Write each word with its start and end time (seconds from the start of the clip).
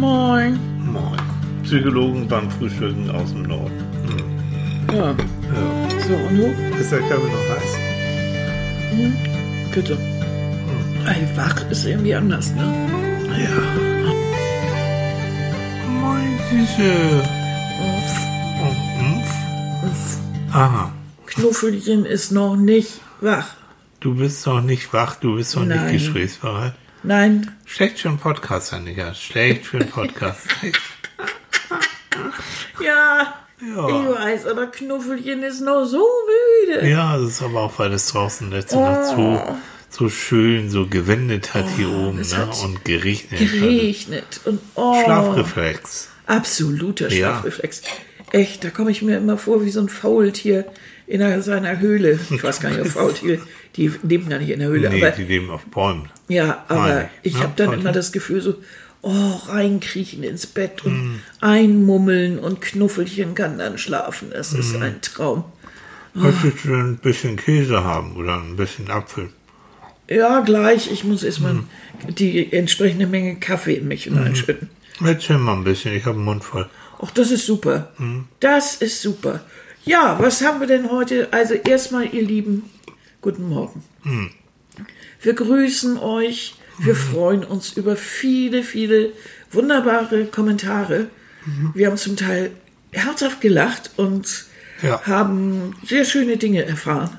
Moin. 0.00 0.58
Moin. 0.92 1.20
Psychologen 1.62 2.26
beim 2.26 2.50
Frühstücken 2.50 3.10
aus 3.10 3.32
dem 3.32 3.42
Norden. 3.42 3.84
Hm. 4.08 4.96
Ja, 4.96 5.10
Ja. 5.10 5.14
so, 6.08 6.14
und 6.14 6.36
du? 6.38 6.46
Ist 6.80 6.90
der 6.90 7.00
Kaffee 7.00 7.30
noch 7.36 7.48
heiß? 7.50 7.72
Bitte. 9.74 9.98
Ey, 11.06 11.28
wach 11.36 11.70
ist 11.70 11.84
irgendwie 11.84 12.14
anders, 12.14 12.50
ne? 12.54 12.64
Ja. 13.44 13.56
Moin, 16.00 16.38
Süße. 16.50 17.22
Oh, 17.82 19.00
Umpf. 19.00 20.18
Aha. 20.52 20.92
Knuffelchen 21.26 22.04
ist 22.06 22.32
noch 22.32 22.56
nicht 22.56 23.00
wach. 23.20 23.48
Du 24.00 24.14
bist 24.14 24.46
noch 24.46 24.62
nicht 24.62 24.92
wach, 24.94 25.16
du 25.16 25.36
bist 25.36 25.56
noch 25.56 25.64
Nein. 25.66 25.92
nicht 25.92 25.92
gesprächsbereit. 25.92 26.72
Nein, 27.02 27.50
Schlecht 27.64 28.00
für 28.00 28.08
einen 28.08 28.18
Podcast, 28.18 28.72
Annika. 28.74 29.14
Schlecht 29.14 29.64
für 29.66 29.78
einen 29.78 29.88
Podcast. 29.88 30.40
ja, 32.82 33.34
Ja. 33.60 33.88
ich 33.88 34.08
weiß, 34.18 34.46
aber 34.46 34.66
Knuffelchen 34.66 35.42
ist 35.42 35.60
noch 35.60 35.84
so 35.86 36.06
müde. 36.66 36.88
Ja, 36.88 37.16
das 37.16 37.30
ist 37.30 37.42
aber 37.42 37.60
auch, 37.62 37.78
weil 37.78 37.92
es 37.92 38.06
draußen 38.08 38.50
letzte 38.50 38.76
Nacht 38.76 39.06
so, 39.16 39.56
so 39.88 40.08
schön 40.10 40.68
so 40.70 40.86
gewendet 40.86 41.54
hat 41.54 41.66
hier 41.76 41.88
oben 41.90 42.20
ne? 42.20 42.36
hat 42.36 42.62
und 42.62 42.84
geregnet. 42.84 43.38
Geregnet 43.40 44.40
und 44.44 44.60
oh, 44.74 45.02
Schlafreflex. 45.02 46.08
absoluter 46.26 47.08
Ja. 47.10 47.30
Schlafreflex. 47.40 47.82
Echt, 48.32 48.62
da 48.62 48.70
komme 48.70 48.90
ich 48.90 49.00
mir 49.02 49.16
immer 49.16 49.38
vor 49.38 49.64
wie 49.64 49.70
so 49.70 49.80
ein 49.80 49.88
Faultier 49.88 50.66
in 51.10 51.20
einer, 51.22 51.42
seiner 51.42 51.78
Höhle. 51.80 52.18
Ich 52.30 52.42
weiß 52.42 52.60
gar 52.60 52.70
nicht, 52.70 52.80
ob 52.80 52.86
Faultiere, 53.00 53.40
die 53.76 53.90
leben 54.02 54.28
gar 54.28 54.38
nicht 54.38 54.50
in 54.50 54.60
der 54.60 54.68
Höhle, 54.68 54.88
Nee, 54.90 55.02
aber 55.04 55.10
die 55.14 55.24
leben 55.24 55.50
auf 55.50 55.64
Bäumen. 55.66 56.08
Ja, 56.28 56.64
aber 56.68 56.80
Meine, 56.80 57.10
ich 57.22 57.34
ne, 57.34 57.40
habe 57.42 57.52
dann 57.56 57.72
immer 57.72 57.92
das 57.92 58.12
Gefühl 58.12 58.40
so, 58.40 58.54
oh, 59.02 59.32
reinkriechen 59.48 60.22
ins 60.22 60.46
Bett 60.46 60.84
und 60.84 60.92
Mm. 61.14 61.20
einmummeln 61.40 62.38
und 62.38 62.60
Knuffelchen 62.60 63.34
kann 63.34 63.58
dann 63.58 63.76
schlafen. 63.78 64.30
Es 64.32 64.52
ist 64.52 64.78
Mm. 64.78 64.82
ein 64.82 65.00
Traum. 65.00 65.44
Möchtest 66.14 66.64
du 66.64 66.74
ein 66.74 66.96
bisschen 66.96 67.36
Käse 67.36 67.84
haben 67.84 68.16
oder 68.16 68.34
ein 68.40 68.56
bisschen 68.56 68.90
Apfel? 68.90 69.28
Ja, 70.08 70.40
gleich. 70.40 70.90
Ich 70.90 71.04
muss 71.04 71.22
erstmal 71.22 71.54
Mm. 71.54 71.66
die 72.08 72.52
entsprechende 72.52 73.06
Menge 73.06 73.36
Kaffee 73.36 73.74
in 73.74 73.88
mich 73.88 74.04
hineinschütten. 74.04 74.68
Erzähl 75.04 75.38
mal 75.38 75.54
ein 75.56 75.64
bisschen, 75.64 75.94
ich 75.94 76.04
habe 76.04 76.16
einen 76.16 76.24
Mund 76.24 76.44
voll. 76.44 76.68
Ach, 77.02 77.10
das 77.12 77.30
ist 77.30 77.46
super. 77.46 77.92
Mm. 77.98 78.20
Das 78.40 78.76
ist 78.76 79.00
super. 79.02 79.40
Ja, 79.84 80.16
was 80.20 80.42
haben 80.44 80.60
wir 80.60 80.66
denn 80.66 80.90
heute? 80.90 81.28
Also 81.32 81.54
erstmal, 81.54 82.12
ihr 82.14 82.22
Lieben, 82.22 82.70
guten 83.20 83.48
Morgen. 83.48 83.82
Mm. 84.04 84.26
Wir 85.22 85.34
grüßen 85.34 85.98
euch. 85.98 86.54
Wir 86.78 86.94
freuen 86.94 87.44
uns 87.44 87.72
über 87.76 87.94
viele, 87.96 88.62
viele 88.62 89.12
wunderbare 89.52 90.24
Kommentare. 90.26 91.08
Mhm. 91.44 91.72
Wir 91.74 91.88
haben 91.88 91.98
zum 91.98 92.16
Teil 92.16 92.52
herzhaft 92.92 93.40
gelacht 93.42 93.90
und 93.96 94.46
Ja. 94.82 95.02
haben 95.02 95.74
sehr 95.84 96.06
schöne 96.06 96.38
Dinge 96.38 96.64
erfahren. 96.64 97.18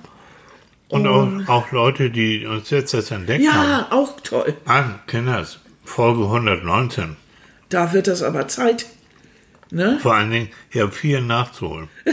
Und 0.89 1.05
auch, 1.07 1.47
auch 1.47 1.71
Leute, 1.71 2.09
die 2.09 2.45
uns 2.47 2.71
jetzt 2.71 2.93
das 2.95 3.11
entdeckt 3.11 3.47
haben. 3.51 3.69
Ja, 3.69 3.87
auch 3.91 4.19
toll. 4.21 4.55
Ah, 4.65 4.95
Kinders, 5.05 5.59
Folge 5.85 6.23
119. 6.23 7.15
Da 7.69 7.93
wird 7.93 8.07
das 8.07 8.23
aber 8.23 8.47
Zeit. 8.47 8.87
Ne? 9.71 9.99
Vor 10.01 10.13
allen 10.15 10.31
Dingen, 10.31 10.49
ihr 10.71 10.83
habt 10.83 10.95
vier 10.95 11.21
nachzuholen. 11.21 11.87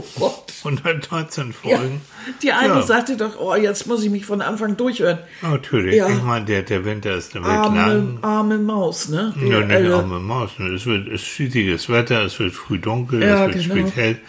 Oh 0.00 0.04
Gott. 0.20 0.52
119 0.64 1.48
Ja. 1.48 1.52
Folgen. 1.52 2.00
Die 2.42 2.52
eine 2.52 2.74
Ja. 2.74 2.82
sagte 2.82 3.16
doch, 3.16 3.36
oh, 3.40 3.56
jetzt 3.56 3.88
muss 3.88 4.04
ich 4.04 4.10
mich 4.10 4.24
von 4.26 4.40
Anfang 4.40 4.76
durchhören. 4.76 5.18
Natürlich. 5.42 5.96
Ja. 5.96 6.08
Ich 6.08 6.22
meine, 6.22 6.44
der, 6.44 6.62
der 6.62 6.84
Winter 6.84 7.14
ist 7.16 7.34
eine 7.34 7.44
Welt 7.44 7.56
Arme, 7.56 7.76
lang. 7.80 8.18
arme 8.22 8.58
Maus, 8.58 9.08
ne? 9.08 9.34
Die 9.40 9.48
Ja, 9.48 9.60
nicht 9.60 9.90
arme 9.90 10.20
Maus. 10.20 10.52
Es 10.60 10.86
wird 10.86 11.08
es 11.08 11.14
ist 11.22 11.26
schüttiges 11.26 11.88
Wetter, 11.88 12.22
es 12.24 12.38
wird 12.38 12.52
früh 12.54 12.78
dunkel, 12.78 13.22
Ja, 13.24 13.46
es 13.48 13.54
wird 13.56 13.64
genau. 13.74 13.88
spät 13.88 13.96
hell. 13.96 14.20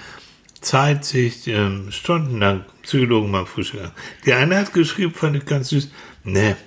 Zeit, 0.61 1.05
sich 1.05 1.47
ähm, 1.47 1.91
stundenlang 1.91 2.65
Psychologen 2.81 3.31
beim 3.31 3.45
Frühstück. 3.45 3.91
Die 4.25 4.33
eine 4.33 4.57
hat 4.57 4.73
geschrieben, 4.73 5.13
fand 5.13 5.35
ich 5.37 5.45
ganz 5.45 5.69
süß, 5.69 5.89
ne, 6.23 6.57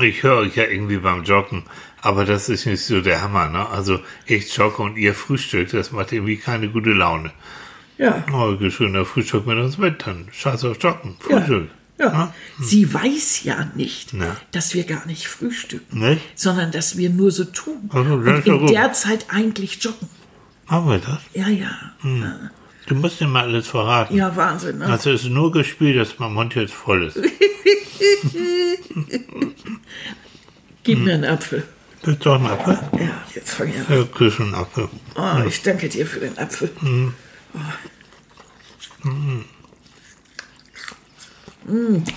ich 0.00 0.22
höre 0.22 0.38
euch 0.38 0.56
ja 0.56 0.64
irgendwie 0.64 0.98
beim 0.98 1.24
Joggen, 1.24 1.64
aber 2.02 2.24
das 2.24 2.48
ist 2.48 2.66
nicht 2.66 2.82
so 2.84 3.00
der 3.00 3.22
Hammer, 3.22 3.48
ne? 3.48 3.68
Also 3.68 4.00
ich 4.26 4.54
jogge 4.56 4.82
und 4.82 4.96
ihr 4.96 5.14
frühstückt, 5.14 5.72
das 5.74 5.92
macht 5.92 6.12
irgendwie 6.12 6.36
keine 6.36 6.68
gute 6.68 6.90
Laune. 6.92 7.30
Ja, 7.98 8.24
Oh, 8.32 8.56
geschön, 8.56 8.92
der 8.94 9.04
Frühstück 9.04 9.46
mit 9.46 9.58
uns 9.58 9.76
mit, 9.78 10.06
dann 10.06 10.28
scheiß 10.32 10.64
auf 10.64 10.82
Joggen, 10.82 11.16
ja. 11.28 11.36
Frühstück. 11.38 11.70
ja. 11.98 12.34
Sie 12.58 12.92
weiß 12.94 13.44
ja 13.44 13.68
nicht, 13.74 14.14
Na. 14.14 14.36
dass 14.52 14.72
wir 14.74 14.84
gar 14.84 15.04
nicht 15.06 15.26
frühstücken, 15.28 15.98
Nicht? 15.98 16.22
sondern 16.34 16.70
dass 16.72 16.96
wir 16.96 17.10
nur 17.10 17.30
so 17.30 17.44
tun. 17.44 17.90
Also, 17.92 18.14
und 18.14 18.26
ja 18.26 18.36
in 18.54 18.58
gut. 18.60 18.70
der 18.70 18.92
Zeit 18.94 19.26
eigentlich 19.28 19.82
joggen. 19.84 20.08
Machen 20.68 20.88
wir 20.88 20.98
das? 20.98 21.18
Ja, 21.34 21.48
ja. 21.48 21.70
Du 22.86 22.94
musst 22.94 23.20
dir 23.20 23.26
mal 23.26 23.42
alles 23.44 23.66
verraten. 23.68 24.16
Ja, 24.16 24.34
Wahnsinn, 24.34 24.78
ne? 24.78 24.86
Also 24.86 25.10
es 25.10 25.24
ist 25.24 25.28
nur 25.30 25.52
gespielt, 25.52 25.98
dass 25.98 26.18
mein 26.18 26.32
Mund 26.32 26.54
jetzt 26.54 26.72
voll 26.72 27.04
ist. 27.04 27.18
Gib 30.82 30.98
Hm. 30.98 31.04
mir 31.04 31.14
einen 31.14 31.24
Apfel. 31.24 31.64
Willst 32.02 32.24
du 32.24 32.30
auch 32.30 32.36
einen 32.36 32.46
Apfel? 32.46 32.78
Ja, 32.98 33.24
jetzt 33.34 33.50
fang 33.50 33.68
ich 33.68 33.76
an. 33.76 33.86
Ja, 33.88 34.04
kriegst 34.04 34.40
einen 34.40 34.54
Apfel. 34.54 34.88
Oh, 35.16 35.46
ich 35.46 35.62
danke 35.62 35.88
dir 35.88 36.06
für 36.06 36.20
den 36.20 36.38
Apfel. 36.38 36.70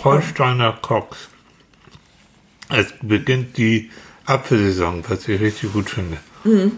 Holsteiner 0.04 0.74
Cox. 0.82 1.30
Es 2.70 2.94
beginnt 3.02 3.58
die 3.58 3.92
Apfelsaison, 4.26 5.04
was 5.08 5.28
ich 5.28 5.40
richtig 5.40 5.74
gut 5.74 5.90
finde. 5.90 6.18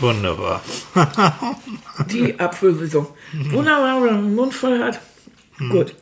Wunderbar. 0.00 0.62
Die 2.10 2.38
Apfelsaison. 2.38 3.06
Wunderbar, 3.50 4.02
wenn 4.02 4.14
man 4.14 4.24
den 4.24 4.34
Mund 4.34 4.54
voll 4.54 4.78
hat. 4.82 5.00
Gut. 5.70 5.94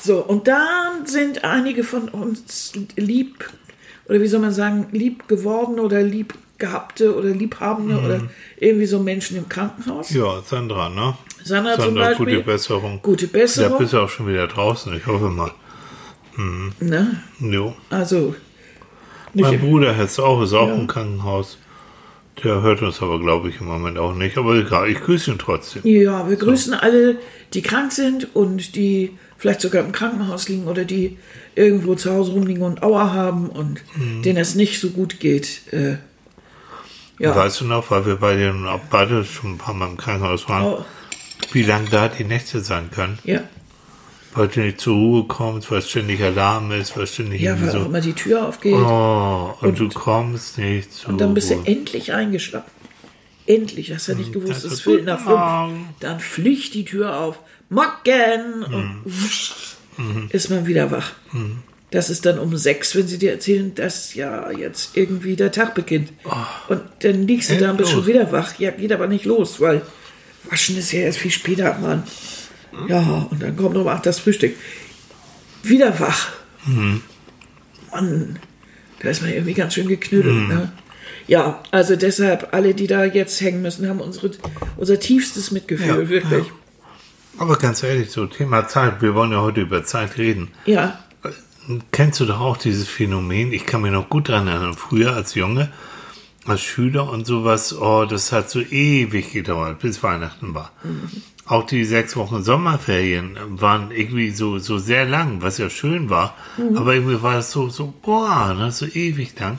So, 0.00 0.18
und 0.18 0.46
dann 0.46 1.06
sind 1.06 1.44
einige 1.44 1.82
von 1.84 2.08
uns 2.08 2.72
lieb, 2.96 3.50
oder 4.08 4.20
wie 4.20 4.26
soll 4.26 4.40
man 4.40 4.52
sagen, 4.52 4.86
lieb 4.92 5.28
geworden 5.28 5.78
oder 5.80 6.02
lieb 6.02 6.34
gehabte 6.58 7.16
oder 7.16 7.30
liebhabende 7.30 7.98
oder 7.98 8.20
irgendwie 8.58 8.86
so 8.86 9.00
Menschen 9.00 9.36
im 9.36 9.48
Krankenhaus. 9.48 10.10
Ja, 10.10 10.40
Sandra, 10.42 10.88
ne? 10.88 11.14
Sandra 11.42 11.74
zum 11.74 11.84
Sandra, 11.86 12.02
Beispiel. 12.10 12.26
gute 12.26 12.40
Besserung. 12.44 13.00
Gute 13.02 13.26
Da 13.26 13.38
Besserung. 13.38 13.78
bist 13.78 13.92
du 13.92 13.98
auch 14.00 14.08
schon 14.08 14.28
wieder 14.28 14.46
draußen, 14.46 14.96
ich 14.96 15.06
hoffe 15.06 15.28
mal. 15.30 15.50
Ne? 16.80 17.22
Jo. 17.40 17.74
Also, 17.90 18.34
Mein 19.34 19.60
Bruder 19.60 19.96
hat 19.96 20.06
es 20.06 20.18
auch, 20.18 20.42
ist 20.42 20.52
auch 20.52 20.68
im 20.68 20.86
Krankenhaus. 20.86 21.58
Der 22.42 22.62
hört 22.62 22.82
uns 22.82 23.00
aber, 23.00 23.20
glaube 23.20 23.48
ich, 23.48 23.60
im 23.60 23.66
Moment 23.66 23.96
auch 23.98 24.14
nicht. 24.14 24.36
Aber 24.36 24.54
egal, 24.56 24.88
ich 24.90 25.00
grüße 25.00 25.30
ihn 25.30 25.38
trotzdem. 25.38 25.82
ja, 25.84 26.28
wir 26.28 26.36
grüßen 26.36 26.74
alle, 26.74 27.16
die 27.52 27.62
krank 27.62 27.92
sind 27.92 28.34
und 28.34 28.74
die 28.74 29.12
vielleicht 29.38 29.60
sogar 29.60 29.84
im 29.84 29.92
Krankenhaus 29.92 30.48
liegen 30.48 30.66
oder 30.66 30.84
die 30.84 31.16
irgendwo 31.54 31.94
zu 31.94 32.10
Hause 32.10 32.32
rumliegen 32.32 32.62
und 32.64 32.82
Aua 32.82 33.12
haben 33.12 33.48
und 33.48 33.80
Mhm. 33.96 34.22
denen 34.22 34.38
es 34.38 34.54
nicht 34.56 34.80
so 34.80 34.90
gut 34.90 35.20
geht. 35.20 35.72
Äh, 35.72 35.96
ja. 37.20 37.34
Weißt 37.36 37.60
du 37.60 37.66
noch, 37.66 37.90
weil 37.92 38.04
wir 38.06 38.16
beide 38.16 38.52
auch 38.68 38.80
beide 38.90 39.24
schon 39.24 39.52
ein 39.52 39.58
paar 39.58 39.74
Mal 39.74 39.88
im 39.90 39.96
Krankenhaus 39.96 40.48
waren, 40.48 40.64
Oh, 40.64 40.84
wie 41.52 41.62
lang 41.62 41.86
da 41.90 42.08
die 42.08 42.24
Nächte 42.24 42.60
sein 42.60 42.90
können? 42.90 43.18
ja. 43.24 43.44
Weil 44.34 44.48
du 44.48 44.60
nicht 44.60 44.80
zur 44.80 44.94
Ruhe 44.96 45.24
kommst, 45.24 45.70
weil 45.70 45.80
ständig 45.82 46.20
Alarm 46.22 46.72
ist, 46.72 46.96
weil 46.96 47.06
ständig 47.06 47.40
Ja, 47.40 47.60
weil 47.60 47.68
auch 47.68 47.72
so. 47.72 47.84
immer 47.84 48.00
die 48.00 48.14
Tür 48.14 48.48
aufgeht. 48.48 48.74
Oh, 48.74 49.54
und, 49.60 49.78
du 49.78 49.88
kommst 49.88 50.58
nicht 50.58 50.92
zur 50.92 51.10
und 51.10 51.20
dann 51.20 51.34
bist 51.34 51.50
du 51.50 51.54
Ruhe. 51.54 51.66
endlich 51.66 52.12
eingeschlafen. 52.12 52.70
Endlich, 53.46 53.92
hast 53.92 54.08
du 54.08 54.12
ja 54.12 54.18
nicht 54.18 54.32
gewusst, 54.32 54.64
das 54.64 54.64
es 54.64 54.72
ist 54.74 54.82
fehlt 54.82 55.04
nach 55.04 55.20
fünf. 55.20 55.86
Dann 56.00 56.18
fliegt 56.18 56.74
die 56.74 56.84
Tür 56.84 57.20
auf. 57.20 57.38
Mocken! 57.68 58.64
Und 58.64 59.02
wusch, 59.04 59.54
ist 60.30 60.50
man 60.50 60.66
wieder 60.66 60.90
wach. 60.90 61.12
Das 61.90 62.10
ist 62.10 62.26
dann 62.26 62.38
um 62.38 62.56
sechs, 62.56 62.96
wenn 62.96 63.06
sie 63.06 63.18
dir 63.18 63.32
erzählen, 63.32 63.74
dass 63.74 64.14
ja 64.14 64.50
jetzt 64.50 64.96
irgendwie 64.96 65.36
der 65.36 65.52
Tag 65.52 65.74
beginnt. 65.74 66.10
Und 66.68 66.80
dann 67.00 67.26
liegst 67.26 67.50
du 67.50 67.56
da 67.56 67.70
und 67.70 67.76
bist 67.76 67.90
schon 67.92 68.06
wieder 68.06 68.32
wach. 68.32 68.58
Ja, 68.58 68.70
geht 68.70 68.92
aber 68.92 69.06
nicht 69.06 69.26
los, 69.26 69.60
weil 69.60 69.82
waschen 70.50 70.76
ist 70.78 70.92
ja 70.92 71.00
erst 71.00 71.18
viel 71.18 71.30
später, 71.30 71.78
Mann. 71.78 72.02
Ja, 72.88 73.26
und 73.30 73.42
dann 73.42 73.56
kommt 73.56 73.76
um 73.76 73.88
acht 73.88 74.06
das 74.06 74.18
Frühstück. 74.18 74.54
Wieder 75.62 75.98
wach. 76.00 76.32
Mann, 77.92 78.38
da 79.00 79.08
ist 79.08 79.22
man 79.22 79.32
irgendwie 79.32 79.54
ganz 79.54 79.74
schön 79.74 79.88
geknüttelt. 79.88 80.48
Ne? 80.48 80.72
Ja, 81.26 81.62
also 81.70 81.96
deshalb, 81.96 82.48
alle, 82.52 82.74
die 82.74 82.86
da 82.86 83.04
jetzt 83.04 83.40
hängen 83.40 83.62
müssen, 83.62 83.88
haben 83.88 84.00
unsere, 84.00 84.30
unser 84.76 84.98
tiefstes 84.98 85.50
Mitgefühl, 85.50 85.86
Ja, 85.86 86.08
wirklich. 86.08 86.44
Aber 87.38 87.56
ganz 87.56 87.82
ehrlich, 87.82 88.10
so 88.10 88.26
Thema 88.26 88.68
Zeit, 88.68 89.02
wir 89.02 89.14
wollen 89.14 89.32
ja 89.32 89.40
heute 89.40 89.62
über 89.62 89.84
Zeit 89.84 90.18
reden. 90.18 90.50
Ja. 90.66 91.00
Kennst 91.92 92.20
du 92.20 92.26
doch 92.26 92.40
auch 92.40 92.56
dieses 92.58 92.88
Phänomen? 92.88 93.52
Ich 93.52 93.64
kann 93.64 93.80
mich 93.80 93.90
noch 93.90 94.10
gut 94.10 94.28
daran 94.28 94.48
erinnern, 94.48 94.74
früher 94.74 95.14
als 95.14 95.34
Junge, 95.34 95.72
als 96.46 96.60
Schüler 96.62 97.10
und 97.10 97.26
sowas, 97.26 97.76
oh, 97.78 98.04
das 98.04 98.32
hat 98.32 98.50
so 98.50 98.60
ewig 98.60 99.32
gedauert, 99.32 99.78
bis 99.80 100.02
Weihnachten 100.02 100.54
war. 100.54 100.72
Auch 101.46 101.66
die 101.66 101.84
sechs 101.84 102.16
Wochen 102.16 102.42
Sommerferien 102.42 103.38
waren 103.48 103.90
irgendwie 103.90 104.30
so, 104.30 104.58
so 104.58 104.78
sehr 104.78 105.06
lang, 105.06 105.42
was 105.42 105.58
ja 105.58 105.70
schön 105.70 106.10
war, 106.10 106.36
aber 106.74 106.94
irgendwie 106.94 107.22
war 107.22 107.38
es 107.38 107.50
so, 107.50 107.68
so, 107.68 107.92
boah, 108.02 108.54
ne, 108.54 108.70
so 108.72 108.86
ewig 108.86 109.38
lang. 109.38 109.58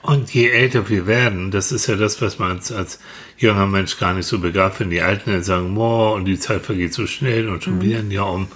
Und 0.00 0.32
je 0.32 0.48
älter 0.48 0.88
wir 0.88 1.06
werden, 1.06 1.50
das 1.50 1.72
ist 1.72 1.86
ja 1.86 1.96
das, 1.96 2.22
was 2.22 2.38
man 2.38 2.52
als, 2.52 2.72
als 2.72 2.98
junger 3.36 3.66
Mensch 3.66 3.98
gar 3.98 4.14
nicht 4.14 4.26
so 4.26 4.38
begreift, 4.38 4.80
wenn 4.80 4.90
die 4.90 5.02
Alten 5.02 5.32
dann 5.32 5.42
sagen, 5.42 5.74
boah, 5.74 6.14
und 6.14 6.24
die 6.24 6.38
Zeit 6.38 6.62
vergeht 6.62 6.94
so 6.94 7.06
schnell 7.06 7.48
und 7.48 7.62
schon 7.62 7.76
mhm. 7.76 7.82
wieder 7.82 7.98
ein 7.98 8.10
Jahr 8.10 8.32
um, 8.32 8.48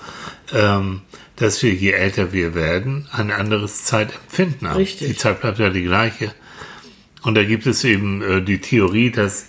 ähm, 0.52 1.02
dass 1.36 1.62
wir, 1.62 1.74
je 1.74 1.90
älter 1.90 2.32
wir 2.32 2.54
werden, 2.54 3.08
ein 3.12 3.30
anderes 3.30 3.84
Zeitempfinden 3.84 4.68
haben. 4.68 4.76
Richtig. 4.76 5.08
Die 5.08 5.16
Zeit 5.16 5.40
bleibt 5.40 5.58
ja 5.58 5.70
die 5.70 5.82
gleiche. 5.82 6.32
Und 7.22 7.34
da 7.34 7.44
gibt 7.44 7.66
es 7.66 7.84
eben 7.84 8.22
äh, 8.22 8.42
die 8.42 8.60
Theorie, 8.60 9.10
dass 9.10 9.46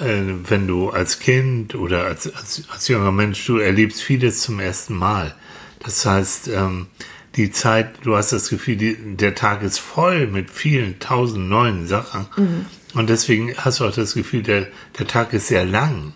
äh, 0.00 0.22
wenn 0.48 0.66
du 0.66 0.90
als 0.90 1.18
Kind 1.18 1.74
oder 1.74 2.04
als, 2.04 2.32
als, 2.34 2.64
als 2.70 2.88
junger 2.88 3.12
Mensch, 3.12 3.44
du 3.46 3.58
erlebst 3.58 4.02
vieles 4.02 4.42
zum 4.42 4.60
ersten 4.60 4.94
Mal. 4.96 5.34
Das 5.80 6.04
heißt, 6.04 6.48
ähm, 6.48 6.88
die 7.36 7.50
Zeit, 7.50 7.94
du 8.02 8.16
hast 8.16 8.32
das 8.32 8.48
Gefühl, 8.48 8.76
die, 8.76 8.96
der 8.96 9.34
Tag 9.34 9.62
ist 9.62 9.78
voll 9.78 10.26
mit 10.26 10.50
vielen 10.50 10.98
tausend 10.98 11.48
neuen 11.48 11.86
Sachen. 11.86 12.26
Mhm. 12.36 12.66
Und 12.94 13.10
deswegen 13.10 13.54
hast 13.56 13.80
du 13.80 13.84
auch 13.84 13.94
das 13.94 14.14
Gefühl, 14.14 14.42
der, 14.42 14.68
der 14.98 15.06
Tag 15.06 15.32
ist 15.32 15.48
sehr 15.48 15.64
lang. 15.64 16.12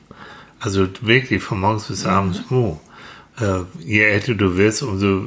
Also 0.61 0.89
wirklich 1.03 1.43
von 1.43 1.61
morgens 1.61 1.85
bis 1.85 2.05
mhm. 2.05 2.11
abends. 2.11 2.43
Oh. 2.51 2.79
Äh, 3.39 3.65
je 3.79 4.03
älter 4.03 4.35
du 4.35 4.57
wirst, 4.57 4.83
umso 4.83 5.23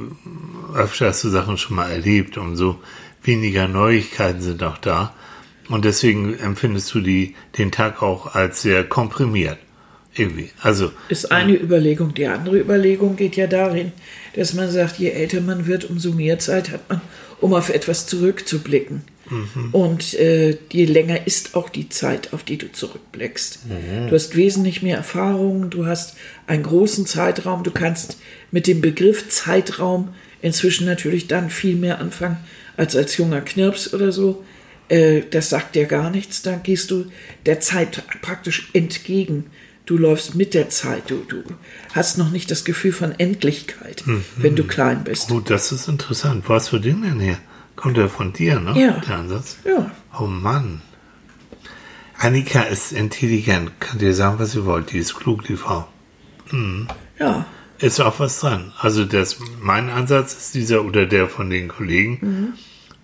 öfter 0.74 1.06
hast 1.06 1.24
du 1.24 1.28
Sachen 1.28 1.58
schon 1.58 1.76
mal 1.76 1.90
erlebt, 1.90 2.38
umso 2.38 2.80
weniger 3.22 3.68
Neuigkeiten 3.68 4.40
sind 4.40 4.62
auch 4.62 4.78
da. 4.78 5.14
Und 5.68 5.84
deswegen 5.84 6.38
empfindest 6.38 6.92
du 6.94 7.00
die, 7.00 7.34
den 7.58 7.72
Tag 7.72 8.02
auch 8.02 8.34
als 8.34 8.62
sehr 8.62 8.84
komprimiert. 8.84 9.58
Irgendwie. 10.16 10.50
Also. 10.60 10.92
Ist 11.08 11.32
eine 11.32 11.54
Überlegung. 11.54 12.14
Die 12.14 12.26
andere 12.26 12.60
Überlegung 12.60 13.16
geht 13.16 13.36
ja 13.36 13.46
darin, 13.48 13.92
dass 14.36 14.54
man 14.54 14.70
sagt, 14.70 14.98
je 14.98 15.10
älter 15.10 15.40
man 15.40 15.66
wird, 15.66 15.84
umso 15.84 16.12
mehr 16.12 16.38
Zeit 16.38 16.70
hat 16.70 16.88
man, 16.88 17.00
um 17.40 17.52
auf 17.52 17.68
etwas 17.68 18.06
zurückzublicken. 18.06 19.02
Mhm. 19.28 19.70
Und 19.72 20.14
äh, 20.14 20.56
je 20.70 20.84
länger 20.84 21.26
ist 21.26 21.56
auch 21.56 21.68
die 21.68 21.88
Zeit, 21.88 22.32
auf 22.32 22.44
die 22.44 22.58
du 22.58 22.70
zurückblickst. 22.70 23.60
Mhm. 23.66 24.08
Du 24.08 24.14
hast 24.14 24.36
wesentlich 24.36 24.82
mehr 24.82 24.96
Erfahrung, 24.96 25.70
du 25.70 25.86
hast 25.86 26.16
einen 26.46 26.62
großen 26.62 27.06
Zeitraum, 27.06 27.64
du 27.64 27.70
kannst 27.70 28.18
mit 28.50 28.66
dem 28.66 28.80
Begriff 28.80 29.28
Zeitraum 29.28 30.10
inzwischen 30.42 30.86
natürlich 30.86 31.26
dann 31.26 31.50
viel 31.50 31.74
mehr 31.74 32.00
anfangen 32.00 32.36
als 32.76 32.94
als 32.96 33.16
junger 33.16 33.40
Knirps 33.40 33.94
oder 33.94 34.12
so. 34.12 34.44
Äh, 34.88 35.22
das 35.30 35.50
sagt 35.50 35.74
dir 35.74 35.86
gar 35.86 36.10
nichts, 36.10 36.42
da 36.42 36.56
gehst 36.56 36.90
du 36.90 37.06
der 37.46 37.60
Zeit 37.60 38.02
praktisch 38.22 38.70
entgegen. 38.72 39.46
Du 39.86 39.98
läufst 39.98 40.34
mit 40.34 40.54
der 40.54 40.70
Zeit, 40.70 41.10
du, 41.10 41.24
du 41.28 41.42
hast 41.92 42.16
noch 42.16 42.30
nicht 42.30 42.50
das 42.50 42.64
Gefühl 42.64 42.92
von 42.92 43.12
Endlichkeit, 43.18 44.06
mhm. 44.06 44.24
wenn 44.36 44.56
du 44.56 44.64
klein 44.64 45.04
bist. 45.04 45.28
Gut, 45.28 45.50
das 45.50 45.72
ist 45.72 45.88
interessant. 45.88 46.48
Wo 46.48 46.54
hast 46.54 46.72
du 46.72 46.78
den 46.78 47.02
denn 47.02 47.20
her? 47.20 47.38
Kommt 47.76 47.98
der 47.98 48.08
von 48.08 48.32
dir, 48.32 48.60
ne? 48.60 48.80
Ja. 48.80 49.02
Der 49.06 49.16
Ansatz? 49.16 49.58
Ja. 49.64 49.90
Oh 50.18 50.26
Mann. 50.26 50.80
Annika 52.18 52.62
ist 52.62 52.92
intelligent, 52.92 53.78
kann 53.80 53.98
dir 53.98 54.14
sagen, 54.14 54.38
was 54.38 54.52
sie 54.52 54.64
wollt. 54.64 54.92
Die 54.92 54.98
ist 54.98 55.14
klug, 55.16 55.44
die 55.44 55.56
Frau. 55.56 55.86
Mhm. 56.50 56.88
Ja. 57.18 57.46
Ist 57.78 58.00
auch 58.00 58.20
was 58.20 58.40
dran. 58.40 58.72
Also 58.78 59.04
das, 59.04 59.38
mein 59.60 59.90
Ansatz 59.90 60.32
ist 60.34 60.54
dieser 60.54 60.84
oder 60.84 61.06
der 61.06 61.28
von 61.28 61.50
den 61.50 61.68
Kollegen, 61.68 62.18
mhm. 62.20 62.52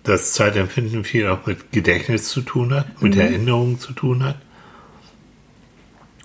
Dass 0.03 0.33
Zeitempfinden 0.33 1.03
viel 1.03 1.27
auch 1.27 1.45
mit 1.45 1.71
Gedächtnis 1.71 2.27
zu 2.29 2.41
tun 2.41 2.73
hat, 2.73 3.01
mit 3.01 3.15
mhm. 3.15 3.21
Erinnerungen 3.21 3.79
zu 3.79 3.93
tun 3.93 4.23
hat. 4.23 4.37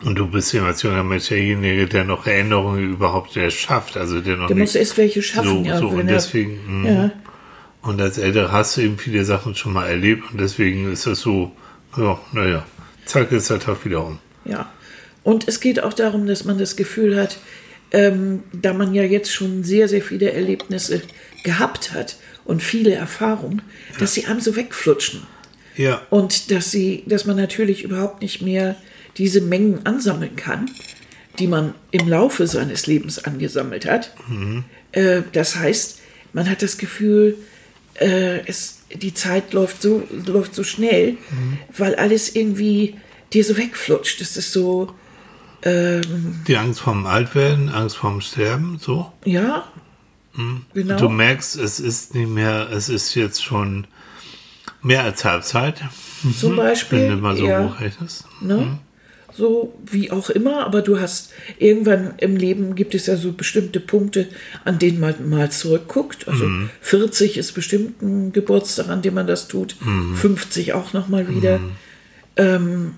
Und 0.04 0.16
du 0.16 0.26
bist 0.26 0.52
ja 0.52 0.64
als 0.64 0.82
junger 0.82 1.02
Mensch 1.02 1.28
derjenige, 1.28 1.86
der 1.86 2.04
noch 2.04 2.26
Erinnerungen 2.26 2.92
überhaupt 2.92 3.36
erst 3.36 3.56
schafft. 3.58 3.96
Also 3.96 4.20
der 4.20 4.36
noch 4.36 4.48
der 4.48 4.56
muss 4.56 4.74
erst 4.74 4.98
welche 4.98 5.22
schaffen. 5.22 5.64
So, 5.64 5.68
ja, 5.68 5.78
so. 5.78 5.88
Und 5.88 6.06
deswegen, 6.06 6.82
mh. 6.82 6.90
ja. 6.90 7.12
und 7.82 8.00
als 8.00 8.18
Älterer 8.18 8.52
hast 8.52 8.76
du 8.76 8.82
eben 8.82 8.98
viele 8.98 9.24
Sachen 9.24 9.54
schon 9.54 9.72
mal 9.72 9.86
erlebt 9.86 10.24
und 10.30 10.40
deswegen 10.40 10.92
ist 10.92 11.06
das 11.06 11.20
so, 11.20 11.52
ja, 11.96 12.18
naja, 12.32 12.66
zack, 13.06 13.32
ist 13.32 13.48
der 13.48 13.58
Tag 13.58 13.84
wieder 13.86 14.04
um. 14.04 14.18
Ja. 14.44 14.70
Und 15.22 15.48
es 15.48 15.60
geht 15.60 15.82
auch 15.82 15.94
darum, 15.94 16.26
dass 16.26 16.44
man 16.44 16.58
das 16.58 16.76
Gefühl 16.76 17.18
hat, 17.18 17.38
ähm, 17.90 18.42
da 18.52 18.74
man 18.74 18.94
ja 18.94 19.02
jetzt 19.02 19.32
schon 19.32 19.64
sehr, 19.64 19.88
sehr 19.88 20.02
viele 20.02 20.30
Erlebnisse 20.32 21.02
gehabt 21.42 21.92
hat 21.94 22.16
und 22.46 22.62
viele 22.62 22.94
Erfahrungen, 22.94 23.62
ja. 23.92 23.98
dass 23.98 24.14
sie 24.14 24.26
einem 24.26 24.40
so 24.40 24.56
wegflutschen. 24.56 25.22
Ja. 25.76 26.00
Und 26.10 26.50
dass 26.50 26.70
sie, 26.70 27.04
dass 27.06 27.26
man 27.26 27.36
natürlich 27.36 27.82
überhaupt 27.82 28.22
nicht 28.22 28.40
mehr 28.40 28.76
diese 29.18 29.40
Mengen 29.40 29.84
ansammeln 29.84 30.36
kann, 30.36 30.70
die 31.38 31.46
man 31.46 31.74
im 31.90 32.08
Laufe 32.08 32.46
seines 32.46 32.86
Lebens 32.86 33.24
angesammelt 33.24 33.86
hat. 33.86 34.14
Mhm. 34.28 34.64
Äh, 34.92 35.22
das 35.32 35.56
heißt, 35.56 36.00
man 36.32 36.48
hat 36.48 36.62
das 36.62 36.78
Gefühl, 36.78 37.36
äh, 37.94 38.46
es, 38.46 38.80
die 38.92 39.14
Zeit 39.14 39.52
läuft 39.52 39.82
so, 39.82 40.06
läuft 40.26 40.54
so 40.54 40.64
schnell, 40.64 41.12
mhm. 41.12 41.58
weil 41.76 41.94
alles 41.94 42.34
irgendwie 42.34 42.96
dir 43.32 43.44
so 43.44 43.56
wegflutscht. 43.56 44.20
Es 44.20 44.36
ist 44.36 44.52
so. 44.52 44.94
Ähm, 45.62 46.42
die 46.46 46.56
Angst 46.56 46.80
vorm 46.80 47.06
Altwerden, 47.06 47.68
Angst 47.68 47.96
vorm 47.96 48.20
Sterben, 48.20 48.78
so? 48.80 49.12
Ja. 49.24 49.66
Genau. 50.74 50.96
Du 50.96 51.08
merkst, 51.08 51.56
es 51.56 51.80
ist 51.80 52.14
nicht 52.14 52.28
mehr, 52.28 52.68
es 52.70 52.88
ist 52.88 53.14
jetzt 53.14 53.42
schon 53.42 53.86
mehr 54.82 55.02
als 55.02 55.24
Halbzeit. 55.24 55.82
Zum 56.38 56.52
mhm. 56.52 56.56
Beispiel. 56.56 57.00
Wenn 57.00 57.10
du 57.10 57.16
mal 57.16 57.36
so 57.36 57.46
ja. 57.46 57.64
hochrechnest. 57.64 58.24
Ne? 58.40 58.56
Mhm 58.56 58.78
so 59.36 59.74
wie 59.84 60.10
auch 60.10 60.30
immer, 60.30 60.64
aber 60.64 60.82
du 60.82 60.98
hast 60.98 61.32
irgendwann 61.58 62.14
im 62.18 62.36
Leben 62.36 62.74
gibt 62.74 62.94
es 62.94 63.06
ja 63.06 63.16
so 63.16 63.32
bestimmte 63.32 63.80
Punkte, 63.80 64.28
an 64.64 64.78
denen 64.78 64.98
man 64.98 65.28
mal 65.28 65.50
zurückguckt. 65.50 66.26
Also 66.26 66.46
mhm. 66.46 66.70
40 66.80 67.36
ist 67.36 67.52
bestimmt 67.52 68.00
ein 68.02 68.32
Geburtstag, 68.32 68.88
an 68.88 69.02
dem 69.02 69.14
man 69.14 69.26
das 69.26 69.48
tut, 69.48 69.76
mhm. 69.80 70.16
50 70.16 70.72
auch 70.72 70.92
nochmal 70.92 71.28
wieder. 71.28 71.58
Mhm. 71.58 71.70
Ähm, 72.36 72.94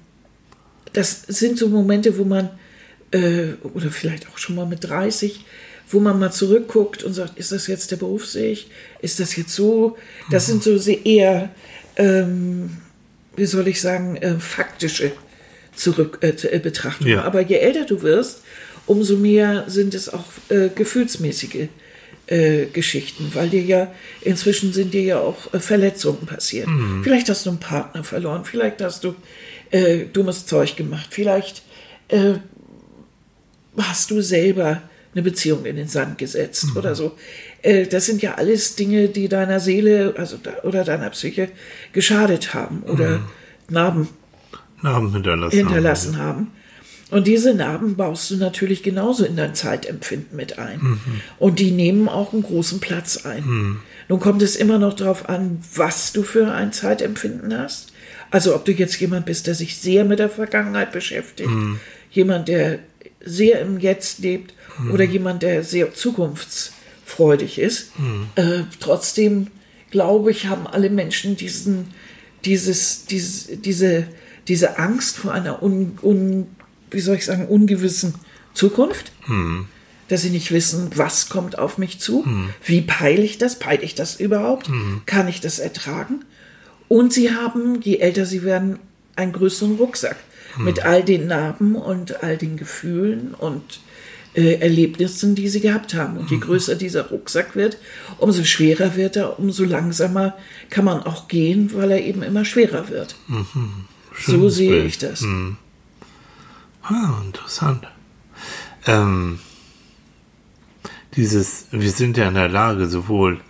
das 0.92 1.22
sind 1.22 1.58
so 1.58 1.68
Momente, 1.68 2.18
wo 2.18 2.24
man, 2.24 2.50
äh, 3.10 3.54
oder 3.74 3.90
vielleicht 3.90 4.28
auch 4.28 4.38
schon 4.38 4.54
mal 4.54 4.66
mit 4.66 4.84
30, 4.84 5.44
wo 5.90 6.00
man 6.00 6.18
mal 6.18 6.30
zurückguckt 6.30 7.02
und 7.02 7.14
sagt, 7.14 7.38
ist 7.38 7.52
das 7.52 7.66
jetzt 7.66 7.90
der 7.90 7.96
Berufsweg? 7.96 8.66
Ist 9.00 9.20
das 9.20 9.36
jetzt 9.36 9.54
so? 9.54 9.96
Das 10.30 10.46
sind 10.46 10.62
so 10.62 10.76
sehr 10.76 11.04
eher, 11.06 11.50
ähm, 11.96 12.76
wie 13.36 13.46
soll 13.46 13.68
ich 13.68 13.80
sagen, 13.80 14.16
äh, 14.16 14.38
faktische 14.38 15.12
zurück 15.74 16.18
äh, 16.20 16.28
äh, 16.28 16.58
Betrachtung. 16.58 17.06
Ja. 17.06 17.22
Aber 17.22 17.40
je 17.40 17.56
älter 17.56 17.84
du 17.84 18.02
wirst, 18.02 18.42
umso 18.86 19.16
mehr 19.16 19.64
sind 19.68 19.94
es 19.94 20.12
auch 20.12 20.24
äh, 20.48 20.68
gefühlsmäßige 20.74 21.68
äh, 22.26 22.66
Geschichten, 22.66 23.30
weil 23.34 23.48
dir 23.48 23.62
ja 23.62 23.92
inzwischen 24.20 24.72
sind 24.72 24.92
dir 24.92 25.02
ja 25.02 25.20
auch 25.20 25.54
äh, 25.54 25.60
Verletzungen 25.60 26.26
passiert. 26.26 26.66
Mhm. 26.66 27.02
Vielleicht 27.02 27.30
hast 27.30 27.46
du 27.46 27.50
einen 27.50 27.60
Partner 27.60 28.04
verloren, 28.04 28.44
vielleicht 28.44 28.82
hast 28.82 29.04
du 29.04 29.14
äh, 29.70 30.04
dummes 30.12 30.46
Zeug 30.46 30.76
gemacht, 30.76 31.08
vielleicht 31.10 31.62
hast 33.76 34.10
du 34.10 34.22
selber 34.22 34.80
eine 35.14 35.22
Beziehung 35.22 35.64
in 35.64 35.76
den 35.76 35.88
Sand 35.88 36.18
gesetzt 36.18 36.70
mhm. 36.70 36.76
oder 36.76 36.94
so. 36.94 37.16
Das 37.90 38.06
sind 38.06 38.22
ja 38.22 38.34
alles 38.34 38.76
Dinge, 38.76 39.08
die 39.08 39.28
deiner 39.28 39.58
Seele 39.58 40.14
also 40.16 40.36
oder 40.62 40.84
deiner 40.84 41.10
Psyche 41.10 41.48
geschadet 41.92 42.54
haben 42.54 42.82
oder 42.84 43.18
mhm. 43.18 43.24
Narben 43.68 44.08
Narben 44.82 45.12
hinterlassen, 45.12 45.56
hinterlassen 45.56 46.18
haben. 46.18 46.28
haben. 46.28 46.52
Und 47.10 47.26
diese 47.26 47.54
Narben 47.54 47.96
baust 47.96 48.30
du 48.30 48.36
natürlich 48.36 48.82
genauso 48.82 49.24
in 49.24 49.36
dein 49.36 49.54
Zeitempfinden 49.54 50.36
mit 50.36 50.58
ein. 50.58 50.78
Mhm. 50.80 51.00
Und 51.38 51.58
die 51.58 51.70
nehmen 51.70 52.08
auch 52.08 52.32
einen 52.32 52.42
großen 52.42 52.80
Platz 52.80 53.24
ein. 53.24 53.44
Mhm. 53.46 53.80
Nun 54.08 54.20
kommt 54.20 54.42
es 54.42 54.56
immer 54.56 54.78
noch 54.78 54.94
darauf 54.94 55.28
an, 55.28 55.60
was 55.74 56.12
du 56.12 56.22
für 56.22 56.52
ein 56.52 56.72
Zeitempfinden 56.72 57.56
hast. 57.56 57.92
Also 58.30 58.54
ob 58.54 58.66
du 58.66 58.72
jetzt 58.72 59.00
jemand 59.00 59.24
bist, 59.26 59.46
der 59.46 59.54
sich 59.54 59.78
sehr 59.78 60.04
mit 60.04 60.18
der 60.18 60.28
Vergangenheit 60.28 60.92
beschäftigt, 60.92 61.48
mhm. 61.48 61.80
jemand, 62.10 62.48
der 62.48 62.78
sehr 63.24 63.60
im 63.60 63.78
Jetzt 63.78 64.18
lebt 64.18 64.54
mhm. 64.78 64.90
oder 64.92 65.04
jemand, 65.04 65.42
der 65.42 65.64
sehr 65.64 65.94
zukunftsfreudig 65.94 67.58
ist. 67.58 67.98
Mhm. 67.98 68.26
Äh, 68.34 68.62
trotzdem 68.80 69.48
glaube 69.90 70.30
ich, 70.30 70.46
haben 70.46 70.66
alle 70.66 70.90
Menschen 70.90 71.36
diesen, 71.36 71.86
dieses, 72.44 73.06
dieses, 73.06 73.48
diese 73.62 74.08
diese 74.48 74.78
Angst 74.78 75.18
vor 75.18 75.32
einer 75.32 75.62
un, 75.62 75.98
un, 76.02 76.46
wie 76.90 77.00
soll 77.00 77.16
ich 77.16 77.26
sagen, 77.26 77.46
ungewissen 77.46 78.14
Zukunft, 78.54 79.12
mhm. 79.26 79.66
dass 80.08 80.22
sie 80.22 80.30
nicht 80.30 80.50
wissen, 80.50 80.90
was 80.94 81.28
kommt 81.28 81.58
auf 81.58 81.78
mich 81.78 82.00
zu, 82.00 82.22
mhm. 82.24 82.50
wie 82.64 82.80
peile 82.80 83.22
ich 83.22 83.38
das, 83.38 83.58
peile 83.58 83.82
ich 83.82 83.94
das 83.94 84.16
überhaupt, 84.16 84.70
mhm. 84.70 85.02
kann 85.06 85.28
ich 85.28 85.40
das 85.40 85.58
ertragen? 85.58 86.24
Und 86.88 87.12
sie 87.12 87.34
haben, 87.34 87.82
je 87.82 87.98
älter 87.98 88.24
sie 88.24 88.42
werden, 88.42 88.78
einen 89.14 89.32
größeren 89.32 89.76
Rucksack 89.76 90.16
mit 90.56 90.84
all 90.84 91.04
den 91.04 91.26
Narben 91.26 91.76
und 91.76 92.22
all 92.22 92.36
den 92.36 92.56
Gefühlen 92.56 93.34
und 93.34 93.80
äh, 94.34 94.54
Erlebnissen, 94.54 95.34
die 95.34 95.48
sie 95.48 95.60
gehabt 95.60 95.94
haben. 95.94 96.16
Und 96.16 96.30
je 96.30 96.38
größer 96.38 96.74
dieser 96.74 97.08
Rucksack 97.08 97.56
wird, 97.56 97.78
umso 98.18 98.44
schwerer 98.44 98.96
wird 98.96 99.16
er, 99.16 99.38
umso 99.38 99.64
langsamer 99.64 100.36
kann 100.70 100.84
man 100.84 101.02
auch 101.02 101.28
gehen, 101.28 101.70
weil 101.74 101.90
er 101.90 102.04
eben 102.04 102.22
immer 102.22 102.44
schwerer 102.44 102.88
wird. 102.88 103.16
Mhm. 103.26 103.86
So 104.18 104.48
sehe 104.48 104.70
Bild. 104.70 104.86
ich 104.86 104.98
das. 104.98 105.20
Hm. 105.20 105.56
Ah, 106.82 107.22
interessant. 107.24 107.86
Ähm, 108.86 109.38
dieses, 111.16 111.66
wir 111.70 111.90
sind 111.90 112.16
ja 112.16 112.28
in 112.28 112.34
der 112.34 112.48
Lage, 112.48 112.88
sowohl 112.88 113.40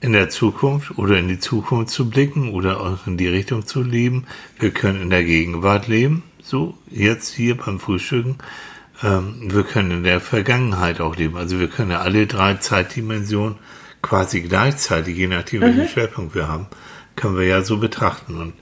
in 0.00 0.12
der 0.12 0.28
Zukunft 0.28 0.96
oder 0.98 1.18
in 1.18 1.28
die 1.28 1.38
Zukunft 1.38 1.90
zu 1.90 2.08
blicken 2.08 2.50
oder 2.50 2.80
auch 2.80 3.06
in 3.06 3.16
die 3.16 3.28
Richtung 3.28 3.66
zu 3.66 3.82
leben. 3.82 4.26
Wir 4.58 4.70
können 4.70 5.02
in 5.02 5.10
der 5.10 5.24
Gegenwart 5.24 5.88
leben, 5.88 6.22
so 6.42 6.78
jetzt 6.90 7.34
hier 7.34 7.56
beim 7.56 7.80
Frühstücken. 7.80 8.38
Ähm, 9.02 9.52
wir 9.52 9.62
können 9.62 9.90
in 9.90 10.02
der 10.04 10.20
Vergangenheit 10.20 11.00
auch 11.00 11.16
leben. 11.16 11.36
Also 11.36 11.58
wir 11.58 11.68
können 11.68 11.90
ja 11.90 12.00
alle 12.00 12.26
drei 12.26 12.54
Zeitdimensionen 12.54 13.56
quasi 14.02 14.40
gleichzeitig, 14.42 15.16
je 15.16 15.26
nachdem, 15.26 15.62
welchen 15.62 15.82
Mhm. 15.82 15.88
Schwerpunkt 15.88 16.34
wir 16.34 16.48
haben, 16.48 16.66
können 17.16 17.36
wir 17.36 17.46
ja 17.46 17.62
so 17.62 17.78
betrachten. 17.78 18.36
Und 18.36 18.52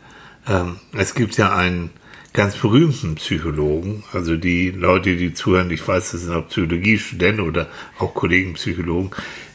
ähm, 0.47 0.77
es 0.93 1.15
gibt 1.15 1.37
ja 1.37 1.55
einen 1.55 1.91
ganz 2.33 2.57
berühmten 2.57 3.15
Psychologen, 3.15 4.05
also 4.13 4.37
die 4.37 4.71
Leute, 4.71 5.17
die 5.17 5.33
zuhören, 5.33 5.71
ich 5.71 5.87
weiß, 5.87 6.13
das 6.13 6.21
sind 6.23 6.35
auch 6.35 6.49
Psychologiestudenten 6.49 7.43
oder 7.43 7.67
auch 7.99 8.13
Kollegen 8.13 8.55
Psychologen, 8.55 9.11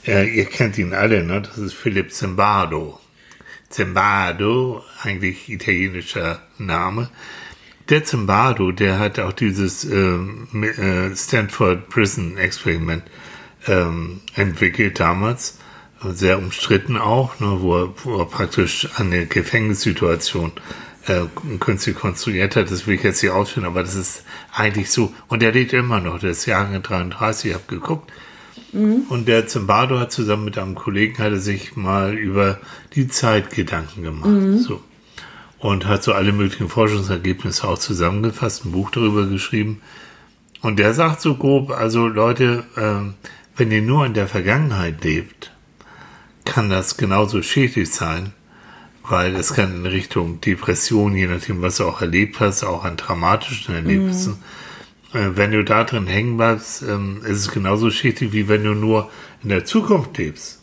äh, 0.07 0.27
ihr 0.27 0.45
kennt 0.45 0.79
ihn 0.79 0.93
alle, 0.93 1.23
ne? 1.23 1.41
das 1.41 1.59
ist 1.59 1.73
Philipp 1.73 2.11
Zimbardo. 2.11 2.99
Zimbardo, 3.69 4.83
eigentlich 5.03 5.49
italienischer 5.49 6.41
Name. 6.57 7.09
Der 7.89 8.03
Zimbardo, 8.03 8.71
der 8.71 8.99
hat 8.99 9.19
auch 9.19 9.33
dieses 9.33 9.83
ähm, 9.83 10.47
äh, 10.53 11.15
Stanford 11.15 11.89
Prison 11.89 12.37
Experiment 12.37 13.03
ähm, 13.67 14.21
entwickelt 14.35 14.99
damals, 14.99 15.57
sehr 16.03 16.39
umstritten 16.39 16.97
auch, 16.97 17.39
ne, 17.39 17.57
wo, 17.59 17.77
er, 17.77 17.93
wo 18.03 18.19
er 18.19 18.25
praktisch 18.25 18.87
eine 18.97 19.25
Gefängnissituation 19.25 20.51
äh, 21.07 21.21
künstlich 21.59 21.95
konstruiert 21.95 22.55
hat. 22.55 22.71
Das 22.71 22.87
will 22.87 22.95
ich 22.95 23.03
jetzt 23.03 23.21
nicht 23.21 23.31
ausführen, 23.31 23.65
aber 23.65 23.81
das 23.81 23.95
ist 23.95 24.23
eigentlich 24.53 24.89
so. 24.89 25.13
Und 25.27 25.43
er 25.43 25.51
lebt 25.51 25.73
immer 25.73 25.99
noch, 25.99 26.19
der 26.19 26.31
ist 26.31 26.45
Jahre 26.45 26.79
33, 26.79 27.51
ich 27.51 27.53
habe 27.55 27.65
geguckt. 27.67 28.11
Und 29.09 29.27
der 29.27 29.47
Zimbardo 29.47 29.99
hat 29.99 30.11
zusammen 30.11 30.45
mit 30.45 30.57
einem 30.57 30.75
Kollegen 30.75 31.21
hatte 31.21 31.39
sich 31.39 31.75
mal 31.75 32.13
über 32.13 32.59
die 32.95 33.07
Zeit 33.07 33.51
Gedanken 33.51 34.03
gemacht. 34.03 34.29
So. 34.59 34.81
Und 35.61 35.85
hat 35.85 36.03
so 36.03 36.13
alle 36.13 36.31
möglichen 36.31 36.69
Forschungsergebnisse 36.69 37.67
auch 37.67 37.77
zusammengefasst, 37.77 38.65
ein 38.65 38.71
Buch 38.71 38.89
darüber 38.89 39.27
geschrieben. 39.27 39.81
Und 40.61 40.79
der 40.79 40.93
sagt 40.93 41.21
so 41.21 41.35
grob, 41.35 41.71
also 41.71 42.07
Leute, 42.07 42.63
ähm, 42.77 43.13
wenn 43.55 43.71
ihr 43.71 43.81
nur 43.81 44.05
in 44.05 44.15
der 44.15 44.27
Vergangenheit 44.27 45.03
lebt, 45.03 45.51
kann 46.45 46.69
das 46.69 46.97
genauso 46.97 47.43
schädlich 47.43 47.91
sein, 47.91 48.33
weil 49.07 49.35
es 49.35 49.53
kann 49.53 49.75
in 49.75 49.85
Richtung 49.85 50.41
Depression, 50.41 51.15
je 51.15 51.27
nachdem, 51.27 51.61
was 51.61 51.77
du 51.77 51.85
auch 51.85 52.01
erlebt 52.01 52.39
hast, 52.39 52.63
auch 52.63 52.83
an 52.83 52.97
dramatischen 52.97 53.75
Erlebnissen, 53.75 54.41
äh, 55.13 55.29
wenn 55.35 55.51
du 55.51 55.63
da 55.63 55.83
drin 55.83 56.07
hängen 56.07 56.37
bleibst, 56.37 56.83
ähm, 56.83 57.21
ist 57.23 57.39
es 57.39 57.51
genauso 57.51 57.91
schädlich, 57.91 58.33
wie 58.33 58.47
wenn 58.47 58.63
du 58.63 58.73
nur 58.73 59.09
in 59.43 59.49
der 59.49 59.65
Zukunft 59.65 60.17
lebst. 60.17 60.59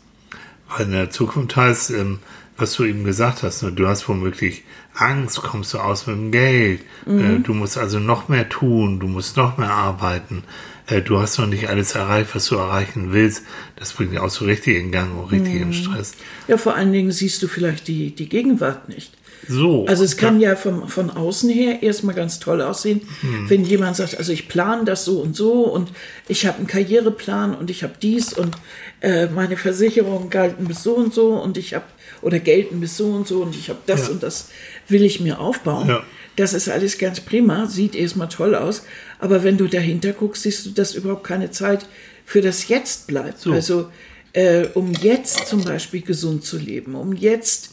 Weil 0.69 0.87
in 0.87 0.91
der 0.91 1.09
Zukunft 1.09 1.55
heißt, 1.55 1.91
ähm, 1.91 2.19
was 2.59 2.73
du 2.73 2.83
eben 2.83 3.03
gesagt 3.03 3.43
hast, 3.43 3.63
ne, 3.63 3.71
du 3.71 3.87
hast 3.87 4.07
womöglich 4.07 4.63
Angst, 4.93 5.41
kommst 5.41 5.73
du 5.73 5.79
aus 5.79 6.07
mit 6.07 6.15
dem 6.15 6.31
Geld, 6.31 6.81
äh, 7.07 7.39
du 7.39 7.53
musst 7.53 7.77
also 7.77 7.99
noch 7.99 8.27
mehr 8.27 8.49
tun, 8.49 8.99
du 8.99 9.07
musst 9.07 9.37
noch 9.37 9.57
mehr 9.57 9.71
arbeiten, 9.71 10.43
äh, 10.87 11.01
du 11.01 11.19
hast 11.19 11.37
noch 11.37 11.47
nicht 11.47 11.69
alles 11.69 11.95
erreicht, 11.95 12.35
was 12.35 12.47
du 12.47 12.55
erreichen 12.55 13.13
willst. 13.13 13.43
Das 13.75 13.93
bringt 13.93 14.11
dich 14.11 14.19
auch 14.19 14.29
so 14.29 14.45
richtig 14.45 14.77
in 14.77 14.91
Gang 14.91 15.17
und 15.17 15.31
richtig 15.31 15.55
in 15.55 15.73
Stress. 15.73 16.13
Ja, 16.47 16.57
vor 16.57 16.75
allen 16.75 16.91
Dingen 16.91 17.11
siehst 17.11 17.41
du 17.41 17.47
vielleicht 17.47 17.87
die, 17.87 18.13
die 18.13 18.27
Gegenwart 18.27 18.89
nicht. 18.89 19.13
So. 19.47 19.85
Also 19.87 20.03
es 20.03 20.17
kann 20.17 20.39
ja 20.39 20.55
vom, 20.55 20.87
von 20.87 21.09
außen 21.09 21.49
her 21.49 21.81
erstmal 21.81 22.13
ganz 22.15 22.39
toll 22.39 22.61
aussehen, 22.61 23.01
wenn 23.47 23.63
jemand 23.63 23.95
sagt, 23.95 24.17
also 24.17 24.31
ich 24.31 24.47
plane 24.47 24.85
das 24.85 25.05
so 25.05 25.19
und 25.21 25.35
so 25.35 25.63
und 25.63 25.91
ich 26.27 26.45
habe 26.45 26.57
einen 26.57 26.67
Karriereplan 26.67 27.55
und 27.55 27.69
ich 27.69 27.83
habe 27.83 27.93
dies 28.01 28.33
und 28.33 28.55
äh, 29.01 29.27
meine 29.27 29.57
Versicherungen 29.57 30.29
galten 30.29 30.67
bis 30.67 30.83
so 30.83 30.95
und 30.95 31.13
so 31.13 31.33
und 31.33 31.57
ich 31.57 31.73
habe 31.73 31.85
oder 32.21 32.39
gelten 32.39 32.79
bis 32.81 32.97
so 32.97 33.07
und 33.07 33.27
so 33.27 33.41
und 33.41 33.55
ich 33.55 33.69
habe 33.69 33.79
das 33.85 34.07
Ja. 34.07 34.13
und 34.13 34.23
das 34.23 34.49
will 34.87 35.03
ich 35.03 35.19
mir 35.19 35.39
aufbauen. 35.39 35.87
Ja. 35.87 36.03
Das 36.35 36.53
ist 36.53 36.69
alles 36.69 36.97
ganz 36.97 37.19
prima, 37.19 37.65
sieht 37.67 37.95
erstmal 37.95 38.29
toll 38.29 38.55
aus, 38.55 38.83
aber 39.19 39.43
wenn 39.43 39.57
du 39.57 39.67
dahinter 39.67 40.13
guckst, 40.13 40.43
siehst 40.43 40.65
du, 40.65 40.69
dass 40.71 40.95
überhaupt 40.95 41.23
keine 41.23 41.49
Zeit 41.51 41.85
für 42.25 42.41
das 42.41 42.67
Jetzt 42.67 43.07
bleibt. 43.07 43.39
So. 43.39 43.51
Also 43.51 43.89
äh, 44.33 44.67
um 44.75 44.93
jetzt 44.93 45.47
zum 45.47 45.63
Beispiel 45.63 46.01
gesund 46.01 46.43
zu 46.45 46.57
leben, 46.57 46.95
um 46.95 47.13
jetzt 47.13 47.71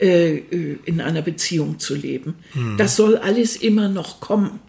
äh, 0.00 0.36
äh, 0.36 0.78
in 0.84 1.00
einer 1.00 1.22
Beziehung 1.22 1.78
zu 1.78 1.94
leben. 1.94 2.36
Das 2.76 2.96
soll 2.96 3.16
alles 3.16 3.56
immer 3.56 3.88
noch 3.88 4.20
kommen. 4.20 4.60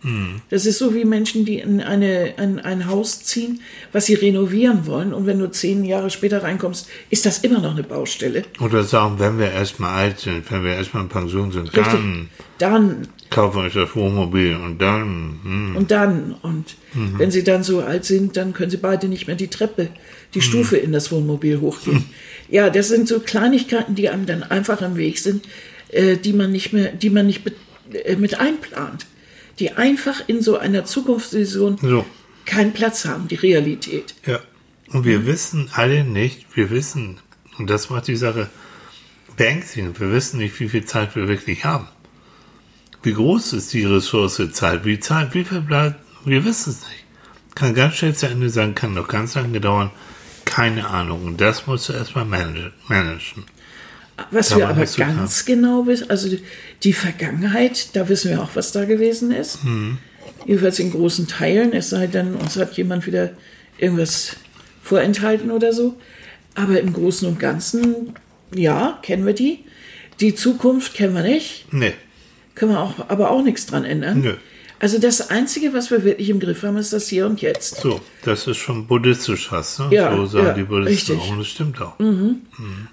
Das 0.49 0.65
ist 0.65 0.79
so 0.79 0.95
wie 0.95 1.05
Menschen, 1.05 1.45
die 1.45 1.59
in 1.59 1.81
eine, 1.81 2.33
ein, 2.37 2.59
ein 2.59 2.87
Haus 2.87 3.23
ziehen, 3.23 3.61
was 3.91 4.07
sie 4.07 4.15
renovieren 4.15 4.87
wollen. 4.87 5.13
Und 5.13 5.25
wenn 5.25 5.39
du 5.39 5.51
zehn 5.51 5.85
Jahre 5.85 6.09
später 6.09 6.43
reinkommst, 6.43 6.87
ist 7.09 7.25
das 7.25 7.39
immer 7.39 7.59
noch 7.59 7.73
eine 7.73 7.83
Baustelle. 7.83 8.43
Oder 8.59 8.83
sagen, 8.83 9.19
wenn 9.19 9.37
wir 9.37 9.51
erstmal 9.51 10.05
alt 10.05 10.19
sind, 10.19 10.49
wenn 10.51 10.63
wir 10.63 10.73
erstmal 10.73 11.03
in 11.03 11.09
Pension 11.09 11.51
sind, 11.51 11.65
Richtig. 11.75 11.85
dann 11.85 12.29
Dann 12.59 13.07
kaufen 13.29 13.57
wir 13.57 13.63
euch 13.63 13.73
das 13.73 13.95
Wohnmobil 13.95 14.55
und 14.55 14.79
dann, 14.81 15.39
hm, 15.43 15.75
und 15.75 15.91
dann. 15.91 16.35
Und 16.41 16.75
wenn 16.93 17.31
sie 17.31 17.43
dann 17.43 17.63
so 17.63 17.81
alt 17.81 18.03
sind, 18.03 18.35
dann 18.35 18.53
können 18.53 18.69
sie 18.69 18.77
beide 18.77 19.07
nicht 19.07 19.27
mehr 19.27 19.35
die 19.35 19.47
Treppe, 19.47 19.89
die 20.33 20.41
Stufe 20.41 20.75
in 20.77 20.91
das 20.91 21.11
Wohnmobil 21.11 21.61
hochgehen. 21.61 22.05
Ja, 22.49 22.69
das 22.69 22.87
sind 22.87 23.07
so 23.07 23.19
Kleinigkeiten, 23.19 23.95
die 23.95 24.09
einem 24.09 24.25
dann 24.25 24.43
einfach 24.43 24.81
im 24.81 24.97
Weg 24.97 25.19
sind, 25.19 25.47
äh, 25.89 26.17
die 26.17 26.33
man 26.33 26.51
nicht 26.51 26.73
mehr, 26.73 26.91
die 26.91 27.09
man 27.09 27.27
nicht 27.27 27.41
äh, 27.93 28.15
mit 28.15 28.39
einplant. 28.39 29.05
Die 29.59 29.71
einfach 29.71 30.23
in 30.27 30.41
so 30.41 30.57
einer 30.57 30.85
Zukunftsvision 30.85 31.77
so. 31.81 32.05
keinen 32.45 32.73
Platz 32.73 33.05
haben, 33.05 33.27
die 33.27 33.35
Realität. 33.35 34.15
Ja. 34.25 34.39
Und 34.91 35.05
wir 35.05 35.27
wissen 35.27 35.69
alle 35.73 36.03
nicht, 36.03 36.45
wir 36.55 36.71
wissen, 36.71 37.19
und 37.59 37.69
das 37.69 37.89
macht 37.91 38.07
die 38.07 38.15
Sache 38.15 38.49
beängstigend, 39.37 39.99
wir 39.99 40.11
wissen 40.11 40.39
nicht, 40.39 40.59
wie 40.59 40.69
viel 40.69 40.85
Zeit 40.85 41.15
wir 41.15 41.27
wirklich 41.27 41.63
haben. 41.63 41.87
Wie 43.03 43.13
groß 43.13 43.53
ist 43.53 43.71
die 43.73 43.85
Ressource 43.85 44.41
Zeit? 44.51 44.83
Wie 44.85 44.99
Zeit, 44.99 45.33
wie 45.35 45.43
viel 45.43 45.61
bleibt, 45.61 45.99
wir 46.25 46.43
wissen 46.43 46.71
es 46.71 46.81
nicht. 46.81 47.05
Kann 47.55 47.73
ganz 47.73 47.95
schnell 47.95 48.15
zu 48.15 48.27
Ende 48.27 48.49
sein, 48.49 48.75
kann 48.75 48.93
noch 48.93 49.07
ganz 49.07 49.35
lange 49.35 49.61
dauern. 49.61 49.91
Keine 50.49 50.87
Ahnung. 50.87 51.37
Das 51.37 51.67
musst 51.67 51.89
du 51.89 51.93
erstmal 51.93 52.25
manage- 52.25 52.71
managen. 52.87 53.43
Was 54.31 54.49
Ja, 54.49 54.57
wir 54.57 54.67
aber 54.69 54.85
ganz 54.85 55.45
genau 55.45 55.85
wissen, 55.87 56.09
also 56.09 56.27
die, 56.29 56.41
die 56.83 56.91
Vergangenheit, 56.93 57.95
da 57.95 58.09
wissen 58.09 58.31
wir 58.31 58.41
auch, 58.41 58.49
was 58.55 58.71
da 58.73 58.83
gewesen 58.85 59.31
ist. 59.31 59.59
Jedenfalls 60.45 60.79
in 60.79 60.91
großen 60.91 61.27
Teilen, 61.27 61.71
es 61.71 61.89
sei 61.91 62.07
denn, 62.07 62.35
uns 62.35 62.57
hat 62.57 62.73
jemand 62.73 63.07
wieder 63.07 63.29
irgendwas 63.77 64.35
vorenthalten 64.83 65.51
oder 65.51 65.71
so. 65.71 65.97
Aber 66.55 66.79
im 66.81 66.91
Großen 66.91 67.27
und 67.29 67.39
Ganzen, 67.39 68.13
ja, 68.53 68.99
kennen 69.03 69.25
wir 69.25 69.33
die. 69.33 69.59
Die 70.19 70.35
Zukunft 70.35 70.95
kennen 70.95 71.13
wir 71.15 71.23
nicht, 71.23 71.71
Nee. 71.71 71.93
können 72.55 72.73
wir 72.73 72.79
auch, 72.81 73.07
aber 73.09 73.31
auch 73.31 73.41
nichts 73.43 73.67
dran 73.67 73.85
ändern. 73.85 74.19
Nö. 74.21 74.33
Also 74.79 74.97
das 74.97 75.29
Einzige, 75.29 75.73
was 75.73 75.91
wir 75.91 76.05
wirklich 76.05 76.29
im 76.29 76.39
Griff 76.39 76.63
haben, 76.63 76.77
ist 76.77 76.93
das 76.93 77.09
Hier 77.09 77.25
und 77.25 77.41
Jetzt. 77.41 77.81
So, 77.81 77.99
das 78.23 78.47
ist 78.47 78.57
schon 78.57 78.87
buddhistisch 78.87 79.49
fast, 79.49 79.79
ne? 79.79 79.89
Ja, 79.91 80.15
so 80.15 80.25
sagen 80.25 80.47
ja, 80.47 80.53
die 80.53 80.63
Buddhisten 80.63 81.13
richtig. 81.13 81.19
auch. 81.19 81.31
Und 81.31 81.39
das 81.39 81.47
stimmt 81.47 81.81
auch. 81.81 81.93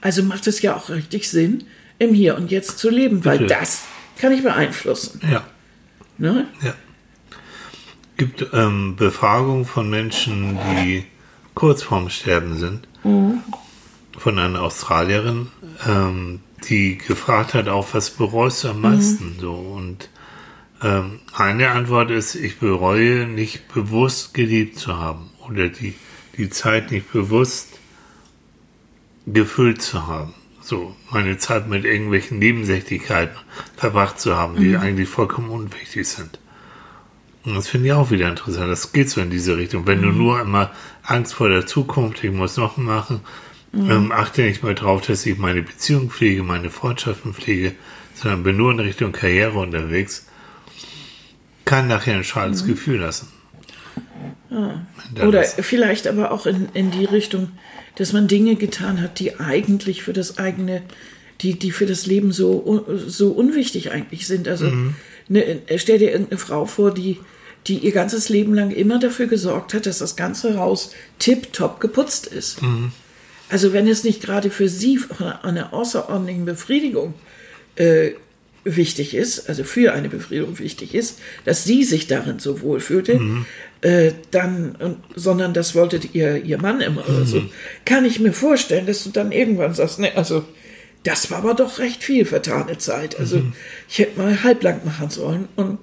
Also 0.00 0.24
macht 0.24 0.46
es 0.48 0.60
ja 0.62 0.76
auch 0.76 0.90
richtig 0.90 1.30
Sinn, 1.30 1.64
im 1.98 2.12
Hier 2.12 2.36
und 2.36 2.50
Jetzt 2.50 2.78
zu 2.78 2.90
leben, 2.90 3.24
weil 3.24 3.38
Bitte. 3.38 3.54
das 3.54 3.84
kann 4.18 4.32
ich 4.32 4.42
beeinflussen. 4.42 5.20
Ja. 5.30 5.44
Ne? 6.18 6.48
Ja. 6.62 6.74
Gibt 8.16 8.46
ähm, 8.52 8.96
Befragungen 8.96 9.64
von 9.64 9.88
Menschen, 9.88 10.58
die 10.72 11.04
kurz 11.54 11.82
vorm 11.82 12.10
Sterben 12.10 12.56
sind, 12.56 12.88
von 14.18 14.38
einer 14.38 14.62
Australierin, 14.62 15.48
ähm, 15.86 16.40
die 16.68 16.98
gefragt 16.98 17.54
hat, 17.54 17.68
auch 17.68 17.88
was 17.92 18.10
bereust 18.10 18.64
du 18.64 18.68
am 18.68 18.80
meisten 18.80 19.36
so 19.40 19.52
und 19.52 20.08
ähm, 20.82 21.20
eine 21.32 21.70
Antwort 21.70 22.10
ist, 22.10 22.34
ich 22.34 22.58
bereue 22.58 23.26
nicht 23.26 23.72
bewusst 23.72 24.34
geliebt 24.34 24.78
zu 24.78 24.98
haben 24.98 25.30
oder 25.46 25.68
die, 25.68 25.94
die 26.36 26.50
Zeit 26.50 26.90
nicht 26.90 27.12
bewusst 27.12 27.78
gefüllt 29.26 29.82
zu 29.82 30.06
haben. 30.06 30.34
So, 30.60 30.96
meine 31.10 31.38
Zeit 31.38 31.68
mit 31.68 31.84
irgendwelchen 31.84 32.38
Nebensächlichkeiten 32.38 33.36
verbracht 33.76 34.20
zu 34.20 34.36
haben, 34.36 34.56
die 34.56 34.76
eigentlich 34.76 35.08
vollkommen 35.08 35.50
unwichtig 35.50 36.08
sind. 36.08 36.40
Und 37.44 37.54
das 37.54 37.68
finde 37.68 37.86
ich 37.86 37.92
auch 37.92 38.10
wieder 38.10 38.28
interessant. 38.28 38.68
Das 38.68 38.92
geht 38.92 39.08
so 39.08 39.20
in 39.20 39.30
diese 39.30 39.56
Richtung. 39.56 39.86
Wenn 39.86 40.02
du 40.02 40.08
nur 40.08 40.40
immer 40.40 40.72
Angst 41.04 41.34
vor 41.34 41.48
der 41.48 41.66
Zukunft, 41.66 42.24
ich 42.24 42.32
muss 42.32 42.56
noch 42.56 42.76
machen, 42.76 43.20
ähm, 43.72 44.10
achte 44.10 44.42
nicht 44.42 44.62
mal 44.64 44.74
drauf, 44.74 45.02
dass 45.02 45.24
ich 45.26 45.38
meine 45.38 45.62
Beziehung 45.62 46.10
pflege, 46.10 46.42
meine 46.42 46.70
Freundschaften 46.70 47.34
pflege, 47.34 47.74
sondern 48.14 48.42
bin 48.42 48.56
nur 48.56 48.72
in 48.72 48.80
Richtung 48.80 49.12
Karriere 49.12 49.58
unterwegs, 49.58 50.26
kann 51.66 51.88
nachher 51.88 52.14
ein 52.14 52.24
schales 52.24 52.64
Gefühl 52.64 53.00
lassen. 53.00 53.28
Wenn 54.48 54.86
dann 55.14 55.28
Oder 55.28 55.42
vielleicht 55.44 56.06
aber 56.06 56.30
auch 56.30 56.46
in, 56.46 56.68
in 56.72 56.90
die 56.90 57.04
Richtung, 57.04 57.50
dass 57.96 58.14
man 58.14 58.28
Dinge 58.28 58.56
getan 58.56 59.02
hat, 59.02 59.18
die 59.18 59.38
eigentlich 59.38 60.02
für 60.02 60.14
das 60.14 60.38
eigene, 60.38 60.82
die, 61.42 61.58
die 61.58 61.72
für 61.72 61.84
das 61.84 62.06
Leben 62.06 62.32
so, 62.32 62.86
so 63.06 63.32
unwichtig 63.32 63.90
eigentlich 63.90 64.26
sind. 64.26 64.48
Also 64.48 64.70
ne, 65.28 65.60
stell 65.76 65.98
dir 65.98 66.12
irgendeine 66.12 66.38
Frau 66.38 66.64
vor, 66.64 66.94
die, 66.94 67.18
die 67.66 67.78
ihr 67.78 67.92
ganzes 67.92 68.28
Leben 68.28 68.54
lang 68.54 68.70
immer 68.70 68.98
dafür 68.98 69.26
gesorgt 69.26 69.74
hat, 69.74 69.86
dass 69.86 69.98
das 69.98 70.16
ganze 70.16 70.58
Haus 70.58 70.92
tipptopp 71.18 71.80
geputzt 71.80 72.26
ist. 72.26 72.60
Also 73.48 73.72
wenn 73.72 73.88
es 73.88 74.04
nicht 74.04 74.22
gerade 74.22 74.50
für 74.50 74.68
sie 74.68 75.00
eine 75.42 75.72
außerordentliche 75.72 76.42
Befriedigung 76.42 77.14
äh, 77.76 78.12
wichtig 78.66 79.14
ist, 79.14 79.48
also 79.48 79.62
für 79.64 79.92
eine 79.92 80.08
Befriedigung 80.08 80.58
wichtig 80.58 80.94
ist, 80.94 81.20
dass 81.44 81.64
sie 81.64 81.84
sich 81.84 82.08
darin 82.08 82.40
so 82.40 82.60
wohl 82.60 82.80
fühlte, 82.80 83.18
mhm. 83.18 83.46
äh, 83.80 84.12
dann, 84.32 84.96
sondern 85.14 85.54
das 85.54 85.74
wollte 85.74 86.00
ihr, 86.12 86.44
ihr 86.44 86.58
Mann 86.58 86.80
immer 86.80 87.08
oder 87.08 87.24
so, 87.24 87.40
mhm. 87.40 87.50
kann 87.84 88.04
ich 88.04 88.18
mir 88.18 88.32
vorstellen, 88.32 88.86
dass 88.86 89.04
du 89.04 89.10
dann 89.10 89.30
irgendwann 89.30 89.72
sagst, 89.72 90.00
ne, 90.00 90.16
also 90.16 90.44
das 91.04 91.30
war 91.30 91.38
aber 91.38 91.54
doch 91.54 91.78
recht 91.78 92.02
viel 92.02 92.24
vertane 92.24 92.78
Zeit. 92.78 93.18
Also 93.20 93.38
mhm. 93.38 93.52
ich 93.88 94.00
hätte 94.00 94.18
mal 94.18 94.42
halblang 94.42 94.84
machen 94.84 95.08
sollen 95.10 95.48
und 95.54 95.78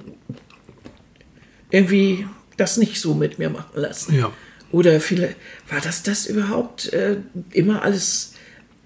irgendwie 1.72 2.26
das 2.58 2.76
nicht 2.78 3.00
so 3.00 3.14
mit 3.14 3.40
mir 3.40 3.50
machen 3.50 3.80
lassen. 3.80 4.16
Ja. 4.16 4.34
Oder 4.72 5.00
viele, 5.00 5.36
war 5.70 5.80
das 5.80 6.04
das 6.04 6.26
überhaupt 6.26 6.92
äh, 6.92 7.18
immer 7.52 7.84
alles 7.84 8.34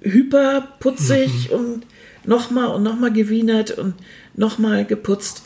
hyperputzig 0.01 1.50
mhm. 1.50 1.56
und 1.56 1.86
nochmal 2.27 2.67
und 2.67 2.84
nochmal 2.84 3.12
gewienert 3.12 3.72
und 3.72 3.96
nochmal 4.36 4.86
geputzt? 4.86 5.43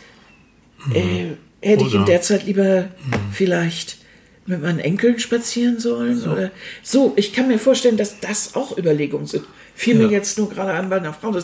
Mhm. 0.88 0.95
Äh, 0.95 1.25
hätte 1.61 1.81
Oder. 1.81 1.88
ich 1.88 1.95
in 1.95 2.05
der 2.05 2.21
Zeit 2.21 2.45
lieber 2.45 2.81
mhm. 2.81 3.31
vielleicht 3.31 3.97
mit 4.45 4.61
meinen 4.61 4.79
Enkeln 4.79 5.19
spazieren 5.19 5.79
sollen? 5.79 6.17
So. 6.17 6.31
Oder 6.31 6.51
so, 6.83 7.13
ich 7.15 7.33
kann 7.33 7.47
mir 7.47 7.59
vorstellen, 7.59 7.97
dass 7.97 8.19
das 8.19 8.55
auch 8.55 8.77
Überlegungen 8.77 9.27
sind. 9.27 9.45
Fiel 9.81 10.00
ja. 10.00 10.05
mir 10.05 10.11
jetzt 10.11 10.38
nur 10.38 10.47
gerade 10.47 10.73
an 10.73 10.91
bei 10.91 10.97
einer 10.97 11.11
Frau. 11.11 11.35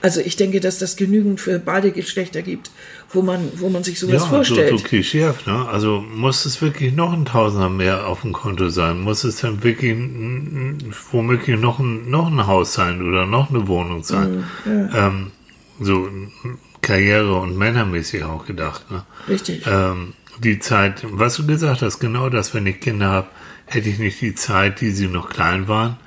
Also 0.00 0.20
ich 0.22 0.36
denke, 0.36 0.60
dass 0.60 0.78
das 0.78 0.96
genügend 0.96 1.42
für 1.42 1.58
beide 1.58 1.92
Geschlechter 1.92 2.40
gibt, 2.40 2.70
wo 3.10 3.20
man, 3.20 3.50
wo 3.56 3.68
man 3.68 3.84
sich 3.84 4.00
sowas 4.00 4.22
ja, 4.22 4.28
vorstellt. 4.28 4.70
So, 4.70 4.78
so 4.78 4.84
klischeehaft, 4.84 5.46
ne? 5.46 5.68
Also 5.68 6.00
muss 6.00 6.46
es 6.46 6.62
wirklich 6.62 6.94
noch 6.94 7.12
ein 7.12 7.26
Tausender 7.26 7.68
mehr 7.68 8.06
auf 8.06 8.22
dem 8.22 8.32
Konto 8.32 8.70
sein? 8.70 8.98
Muss 8.98 9.24
es 9.24 9.42
dann 9.42 9.62
wirklich 9.62 9.94
womöglich 11.10 11.60
noch 11.60 11.80
ein, 11.80 12.08
noch 12.08 12.28
ein 12.28 12.46
Haus 12.46 12.72
sein 12.72 13.06
oder 13.06 13.26
noch 13.26 13.50
eine 13.50 13.68
Wohnung 13.68 14.02
sein? 14.02 14.46
Mhm, 14.64 14.88
ja. 14.90 15.08
ähm, 15.08 15.30
so 15.78 16.08
Karriere- 16.80 17.40
und 17.40 17.58
männermäßig 17.58 18.24
auch 18.24 18.46
gedacht. 18.46 18.90
Ne? 18.90 19.04
Richtig. 19.28 19.66
Ähm, 19.66 20.14
die 20.42 20.60
Zeit, 20.60 21.04
was 21.10 21.36
du 21.36 21.46
gesagt 21.46 21.82
hast, 21.82 21.98
genau 21.98 22.30
das, 22.30 22.54
wenn 22.54 22.66
ich 22.66 22.80
Kinder 22.80 23.08
habe, 23.08 23.28
hätte 23.66 23.90
ich 23.90 23.98
nicht 23.98 24.22
die 24.22 24.34
Zeit, 24.34 24.80
die 24.80 24.92
sie 24.92 25.08
noch 25.08 25.28
klein 25.28 25.68
waren, 25.68 25.98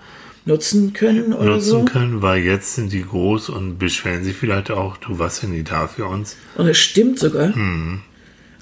nutzen 0.45 0.93
können 0.93 1.33
oder 1.33 1.55
nutzen 1.55 1.69
so. 1.69 1.85
können, 1.85 2.21
weil 2.21 2.43
jetzt 2.43 2.75
sind 2.75 2.93
die 2.93 3.03
groß 3.03 3.49
und 3.49 3.79
beschweren 3.79 4.23
sich 4.23 4.35
vielleicht 4.35 4.71
auch, 4.71 4.97
du 4.97 5.17
warst 5.17 5.43
ja 5.43 5.49
nie 5.49 5.63
da 5.63 5.87
für 5.87 6.05
uns. 6.05 6.37
Und 6.55 6.67
es 6.67 6.77
stimmt 6.77 7.19
sogar. 7.19 7.55
Mhm. 7.55 8.01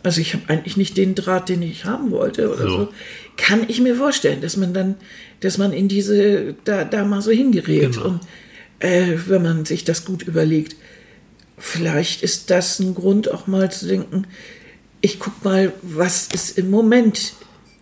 Also 0.01 0.21
ich 0.21 0.33
habe 0.33 0.43
eigentlich 0.47 0.77
nicht 0.77 0.97
den 0.97 1.15
Draht, 1.15 1.49
den 1.49 1.61
ich 1.61 1.85
haben 1.85 2.11
wollte 2.11 2.49
oder 2.49 2.63
so. 2.63 2.77
so. 2.77 2.93
Kann 3.37 3.65
ich 3.67 3.81
mir 3.81 3.95
vorstellen, 3.95 4.41
dass 4.41 4.57
man 4.57 4.73
dann, 4.73 4.95
dass 5.39 5.57
man 5.57 5.71
in 5.71 5.87
diese, 5.87 6.55
da, 6.65 6.83
da 6.83 7.05
mal 7.05 7.21
so 7.21 7.31
hingerät. 7.31 7.93
Genau. 7.93 8.05
Und 8.05 8.19
äh, 8.79 9.17
wenn 9.27 9.43
man 9.43 9.65
sich 9.65 9.83
das 9.83 10.03
gut 10.05 10.23
überlegt, 10.23 10.75
vielleicht 11.57 12.21
ist 12.21 12.49
das 12.49 12.79
ein 12.79 12.95
Grund 12.95 13.31
auch 13.31 13.47
mal 13.47 13.71
zu 13.71 13.87
denken, 13.87 14.25
ich 14.99 15.19
guck 15.19 15.43
mal, 15.43 15.73
was 15.81 16.27
ist 16.33 16.57
im 16.57 16.69
Moment 16.69 17.33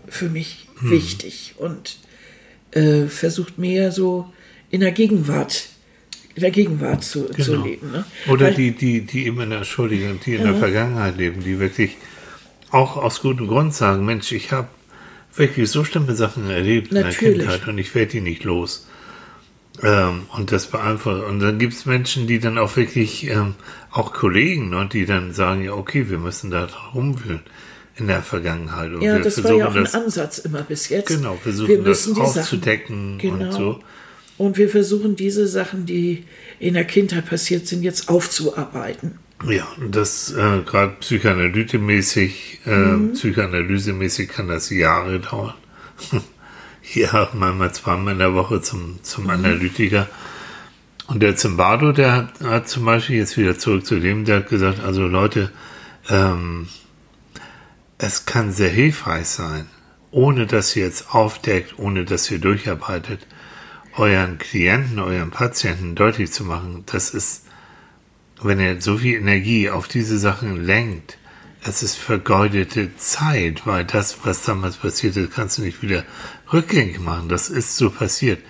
für 0.07 0.29
mich 0.29 0.67
hm. 0.79 0.91
wichtig 0.91 1.55
und 1.57 1.97
äh, 2.71 3.07
versucht 3.07 3.57
mehr 3.57 3.91
so 3.91 4.31
in 4.69 4.81
der 4.81 4.91
Gegenwart 4.91 5.69
in 6.35 6.41
der 6.41 6.51
Gegenwart 6.51 7.03
zu, 7.03 7.25
genau. 7.25 7.43
zu 7.43 7.55
leben. 7.55 7.91
Ne? 7.91 8.05
Oder 8.29 8.47
Weil, 8.47 8.53
die, 8.53 8.71
die, 8.71 9.01
die 9.01 9.27
immer 9.27 9.43
in 9.43 9.49
der 9.49 9.59
Entschuldigung, 9.59 10.19
die 10.25 10.35
in 10.35 10.41
ja. 10.41 10.51
der 10.51 10.55
Vergangenheit 10.55 11.17
leben, 11.17 11.43
die 11.43 11.59
wirklich 11.59 11.97
auch 12.69 12.95
aus 12.95 13.21
gutem 13.21 13.47
Grund 13.47 13.73
sagen, 13.73 14.05
Mensch, 14.05 14.31
ich 14.31 14.51
habe 14.51 14.69
wirklich 15.35 15.69
so 15.69 15.83
schlimme 15.83 16.15
Sachen 16.15 16.49
erlebt 16.49 16.91
Natürlich. 16.91 17.21
in 17.21 17.37
der 17.37 17.47
Kindheit 17.47 17.67
und 17.67 17.77
ich 17.77 17.93
werde 17.95 18.11
die 18.11 18.21
nicht 18.21 18.43
los. 18.43 18.87
Ähm, 19.83 20.23
und 20.37 20.51
das 20.51 20.67
beeinflusst. 20.67 21.23
Und 21.25 21.39
dann 21.39 21.57
gibt 21.57 21.73
es 21.73 21.85
Menschen, 21.85 22.27
die 22.27 22.39
dann 22.39 22.57
auch 22.57 22.75
wirklich, 22.75 23.29
ähm, 23.29 23.55
auch 23.89 24.13
Kollegen, 24.13 24.69
ne, 24.69 24.87
die 24.91 25.05
dann 25.05 25.33
sagen, 25.33 25.63
ja, 25.63 25.73
okay, 25.73 26.09
wir 26.09 26.17
müssen 26.17 26.51
da 26.51 26.67
rumwühlen 26.93 27.41
in 27.95 28.07
der 28.07 28.21
Vergangenheit. 28.21 28.93
Und 28.93 29.01
ja, 29.01 29.19
das 29.19 29.43
war 29.43 29.53
ja 29.53 29.67
auch 29.67 29.73
das, 29.73 29.93
ein 29.93 30.03
Ansatz 30.03 30.39
immer 30.39 30.61
bis 30.61 30.89
jetzt. 30.89 31.07
Genau, 31.07 31.35
versuchen 31.41 31.67
wir 31.67 31.83
das 31.83 32.09
aufzudecken 32.11 33.17
genau. 33.17 33.45
und 33.45 33.51
so. 33.51 33.79
Und 34.37 34.57
wir 34.57 34.69
versuchen 34.69 35.15
diese 35.15 35.47
Sachen, 35.47 35.85
die 35.85 36.25
in 36.59 36.73
der 36.73 36.85
Kindheit 36.85 37.27
passiert 37.27 37.67
sind, 37.67 37.83
jetzt 37.83 38.09
aufzuarbeiten. 38.09 39.19
Ja, 39.47 39.67
das 39.89 40.31
äh, 40.31 40.61
gerade 40.65 40.93
psychoanalytemäßig, 40.99 42.61
äh, 42.65 42.75
mhm. 42.75 43.13
psychoanalysemäßig 43.13 44.29
kann 44.29 44.47
das 44.47 44.69
Jahre 44.69 45.19
dauern. 45.19 45.53
ja, 46.93 47.29
manchmal 47.33 47.73
zweimal 47.73 48.13
in 48.13 48.19
der 48.19 48.33
Woche 48.33 48.61
zum, 48.61 48.99
zum 49.03 49.25
mhm. 49.25 49.31
Analytiker. 49.31 50.07
Und 51.07 51.21
der 51.21 51.35
Zimbardo, 51.35 51.91
der 51.91 52.15
hat, 52.15 52.41
hat, 52.41 52.69
zum 52.69 52.85
Beispiel 52.85 53.17
jetzt 53.17 53.37
wieder 53.37 53.57
zurück 53.57 53.85
zu 53.85 53.99
dem, 53.99 54.25
der 54.25 54.37
hat 54.37 54.49
gesagt, 54.49 54.79
also 54.79 55.07
Leute, 55.07 55.51
ähm, 56.09 56.67
es 58.01 58.25
kann 58.25 58.51
sehr 58.51 58.69
hilfreich 58.69 59.27
sein, 59.27 59.67
ohne 60.09 60.47
dass 60.47 60.75
ihr 60.75 60.85
jetzt 60.85 61.13
aufdeckt, 61.13 61.77
ohne 61.77 62.03
dass 62.03 62.31
ihr 62.31 62.39
durcharbeitet, 62.39 63.27
euren 63.95 64.39
Klienten, 64.39 64.97
euren 64.97 65.29
Patienten 65.29 65.93
deutlich 65.93 66.31
zu 66.31 66.43
machen, 66.43 66.83
das 66.87 67.11
ist, 67.11 67.43
wenn 68.41 68.59
ihr 68.59 68.81
so 68.81 68.97
viel 68.97 69.17
Energie 69.17 69.69
auf 69.69 69.87
diese 69.87 70.17
Sachen 70.17 70.65
lenkt, 70.65 71.19
es 71.63 71.83
ist 71.83 71.95
vergeudete 71.95 72.97
Zeit, 72.97 73.67
weil 73.67 73.85
das, 73.85 74.17
was 74.23 74.41
damals 74.43 74.77
passiert 74.77 75.15
ist, 75.15 75.31
kannst 75.31 75.59
du 75.59 75.61
nicht 75.61 75.83
wieder 75.83 76.03
rückgängig 76.51 76.99
machen. 76.99 77.29
Das 77.29 77.49
ist 77.51 77.77
so 77.77 77.91
passiert. 77.91 78.41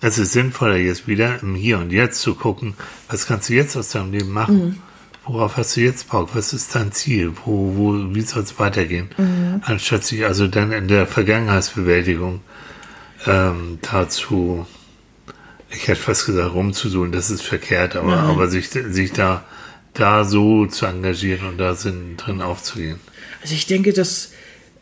Es 0.00 0.18
ist 0.18 0.32
sinnvoller, 0.32 0.74
jetzt 0.74 1.06
wieder 1.06 1.40
im 1.40 1.54
Hier 1.54 1.78
und 1.78 1.92
Jetzt 1.92 2.20
zu 2.20 2.34
gucken, 2.34 2.74
was 3.08 3.28
kannst 3.28 3.48
du 3.48 3.54
jetzt 3.54 3.76
aus 3.76 3.90
deinem 3.90 4.10
Leben 4.10 4.30
machen. 4.30 4.64
Mhm 4.64 4.82
worauf 5.28 5.56
hast 5.56 5.76
du 5.76 5.80
jetzt 5.80 6.08
Bock? 6.08 6.30
Was 6.34 6.52
ist 6.52 6.74
dein 6.74 6.92
Ziel? 6.92 7.32
Wo, 7.44 7.76
wo, 7.76 8.14
wie 8.14 8.22
soll 8.22 8.42
es 8.42 8.58
weitergehen? 8.58 9.10
Mhm. 9.16 9.62
Anstatt 9.64 10.04
sich 10.04 10.24
also 10.24 10.48
dann 10.48 10.72
in 10.72 10.88
der 10.88 11.06
Vergangenheitsbewältigung 11.06 12.40
ähm, 13.26 13.78
dazu, 13.82 14.66
ich 15.70 15.86
hätte 15.86 16.00
fast 16.00 16.26
gesagt, 16.26 16.54
rumzusuchen, 16.54 17.12
das 17.12 17.30
ist 17.30 17.42
verkehrt, 17.42 17.94
aber, 17.94 18.22
mhm. 18.22 18.30
aber 18.30 18.48
sich, 18.48 18.70
sich 18.70 19.12
da, 19.12 19.44
da 19.94 20.24
so 20.24 20.66
zu 20.66 20.86
engagieren 20.86 21.46
und 21.46 21.58
da 21.58 21.74
sind, 21.74 22.16
drin 22.16 22.40
aufzugehen. 22.40 22.98
Also 23.42 23.54
ich 23.54 23.66
denke, 23.66 23.92
dass 23.92 24.32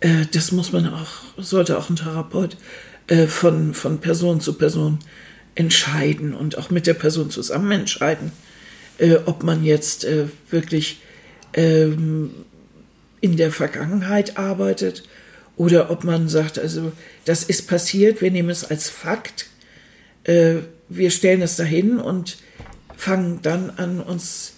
äh, 0.01 0.27
das 0.33 0.53
muss 0.53 0.73
man 0.73 0.87
auch, 0.93 1.11
sollte 1.37 1.77
auch 1.77 1.91
ein 1.91 1.97
Therapeut 1.97 2.57
äh, 3.09 3.27
von, 3.27 3.75
von 3.75 3.99
Person 3.99 4.41
zu 4.41 4.55
Person 4.55 5.01
entscheiden 5.55 6.35
und 6.35 6.59
auch 6.59 6.71
mit 6.71 6.87
der 6.87 6.95
Person 6.95 7.31
zusammen 7.31 7.73
entscheiden 7.73 8.31
äh, 8.99 9.17
ob 9.27 9.43
man 9.43 9.65
jetzt 9.65 10.05
äh, 10.05 10.27
wirklich 10.51 11.01
ähm, 11.55 12.31
in 13.21 13.37
der 13.37 13.51
Vergangenheit 13.51 14.37
arbeitet 14.37 15.05
oder 15.57 15.91
ob 15.91 16.05
man 16.05 16.29
sagt, 16.29 16.59
also 16.59 16.93
das 17.25 17.43
ist 17.43 17.69
passiert, 17.69 18.21
wir 18.21 18.31
nehmen 18.31 18.51
es 18.51 18.65
als 18.65 18.89
Fakt, 18.89 19.47
äh, 20.25 20.57
wir 20.89 21.11
stellen 21.11 21.43
es 21.43 21.57
dahin 21.57 21.99
und 21.99 22.39
fangen 22.97 23.41
dann 23.43 23.71
an, 23.71 24.01
uns 24.01 24.55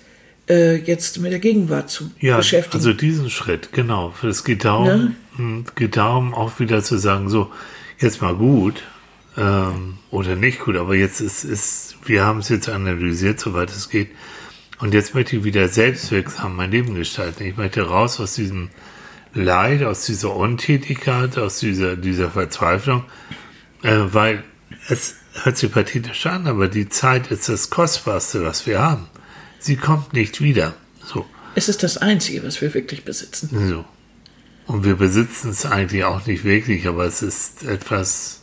äh, 0.48 0.77
jetzt 0.77 1.18
mit 1.18 1.33
der 1.33 1.38
Gegenwart 1.38 1.90
zu 1.90 2.11
ja, 2.20 2.37
beschäftigen. 2.37 2.77
Also 2.77 2.92
diesen 2.92 3.31
Schritt, 3.31 3.72
genau. 3.72 4.12
Es 4.22 4.44
geht 4.44 4.64
darum, 4.64 4.87
ne? 4.87 5.14
Hm, 5.37 5.64
geht 5.77 5.96
darum, 5.96 6.35
auch 6.35 6.59
wieder 6.59 6.83
zu 6.83 6.98
sagen, 6.98 7.29
so, 7.29 7.51
jetzt 7.98 8.22
mal 8.22 8.35
gut 8.35 8.83
ähm, 9.38 9.98
oder 10.11 10.35
nicht 10.35 10.61
gut, 10.61 10.77
aber 10.77 10.94
jetzt 10.94 11.20
ist, 11.20 11.44
ist 11.44 11.96
wir 12.05 12.24
haben 12.24 12.40
es 12.40 12.48
jetzt 12.48 12.68
analysiert, 12.68 13.38
soweit 13.38 13.70
es 13.70 13.88
geht. 13.88 14.11
Und 14.81 14.94
jetzt 14.94 15.14
möchte 15.14 15.37
ich 15.37 15.44
wieder 15.44 15.68
selbstwirksam 15.68 16.57
mein 16.57 16.70
Leben 16.70 16.94
gestalten. 16.94 17.44
Ich 17.44 17.57
möchte 17.57 17.83
raus 17.83 18.20
aus 18.20 18.35
diesem 18.35 18.70
Leid, 19.35 19.83
aus 19.83 20.07
dieser 20.07 20.35
Untätigkeit, 20.35 21.38
aus 21.38 21.59
dieser, 21.61 21.96
dieser 21.96 22.31
Verzweiflung, 22.31 23.05
äh, 23.83 23.98
weil 24.12 24.42
es 24.88 25.16
hört 25.42 25.57
sich 25.57 25.70
pathetisch 25.70 26.27
an, 26.27 26.46
aber 26.46 26.68
die 26.68 26.88
Zeit 26.88 27.31
ist 27.31 27.48
das 27.48 27.70
Kostbarste, 27.70 28.44
was 28.44 28.66
wir 28.66 28.81
haben. 28.81 29.07
Sie 29.61 29.77
kommt 29.77 30.12
nicht 30.12 30.40
wieder. 30.40 30.74
So. 31.05 31.27
Es 31.55 31.68
ist 31.68 31.83
das 31.83 31.98
Einzige, 31.98 32.44
was 32.44 32.61
wir 32.61 32.74
wirklich 32.74 33.05
besitzen. 33.05 33.51
So. 33.68 33.85
Und 34.66 34.85
wir 34.85 34.96
besitzen 34.96 35.51
es 35.51 35.64
eigentlich 35.64 36.05
auch 36.05 36.27
nicht 36.27 36.44
wirklich, 36.44 36.87
aber 36.88 37.05
es 37.05 37.22
ist 37.22 37.64
etwas 37.64 38.38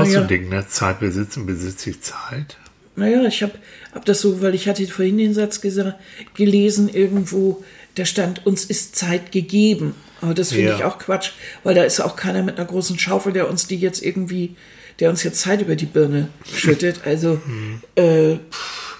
auszudenken. 0.00 0.52
Ja. 0.52 0.60
Ne? 0.60 0.68
Zeit 0.68 1.00
besitzen, 1.00 1.46
besitze 1.46 1.90
ich 1.90 2.00
Zeit. 2.00 2.56
Naja, 2.96 3.22
ich 3.24 3.42
habe 3.42 3.52
hab 3.94 4.04
das 4.04 4.20
so, 4.20 4.42
weil 4.42 4.54
ich 4.54 4.68
hatte 4.68 4.86
vorhin 4.88 5.18
den 5.18 5.32
Satz 5.32 5.60
gesagt, 5.60 5.94
gelesen 6.34 6.88
irgendwo, 6.88 7.64
da 7.94 8.04
stand, 8.04 8.44
uns 8.44 8.64
ist 8.64 8.96
Zeit 8.96 9.30
gegeben. 9.30 9.94
Aber 10.20 10.34
das 10.34 10.50
finde 10.50 10.70
ja. 10.70 10.76
ich 10.76 10.84
auch 10.84 10.98
Quatsch, 10.98 11.30
weil 11.62 11.76
da 11.76 11.84
ist 11.84 12.00
auch 12.00 12.16
keiner 12.16 12.42
mit 12.42 12.58
einer 12.58 12.66
großen 12.66 12.98
Schaufel, 12.98 13.32
der 13.32 13.48
uns 13.48 13.68
die 13.68 13.76
jetzt 13.76 14.02
irgendwie, 14.02 14.56
der 14.98 15.10
uns 15.10 15.22
jetzt 15.22 15.40
Zeit 15.40 15.62
über 15.62 15.76
die 15.76 15.86
Birne 15.86 16.28
schüttet. 16.44 17.02
Also, 17.04 17.40
mhm. 17.46 17.80
äh, 17.94 18.36
pff, 18.50 18.96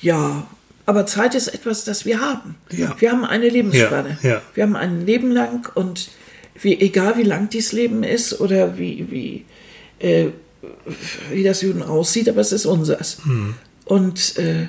ja, 0.00 0.46
aber 0.86 1.06
Zeit 1.06 1.34
ist 1.34 1.48
etwas, 1.48 1.84
das 1.84 2.04
wir 2.04 2.20
haben. 2.20 2.56
Ja. 2.70 2.96
Wir 2.98 3.12
haben 3.12 3.24
eine 3.24 3.48
Lebensspanne. 3.48 4.18
Ja, 4.22 4.28
ja. 4.28 4.42
Wir 4.54 4.64
haben 4.64 4.76
ein 4.76 5.06
Leben 5.06 5.30
lang 5.30 5.68
und 5.74 6.10
wie, 6.60 6.80
egal 6.80 7.16
wie 7.16 7.24
lang 7.24 7.48
dieses 7.48 7.72
Leben 7.72 8.02
ist 8.02 8.40
oder 8.40 8.78
wie, 8.78 9.06
wie 9.10 9.44
äh, 9.98 10.26
wie 11.30 11.42
das 11.44 11.62
Juden 11.62 11.82
aussieht, 11.82 12.28
aber 12.28 12.40
es 12.40 12.52
ist 12.52 12.66
unseres. 12.66 13.18
Und 13.84 14.36
äh, 14.38 14.68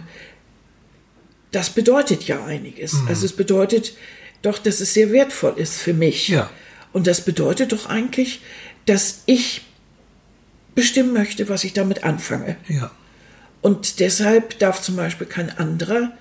das 1.52 1.70
bedeutet 1.72 2.28
ja 2.28 2.44
einiges. 2.46 2.96
Also 3.08 3.26
es 3.26 3.34
bedeutet 3.34 3.94
doch, 4.42 4.60
dass 4.60 4.80
es 4.80 4.94
sehr 4.94 5.12
wertvoll 5.12 5.54
ist 5.58 5.78
für 5.78 5.94
mich. 5.94 6.28
Ja. 6.28 6.50
Und 6.94 7.08
das 7.08 7.22
bedeutet 7.22 7.72
doch 7.72 7.88
eigentlich, 7.88 8.42
dass 8.86 9.24
ich 9.26 9.62
bestimmen 10.76 11.14
möchte, 11.14 11.50
was 11.50 11.64
ich 11.64 11.74
damit 11.74 12.04
anfange. 12.04 12.58
Ja. 12.68 12.92
Und 13.62 14.00
deshalb 14.00 14.60
darf 14.60 14.82
zum 14.82 14.96
Beispiel 14.96 15.28
kein 15.28 15.50
anderer 15.50 16.12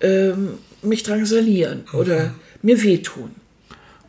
ähm, 0.00 0.58
mich 0.82 1.02
drangsalieren 1.02 1.84
oder 1.92 2.34
mir 2.62 2.82
wehtun. 2.82 3.34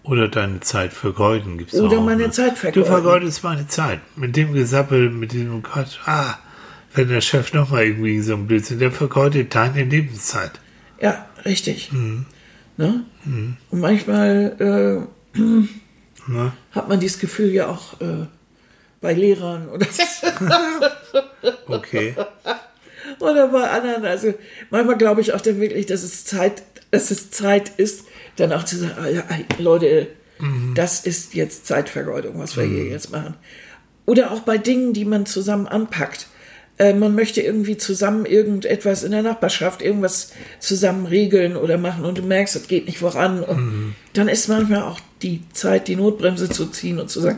Oder 0.04 0.28
deine 0.30 0.60
Zeit 0.62 0.94
vergeuden 0.94 1.58
gibt's 1.60 1.76
Oder 1.76 2.00
auch. 2.00 2.04
meine 2.06 2.24
ne? 2.24 2.32
Zeit 2.32 2.58
vergeuden. 2.58 2.84
Du 2.84 2.88
vergeudest 2.90 3.44
meine 3.44 3.68
Zeit. 3.68 4.00
Mit 4.16 4.36
dem 4.36 4.54
Gesappel, 4.54 5.10
mit 5.12 5.32
diesem 5.32 5.62
Quatsch. 5.62 5.98
Ah, 6.06 6.36
wenn 6.94 7.08
der 7.10 7.22
Chef 7.22 7.54
nochmal 7.54 7.84
irgendwie 7.86 8.20
so 8.22 8.34
ein 8.34 8.48
Blödsinn, 8.48 8.80
der 8.80 8.92
vergeudet 8.92 9.54
deine 9.54 9.84
Lebenszeit. 9.84 10.52
Ja, 11.00 11.28
richtig. 11.46 11.92
Ne? 12.78 13.06
Und 13.26 13.58
manchmal 13.80 15.08
äh, 15.38 15.38
Ne? 16.28 16.52
hat 16.72 16.88
man 16.88 17.00
dieses 17.00 17.20
Gefühl 17.20 17.50
ja 17.52 17.68
auch 17.68 18.00
äh, 18.00 18.28
bei 19.02 19.14
Lehrern 19.14 19.70
oder, 19.70 19.88
Okay. 21.68 22.16
oder 23.20 23.48
bei 23.48 23.70
anderen. 23.70 24.06
Also 24.06 24.34
manchmal 24.70 24.98
glaube 24.98 25.22
ich 25.22 25.34
auch 25.34 25.42
dann 25.42 25.60
wirklich, 25.60 25.88
dass 25.88 26.04
es 26.04 26.26
Zeit, 26.26 26.62
dass 26.92 27.10
es 27.12 27.32
Zeit 27.32 27.70
ist, 27.78 28.06
dann 28.36 28.54
auch 28.54 28.64
zu 28.64 28.78
sagen, 28.78 28.94
ah, 29.00 29.08
ja, 29.08 29.24
Leute, 29.58 30.08
das 30.74 31.02
ist 31.06 31.36
jetzt 31.36 31.68
Zeitvergeudung, 31.68 32.40
was 32.40 32.58
wir 32.58 32.64
hier 32.64 32.86
jetzt 32.86 33.12
machen. 33.12 33.36
Oder 34.08 34.32
auch 34.32 34.40
bei 34.40 34.58
Dingen, 34.58 34.94
die 34.94 35.06
man 35.06 35.26
zusammen 35.28 35.68
anpackt. 35.68 36.28
Äh, 36.80 36.94
man 36.94 37.14
möchte 37.14 37.42
irgendwie 37.42 37.78
zusammen 37.78 38.26
irgendetwas 38.26 39.04
in 39.04 39.12
der 39.12 39.22
Nachbarschaft, 39.22 39.84
irgendwas 39.84 40.32
zusammen 40.60 41.06
regeln 41.06 41.56
oder 41.56 41.78
machen 41.78 42.06
und 42.06 42.18
du 42.18 42.24
merkst, 42.24 42.56
das 42.56 42.68
geht 42.68 42.88
nicht 42.88 42.98
voran. 42.98 43.44
Und 43.44 43.96
dann 44.14 44.28
ist 44.28 44.48
manchmal 44.48 44.82
auch 44.82 45.00
die 45.22 45.44
Zeit, 45.54 45.88
die 45.88 45.96
Notbremse 45.96 46.50
zu 46.50 46.66
ziehen 46.66 47.00
und 47.00 47.12
zu 47.12 47.22
sagen, 47.22 47.38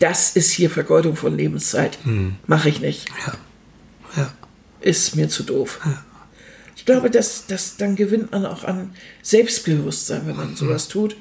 das 0.00 0.36
ist 0.36 0.50
hier 0.50 0.68
Vergeudung 0.68 1.16
von 1.16 1.36
Lebenszeit. 1.36 1.98
Mache 2.46 2.68
ich 2.68 2.80
nicht. 2.80 3.08
Ja. 4.16 4.30
Ist 4.82 5.16
mir 5.16 5.30
zu 5.30 5.44
doof. 5.44 5.80
Ich 6.76 6.84
glaube, 6.84 7.10
dass, 7.10 7.46
dass 7.46 7.76
dann 7.76 7.96
gewinnt 7.96 8.32
man 8.32 8.46
auch 8.46 8.64
an 8.64 8.90
Selbstbewusstsein, 9.22 10.26
wenn 10.26 10.36
man 10.36 10.56
sowas 10.56 10.88
tut. 10.88 11.16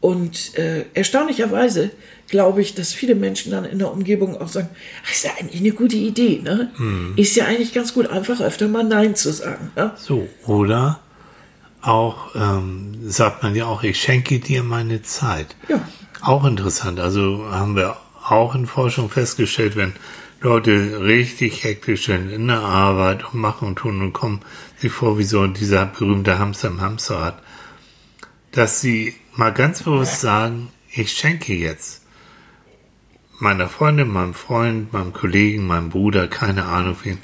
Und 0.00 0.58
äh, 0.58 0.84
erstaunlicherweise 0.94 1.90
glaube 2.28 2.62
ich, 2.62 2.74
dass 2.74 2.92
viele 2.92 3.14
Menschen 3.14 3.52
dann 3.52 3.64
in 3.64 3.78
der 3.78 3.92
Umgebung 3.92 4.40
auch 4.40 4.48
sagen, 4.48 4.68
das 5.02 5.16
ist 5.16 5.24
ja 5.24 5.30
eigentlich 5.38 5.60
eine 5.60 5.72
gute 5.72 5.96
Idee, 5.96 6.40
ne? 6.42 6.72
Ist 7.16 7.36
ja 7.36 7.44
eigentlich 7.44 7.72
ganz 7.72 7.94
gut, 7.94 8.08
einfach 8.08 8.40
öfter 8.40 8.68
mal 8.68 8.82
Nein 8.82 9.14
zu 9.14 9.32
sagen. 9.32 9.70
Ne? 9.76 9.92
So, 9.96 10.28
oder 10.46 10.98
auch, 11.82 12.34
ähm, 12.34 12.94
sagt 13.04 13.42
man 13.42 13.54
ja 13.54 13.66
auch, 13.66 13.82
ich 13.82 14.00
schenke 14.00 14.38
dir 14.38 14.62
meine 14.62 15.02
Zeit. 15.02 15.54
Ja. 15.68 15.86
Auch 16.20 16.44
interessant. 16.44 16.98
Also 16.98 17.44
haben 17.50 17.76
wir 17.76 17.96
auch 18.24 18.54
in 18.54 18.66
Forschung 18.66 19.10
festgestellt, 19.10 19.76
wenn 19.76 19.92
Leute 20.42 21.00
richtig 21.00 21.62
hektisch 21.62 22.06
sind 22.06 22.28
in 22.28 22.48
der 22.48 22.58
Arbeit 22.58 23.32
und 23.32 23.40
machen 23.40 23.68
und 23.68 23.76
tun 23.76 24.02
und 24.02 24.12
kommen 24.12 24.40
sich 24.76 24.90
vor 24.90 25.16
wie 25.16 25.22
so 25.22 25.46
dieser 25.46 25.86
berühmte 25.86 26.40
Hamster 26.40 26.66
im 26.66 26.80
Hamsterrad, 26.80 27.40
dass 28.50 28.80
sie 28.80 29.14
mal 29.36 29.52
ganz 29.52 29.84
bewusst 29.84 30.20
sagen, 30.20 30.70
ich 30.90 31.12
schenke 31.12 31.54
jetzt 31.54 32.04
meiner 33.38 33.68
Freundin, 33.68 34.08
meinem 34.08 34.34
Freund, 34.34 34.92
meinem 34.92 35.12
Kollegen, 35.12 35.64
meinem 35.64 35.90
Bruder, 35.90 36.26
keine 36.26 36.64
Ahnung 36.64 36.96
wem, 37.04 37.18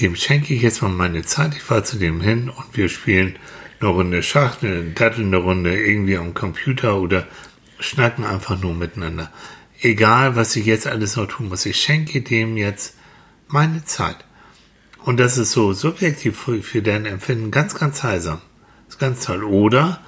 dem 0.00 0.14
schenke 0.14 0.52
ich 0.52 0.60
jetzt 0.60 0.82
mal 0.82 0.90
meine 0.90 1.22
Zeit. 1.22 1.54
Ich 1.56 1.62
fahre 1.62 1.84
zu 1.84 1.96
dem 1.96 2.20
hin 2.20 2.50
und 2.50 2.76
wir 2.76 2.90
spielen 2.90 3.36
eine 3.80 3.88
Runde 3.88 4.22
Schach, 4.22 4.62
eine 4.62 4.90
Dattel, 4.90 5.24
eine 5.24 5.38
Runde 5.38 5.74
irgendwie 5.74 6.18
am 6.18 6.34
Computer 6.34 7.00
oder 7.00 7.26
schnacken 7.80 8.24
einfach 8.24 8.60
nur 8.60 8.74
miteinander. 8.74 9.32
Egal, 9.80 10.34
was 10.34 10.56
ich 10.56 10.66
jetzt 10.66 10.86
alles 10.86 11.16
noch 11.16 11.26
tun 11.26 11.48
muss, 11.48 11.66
ich 11.66 11.80
schenke 11.80 12.20
dem 12.20 12.56
jetzt 12.56 12.94
meine 13.46 13.84
Zeit. 13.84 14.24
Und 15.04 15.18
das 15.18 15.38
ist 15.38 15.52
so 15.52 15.72
subjektiv 15.72 16.36
für, 16.36 16.62
für 16.62 16.82
dein 16.82 17.06
Empfinden 17.06 17.50
ganz, 17.50 17.74
ganz 17.74 18.02
heilsam. 18.02 18.40
Das 18.86 18.96
ist 18.96 19.00
ganz 19.00 19.24
toll. 19.24 19.44
Oder, 19.44 20.00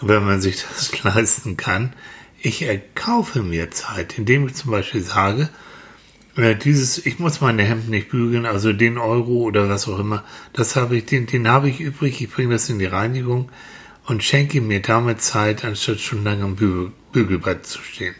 wenn 0.00 0.24
man 0.24 0.40
sich 0.40 0.62
das 0.68 1.02
leisten 1.02 1.56
kann, 1.56 1.94
ich 2.40 2.62
erkaufe 2.62 3.42
mir 3.42 3.70
Zeit, 3.70 4.18
indem 4.18 4.46
ich 4.46 4.54
zum 4.54 4.70
Beispiel 4.70 5.02
sage, 5.02 5.48
äh, 6.36 6.54
dieses, 6.54 7.04
ich 7.04 7.18
muss 7.18 7.40
meine 7.40 7.64
Hemden 7.64 7.90
nicht 7.90 8.10
bügeln, 8.10 8.46
also 8.46 8.72
den 8.72 8.98
Euro 8.98 9.42
oder 9.42 9.68
was 9.68 9.88
auch 9.88 9.98
immer, 9.98 10.22
das 10.52 10.76
habe 10.76 10.96
ich, 10.96 11.06
den, 11.06 11.26
den 11.26 11.48
habe 11.48 11.68
ich 11.68 11.80
übrig, 11.80 12.20
ich 12.20 12.30
bringe 12.30 12.52
das 12.52 12.70
in 12.70 12.78
die 12.78 12.84
Reinigung 12.84 13.50
und 14.06 14.22
schenke 14.22 14.60
mir 14.60 14.80
damit 14.80 15.20
Zeit, 15.20 15.64
anstatt 15.64 15.98
schon 16.00 16.22
lange 16.22 16.44
am 16.44 16.56
Bügel, 16.56 16.92
Bügelbrett 17.12 17.66
zu 17.66 17.82
stehen. 17.82 18.14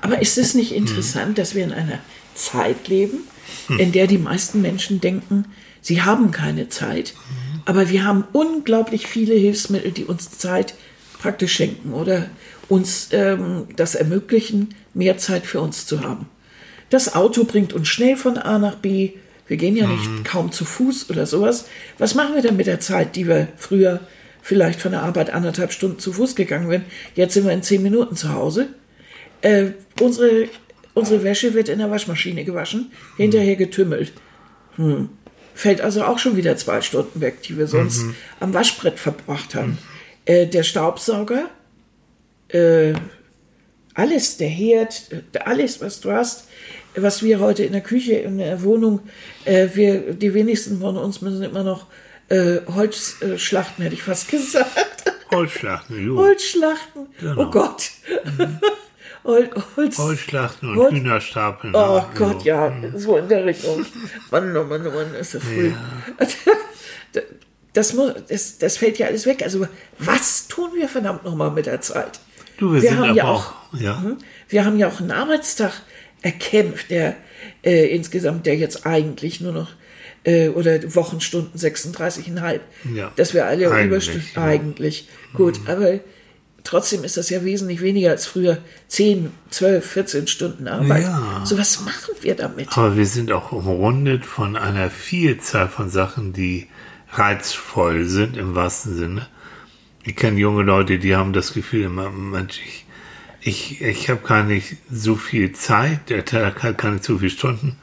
Aber 0.00 0.20
ist 0.22 0.38
es 0.38 0.54
nicht 0.54 0.72
interessant, 0.72 1.38
dass 1.38 1.54
wir 1.54 1.64
in 1.64 1.72
einer 1.72 1.98
Zeit 2.34 2.88
leben, 2.88 3.18
in 3.78 3.92
der 3.92 4.06
die 4.06 4.18
meisten 4.18 4.62
Menschen 4.62 5.00
denken, 5.00 5.44
sie 5.80 6.02
haben 6.02 6.30
keine 6.30 6.68
Zeit, 6.68 7.14
aber 7.64 7.90
wir 7.90 8.04
haben 8.04 8.24
unglaublich 8.32 9.06
viele 9.06 9.34
Hilfsmittel, 9.34 9.92
die 9.92 10.04
uns 10.04 10.30
Zeit 10.38 10.74
praktisch 11.18 11.52
schenken 11.52 11.92
oder 11.92 12.26
uns 12.68 13.08
ähm, 13.12 13.66
das 13.76 13.94
ermöglichen, 13.94 14.74
mehr 14.94 15.18
Zeit 15.18 15.44
für 15.46 15.60
uns 15.60 15.86
zu 15.86 16.02
haben. 16.02 16.26
Das 16.88 17.14
Auto 17.14 17.44
bringt 17.44 17.72
uns 17.72 17.88
schnell 17.88 18.16
von 18.16 18.38
A 18.38 18.58
nach 18.58 18.76
B. 18.76 19.12
Wir 19.46 19.56
gehen 19.56 19.76
ja 19.76 19.86
nicht 19.86 20.24
kaum 20.24 20.52
zu 20.52 20.64
Fuß 20.64 21.10
oder 21.10 21.26
sowas. 21.26 21.66
Was 21.98 22.14
machen 22.14 22.34
wir 22.34 22.42
denn 22.42 22.56
mit 22.56 22.66
der 22.66 22.80
Zeit, 22.80 23.16
die 23.16 23.28
wir 23.28 23.48
früher 23.56 24.00
vielleicht 24.42 24.80
von 24.80 24.92
der 24.92 25.02
Arbeit 25.02 25.30
anderthalb 25.30 25.72
Stunden 25.72 25.98
zu 25.98 26.12
Fuß 26.12 26.34
gegangen 26.34 26.68
wären? 26.68 26.84
Jetzt 27.14 27.34
sind 27.34 27.44
wir 27.44 27.52
in 27.52 27.62
zehn 27.62 27.82
Minuten 27.82 28.16
zu 28.16 28.32
Hause. 28.32 28.68
Äh, 29.42 29.72
unsere, 30.00 30.48
unsere 30.94 31.22
Wäsche 31.24 31.54
wird 31.54 31.68
in 31.68 31.78
der 31.78 31.90
Waschmaschine 31.90 32.44
gewaschen, 32.44 32.92
hinterher 33.16 33.56
getümmelt. 33.56 34.12
Hm. 34.76 35.10
Fällt 35.54 35.80
also 35.80 36.04
auch 36.04 36.18
schon 36.18 36.36
wieder 36.36 36.56
zwei 36.56 36.80
Stunden 36.80 37.20
weg, 37.20 37.42
die 37.42 37.58
wir 37.58 37.66
sonst 37.66 38.04
am 38.38 38.54
Waschbrett 38.54 38.98
verbracht 38.98 39.54
haben. 39.54 39.78
Äh, 40.24 40.46
der 40.46 40.62
Staubsauger, 40.62 41.50
äh, 42.48 42.94
alles, 43.94 44.36
der 44.36 44.48
Herd, 44.48 45.06
äh, 45.10 45.38
alles, 45.40 45.80
was 45.80 46.00
du 46.00 46.12
hast, 46.12 46.48
was 46.94 47.22
wir 47.22 47.40
heute 47.40 47.64
in 47.64 47.72
der 47.72 47.80
Küche, 47.80 48.14
in 48.14 48.38
der 48.38 48.62
Wohnung, 48.62 49.00
äh, 49.44 49.68
wir, 49.74 50.14
die 50.14 50.34
wenigsten 50.34 50.80
von 50.80 50.96
uns 50.96 51.20
müssen 51.20 51.42
immer 51.42 51.62
noch 51.62 51.86
äh, 52.28 52.60
Holz 52.66 53.20
äh, 53.20 53.38
schlachten, 53.38 53.82
hätte 53.82 53.94
ich 53.94 54.02
fast 54.02 54.28
gesagt. 54.30 55.04
Holzschlachten, 55.30 56.06
jo. 56.06 56.16
Holzschlachten. 56.16 57.06
Genau. 57.20 57.42
Oh 57.42 57.50
Gott. 57.50 57.90
Hol, 59.24 59.50
Holz. 59.76 59.98
Holzschlachten 59.98 60.70
und 60.70 60.76
Holz- 60.78 60.92
Hühnerstapeln. 60.92 61.74
Oh 61.74 61.78
ja, 61.98 62.10
Gott, 62.16 62.40
so. 62.40 62.46
ja, 62.46 62.72
so 62.96 63.16
in 63.18 63.28
der 63.28 63.44
Richtung. 63.44 63.84
Mann, 64.30 64.56
oh 64.56 64.64
Mann, 64.64 64.86
oh 64.86 64.90
Mann, 64.90 65.14
ist 65.14 65.34
das 65.34 65.42
früh. 65.42 65.72
Das, 67.72 67.92
muss, 67.94 68.12
das, 68.28 68.58
das 68.58 68.76
fällt 68.78 68.98
ja 68.98 69.06
alles 69.06 69.26
weg. 69.26 69.42
Also, 69.44 69.66
was 69.98 70.48
tun 70.48 70.70
wir 70.74 70.88
verdammt 70.88 71.24
nochmal 71.24 71.52
mit 71.52 71.66
der 71.66 71.80
Zeit? 71.80 72.18
Du, 72.58 72.72
wir, 72.72 72.82
Wir 72.82 72.96
haben 72.96 73.14
ja 73.14 73.24
auch, 73.24 73.52
ja. 73.72 73.94
Mhm. 73.94 74.18
Wir 74.48 74.64
haben 74.64 74.76
ja 74.76 74.88
auch 74.88 74.98
einen 74.98 75.12
Arbeitstag 75.12 75.72
erkämpft, 76.20 76.90
der 76.90 77.16
äh, 77.62 77.86
insgesamt, 77.94 78.46
der 78.46 78.56
jetzt 78.56 78.86
eigentlich 78.86 79.40
nur 79.40 79.52
noch, 79.52 79.68
äh, 80.24 80.48
oder 80.48 80.82
Wochenstunden 80.96 81.58
36,5. 81.58 82.58
Ja. 82.92 83.12
Dass 83.14 83.34
wir 83.34 83.46
alle 83.46 83.70
Eigentlich, 83.70 83.86
Überstunden, 83.86 84.28
ja. 84.34 84.42
eigentlich. 84.42 85.08
Gut, 85.32 85.60
aber 85.66 86.00
trotzdem 86.64 87.04
ist 87.04 87.16
das 87.16 87.30
ja 87.30 87.44
wesentlich 87.44 87.80
weniger 87.80 88.10
als 88.10 88.26
früher 88.26 88.58
10, 88.88 89.30
12, 89.50 89.86
14 89.86 90.26
Stunden 90.26 90.68
Arbeit. 90.68 91.02
Ja. 91.02 91.42
So, 91.44 91.58
was 91.58 91.80
machen 91.80 92.14
wir 92.20 92.34
damit? 92.34 92.76
Aber 92.76 92.96
wir 92.96 93.06
sind 93.06 93.32
auch 93.32 93.52
umrundet 93.52 94.24
von 94.24 94.56
einer 94.56 94.90
Vielzahl 94.90 95.68
von 95.68 95.90
Sachen, 95.90 96.32
die 96.32 96.68
reizvoll 97.12 98.04
sind 98.04 98.36
im 98.36 98.54
wahrsten 98.54 98.96
Sinne. 98.96 99.26
Ich 100.02 100.16
kenne 100.16 100.38
junge 100.38 100.62
Leute, 100.62 100.98
die 100.98 101.14
haben 101.14 101.32
das 101.32 101.52
Gefühl 101.52 101.88
Mensch, 101.88 102.60
ich, 102.64 102.86
ich, 103.40 103.82
ich 103.82 104.08
habe 104.08 104.26
gar 104.26 104.44
nicht 104.44 104.76
so 104.90 105.16
viel 105.16 105.52
Zeit, 105.52 106.08
der 106.08 106.24
Tag 106.24 106.62
hat 106.62 106.78
gar 106.78 106.92
nicht 106.92 107.04
so 107.04 107.18
viele 107.18 107.30
Stunden, 107.30 107.76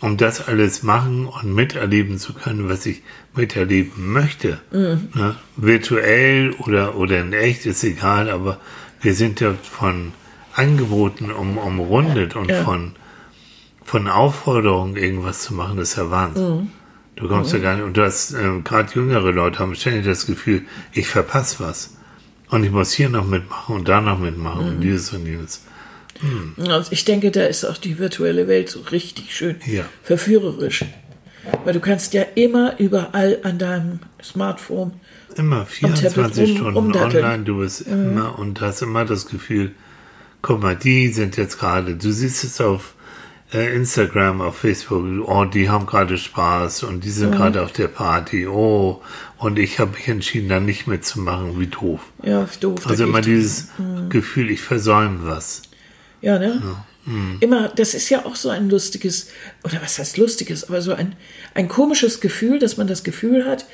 um 0.00 0.16
das 0.16 0.46
alles 0.48 0.82
machen 0.82 1.26
und 1.26 1.54
miterleben 1.54 2.18
zu 2.18 2.34
können, 2.34 2.68
was 2.68 2.84
ich 2.86 3.02
miterleben 3.34 4.12
möchte. 4.12 4.60
Ne? 4.70 5.36
Virtuell 5.56 6.52
oder, 6.58 6.96
oder 6.96 7.20
in 7.20 7.32
echt 7.32 7.66
ist 7.66 7.82
egal, 7.84 8.28
aber 8.30 8.58
wir 9.00 9.14
sind 9.14 9.40
ja 9.40 9.54
von 9.62 10.12
Angeboten 10.54 11.30
um, 11.30 11.58
umrundet 11.58 12.36
und 12.36 12.50
Ja. 12.50 12.62
von 12.62 12.92
von 13.84 14.08
Aufforderungen, 14.08 14.96
irgendwas 14.96 15.42
zu 15.42 15.54
machen, 15.54 15.76
das 15.76 15.90
ist 15.90 15.96
ja 15.96 16.10
Wahnsinn. 16.10 16.44
Du 17.14 17.28
kommst 17.28 17.52
ja 17.52 17.60
gar 17.60 17.76
nicht, 17.76 17.84
und 17.84 17.96
du 17.96 18.02
hast, 18.04 18.32
ähm, 18.32 18.64
gerade 18.64 18.92
jüngere 18.92 19.30
Leute 19.30 19.60
haben 19.60 19.76
ständig 19.76 20.04
das 20.06 20.26
Gefühl, 20.26 20.62
ich 20.92 21.06
verpasse 21.06 21.60
was. 21.64 21.96
Und 22.50 22.64
ich 22.64 22.72
muss 22.72 22.90
hier 22.92 23.08
noch 23.08 23.24
mitmachen 23.24 23.76
und 23.76 23.88
da 23.88 24.00
noch 24.00 24.18
mitmachen 24.18 24.66
und 24.70 24.80
dieses 24.80 25.12
und 25.12 25.24
jenes. 25.24 25.64
Und 26.56 26.86
ich 26.90 27.04
denke, 27.04 27.30
da 27.30 27.44
ist 27.44 27.64
auch 27.64 27.76
die 27.76 27.98
virtuelle 27.98 28.48
Welt 28.48 28.68
so 28.68 28.80
richtig 28.80 29.34
schön 29.34 29.56
Ja. 29.66 29.84
verführerisch. 30.02 30.84
Weil 31.64 31.74
du 31.74 31.80
kannst 31.80 32.12
ja 32.14 32.22
immer 32.34 32.78
überall 32.78 33.38
an 33.44 33.58
deinem 33.58 34.00
Smartphone 34.22 34.92
Immer 35.36 35.66
Tablet 35.80 35.98
24 36.00 36.48
rum- 36.50 36.56
Stunden 36.56 36.76
rumdatteln. 36.76 37.24
online, 37.24 37.44
du 37.44 37.58
bist 37.58 37.82
immer 37.82 38.38
und 38.38 38.60
hast 38.60 38.82
immer 38.82 39.04
das 39.04 39.26
Gefühl, 39.26 39.72
guck 40.42 40.62
mal, 40.62 40.74
die 40.74 41.08
sind 41.08 41.36
jetzt 41.36 41.58
gerade, 41.58 41.94
du 41.94 42.10
siehst 42.10 42.42
es 42.42 42.60
auf 42.60 42.94
äh, 43.52 43.76
Instagram, 43.76 44.40
auf 44.40 44.56
Facebook, 44.58 45.04
oh, 45.28 45.44
die 45.44 45.68
haben 45.70 45.86
gerade 45.86 46.18
Spaß 46.18 46.82
und 46.82 47.04
die 47.04 47.10
sind 47.10 47.30
gerade 47.32 47.62
auf 47.62 47.70
der 47.70 47.86
Party, 47.88 48.48
oh, 48.48 49.00
und 49.38 49.58
ich 49.60 49.78
habe 49.78 49.92
mich 49.92 50.08
entschieden, 50.08 50.48
da 50.48 50.58
nicht 50.58 50.88
mitzumachen, 50.88 51.60
wie 51.60 51.68
doof. 51.68 52.00
Ja, 52.24 52.48
doof. 52.58 52.86
Also 52.88 53.04
immer 53.04 53.20
dieses 53.20 53.68
Gefühl, 54.08 54.50
ich 54.50 54.62
versäume 54.62 55.18
was. 55.22 55.62
Ja, 56.26 56.40
ne? 56.40 56.60
Immer, 57.38 57.68
das 57.68 57.94
ist 57.94 58.08
ja 58.08 58.26
auch 58.26 58.34
so 58.34 58.48
ein 58.48 58.68
lustiges, 58.68 59.28
oder 59.62 59.80
was 59.80 60.00
heißt 60.00 60.16
lustiges, 60.16 60.64
aber 60.68 60.82
so 60.82 60.92
ein, 60.92 61.14
ein 61.54 61.68
komisches 61.68 62.20
Gefühl, 62.20 62.58
dass 62.58 62.78
man 62.78 62.88
das 62.88 63.04
Gefühl 63.04 63.44
hat, 63.46 63.64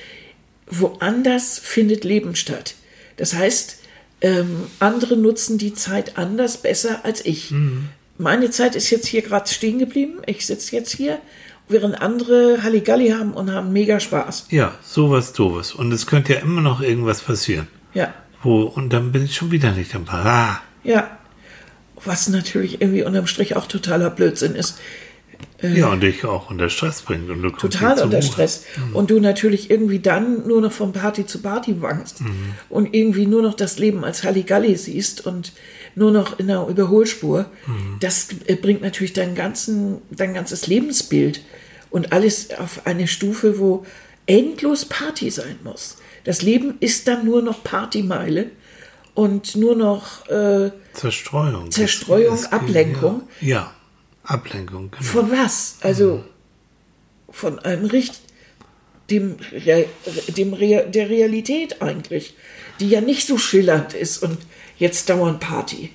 woanders 0.67 1.59
findet 1.59 2.05
Leben 2.05 2.37
statt. 2.37 2.75
Das 3.17 3.33
heißt, 3.33 3.79
ähm, 4.21 4.65
andere 4.81 5.17
nutzen 5.17 5.57
die 5.57 5.73
Zeit 5.73 6.19
anders, 6.19 6.59
besser 6.59 7.07
als 7.07 7.25
ich. 7.25 7.55
Meine 8.19 8.51
Zeit 8.51 8.77
ist 8.77 8.91
jetzt 8.91 9.07
hier 9.07 9.23
gerade 9.23 9.49
stehen 9.49 9.79
geblieben. 9.79 10.19
Ich 10.27 10.45
sitze 10.47 10.77
jetzt 10.77 10.95
hier, 10.95 11.19
während 11.71 12.03
andere 12.03 12.63
Halligalli 12.63 13.13
haben 13.13 13.33
und 13.33 13.51
haben 13.51 13.73
mega 13.73 13.99
Spaß. 13.99 14.49
Ja, 14.51 14.75
sowas 14.85 15.33
doofes. 15.33 15.73
Und 15.73 15.91
es 15.91 16.07
könnte 16.07 16.35
ja 16.35 16.41
immer 16.41 16.61
noch 16.61 16.83
irgendwas 16.83 17.23
passieren. 17.23 17.69
Ja, 17.95 18.13
Wo, 18.43 18.65
und 18.65 18.93
dann 18.93 19.11
bin 19.11 19.25
ich 19.25 19.37
schon 19.37 19.51
wieder 19.53 19.73
nicht 19.73 19.95
am 19.95 20.05
Paar. 20.05 20.27
Ah, 20.27 20.61
ja. 20.85 21.19
Was 22.05 22.29
natürlich 22.29 22.81
irgendwie 22.81 23.03
unterm 23.03 23.27
Strich 23.27 23.57
auch 23.57 23.67
totaler 23.67 24.11
Blödsinn 24.11 24.55
ist. 24.55 24.79
ja, 25.63 25.89
und 25.89 26.03
dich 26.03 26.25
auch 26.25 26.51
unter 26.51 26.69
Stress 26.69 27.03
bringt. 27.03 27.31
Und 27.31 27.43
du 27.43 27.51
total 27.51 28.01
unter 28.01 28.19
Ruhe. 28.19 28.23
Stress. 28.23 28.65
Und 28.93 29.11
du 29.11 29.21
natürlich 29.21 29.71
irgendwie 29.71 30.01
dann 30.01 30.47
nur 30.47 30.61
noch 30.61 30.73
von 30.73 30.93
Party 30.93 31.27
zu 31.27 31.41
Party 31.41 31.81
wankst 31.81 32.23
und 32.69 32.95
irgendwie 32.95 33.27
nur 33.27 33.43
noch 33.43 33.55
das 33.55 33.79
Leben 33.79 34.05
als 34.05 34.25
Halligalli 34.25 34.77
siehst 34.77 35.27
und 35.27 35.53
nur 35.95 36.11
noch 36.11 36.39
in 36.39 36.49
der 36.49 36.67
Überholspur. 36.67 37.47
Das 38.01 38.29
äh, 38.47 38.57
bringt 38.57 38.83
natürlich 38.83 39.13
dein, 39.13 39.35
ganzen, 39.35 39.99
dein 40.11 40.35
ganzes 40.35 40.67
Lebensbild 40.67 41.43
und 41.91 42.13
alles 42.13 42.49
auf 42.59 42.87
eine 42.87 43.07
Stufe, 43.07 43.59
wo 43.59 43.85
endlos 44.27 44.85
Party 44.87 45.31
sein 45.31 45.59
muss. 45.63 45.99
Das 46.25 46.43
Leben 46.43 46.75
ist 46.81 47.09
dann 47.09 47.25
nur 47.25 47.43
noch 47.43 47.63
Partymeile 47.63 48.51
und 49.15 49.57
nur 49.57 49.77
noch 49.77 50.27
äh, 50.29 50.71
Zerstreuung. 50.95 51.71
Zerstreuung, 51.71 52.35
Es- 52.35 52.43
es- 52.43 52.53
Ablenkung. 52.53 53.23
Ja, 53.41 53.49
ja. 53.49 53.75
Ablenkung, 54.25 54.91
genau. 54.91 55.03
Von 55.03 55.31
was? 55.33 55.79
Also 55.81 56.25
von 57.31 57.59
einem 57.59 57.87
Richt 57.87 58.21
dem, 59.11 59.37
dem 60.29 60.57
der 60.59 61.11
Realität 61.11 61.83
eigentlich, 61.83 62.35
die 62.81 62.89
ja 62.89 63.01
nicht 63.01 63.27
so 63.27 63.37
schillernd 63.37 63.95
ist 63.95 64.19
und 64.23 64.39
jetzt 64.79 65.09
dauernd 65.11 65.41
Party. 65.41 65.91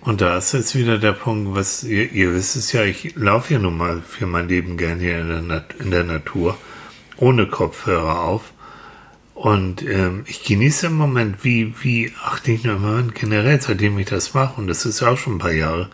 Und 0.00 0.20
da 0.20 0.38
ist 0.38 0.52
jetzt 0.52 0.74
wieder 0.74 0.98
der 0.98 1.12
Punkt, 1.12 1.54
was 1.54 1.84
ihr, 1.84 2.10
ihr 2.12 2.32
wisst 2.34 2.56
es 2.56 2.72
ja, 2.72 2.82
ich 2.84 3.14
laufe 3.16 3.52
ja 3.54 3.58
nun 3.58 3.76
mal 3.76 4.00
für 4.06 4.26
mein 4.26 4.48
Leben 4.48 4.76
gern 4.76 4.98
hier 5.00 5.18
in 5.20 5.48
der, 5.48 5.64
in 5.80 5.90
der 5.90 6.04
Natur, 6.04 6.56
ohne 7.16 7.46
Kopfhörer 7.46 8.22
auf. 8.22 8.52
Und 9.38 9.84
ähm, 9.84 10.24
ich 10.26 10.42
genieße 10.42 10.88
im 10.88 10.94
Moment, 10.94 11.44
wie, 11.44 11.72
wie, 11.80 12.12
ach 12.24 12.44
nicht 12.44 12.64
nur 12.64 12.74
im 12.74 12.82
Moment, 12.82 13.14
generell, 13.14 13.60
seitdem 13.60 13.96
ich 14.00 14.08
das 14.08 14.34
mache, 14.34 14.60
und 14.60 14.66
das 14.66 14.84
ist 14.84 14.98
ja 14.98 15.10
auch 15.10 15.16
schon 15.16 15.36
ein 15.36 15.38
paar 15.38 15.52
Jahre, 15.52 15.90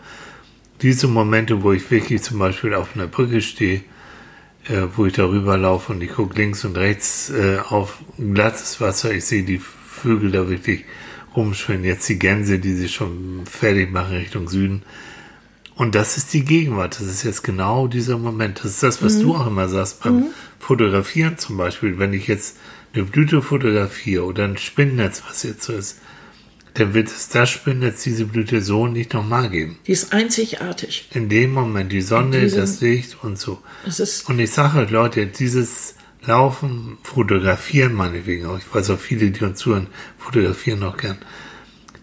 diese 0.81 1.07
Momente, 1.07 1.61
wo 1.61 1.71
ich 1.71 1.91
wirklich 1.91 2.23
zum 2.23 2.39
Beispiel 2.39 2.73
auf 2.73 2.95
einer 2.95 3.05
Brücke 3.05 3.41
stehe, 3.41 3.83
äh, 4.67 4.87
wo 4.95 5.05
ich 5.05 5.13
darüber 5.13 5.59
laufe 5.59 5.93
und 5.93 6.01
ich 6.01 6.13
gucke 6.13 6.35
links 6.37 6.65
und 6.65 6.75
rechts 6.75 7.29
äh, 7.29 7.59
auf 7.69 7.99
glattes 8.17 8.81
Wasser, 8.81 9.13
ich 9.13 9.25
sehe 9.25 9.43
die 9.43 9.59
Vögel 9.59 10.31
da 10.31 10.49
wirklich 10.49 10.83
rumschwimmen, 11.35 11.85
jetzt 11.85 12.09
die 12.09 12.17
Gänse, 12.17 12.57
die 12.57 12.73
sich 12.73 12.95
schon 12.95 13.41
fertig 13.45 13.91
machen 13.91 14.15
Richtung 14.15 14.49
Süden. 14.49 14.81
Und 15.75 15.93
das 15.93 16.17
ist 16.17 16.33
die 16.33 16.45
Gegenwart, 16.45 16.99
das 16.99 17.05
ist 17.05 17.21
jetzt 17.21 17.43
genau 17.43 17.87
dieser 17.87 18.17
Moment. 18.17 18.57
Das 18.63 18.71
ist 18.71 18.81
das, 18.81 19.03
was 19.03 19.19
du 19.19 19.35
auch 19.35 19.45
immer 19.45 19.67
sagst 19.67 20.01
beim 20.01 20.27
Fotografieren 20.57 21.37
zum 21.37 21.57
Beispiel. 21.57 21.99
Wenn 21.99 22.13
ich 22.13 22.25
jetzt 22.27 22.57
eine 22.95 23.03
Blüte 23.05 23.41
fotografiere 23.41 24.23
oder 24.23 24.45
ein 24.45 24.57
Spinnnetz, 24.57 25.21
was 25.29 25.43
jetzt 25.43 25.63
so 25.63 25.73
ist, 25.73 25.99
dann 26.75 26.93
wird 26.93 27.07
es 27.07 27.29
das 27.29 27.49
Spinnnetz, 27.49 28.03
diese 28.03 28.25
Blüte 28.25 28.61
so 28.61 28.87
nicht 28.87 29.13
nochmal 29.13 29.49
geben. 29.49 29.77
Die 29.87 29.91
ist 29.93 30.11
einzigartig. 30.11 31.09
In 31.13 31.29
dem 31.29 31.53
Moment, 31.53 31.91
die 31.91 32.01
Sonne, 32.01 32.41
diesem- 32.41 32.59
das 32.59 32.81
Licht 32.81 33.17
und 33.23 33.37
so. 33.39 33.61
Und 34.27 34.39
ich 34.39 34.51
sage 34.51 34.79
euch, 34.79 34.89
Leute, 34.89 35.27
dieses 35.27 35.95
Laufen, 36.25 36.97
Fotografieren 37.03 37.93
meinetwegen 37.93 38.45
auch, 38.47 38.57
ich 38.57 38.73
weiß 38.73 38.89
auch 38.89 38.99
viele, 38.99 39.29
die 39.31 39.43
uns 39.45 39.59
zuhören, 39.59 39.87
fotografieren 40.17 40.83
auch 40.83 40.97
gern. 40.97 41.17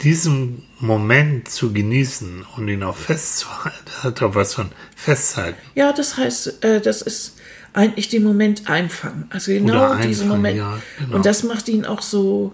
Diesen 0.02 0.64
Moment 0.80 1.48
zu 1.48 1.72
genießen 1.72 2.44
und 2.56 2.66
ihn 2.68 2.82
auch 2.82 2.96
festzuhalten, 2.96 3.90
hat 4.02 4.20
auch 4.22 4.34
was 4.34 4.54
von 4.54 4.70
Festhalten. 4.96 5.58
ja, 5.74 5.92
das 5.92 6.16
heißt, 6.16 6.64
äh, 6.64 6.80
das 6.80 7.02
ist 7.02 7.31
eigentlich 7.74 8.08
den 8.08 8.22
Moment 8.22 8.68
einfangen. 8.68 9.26
Also 9.30 9.52
genau 9.52 9.92
Oder 9.92 9.96
diesen 10.06 10.24
einfangen, 10.24 10.28
Moment. 10.28 10.56
ja, 10.58 10.78
genau. 10.98 11.16
Und 11.16 11.26
das 11.26 11.42
macht 11.42 11.68
ihn 11.68 11.84
auch 11.86 12.02
so, 12.02 12.52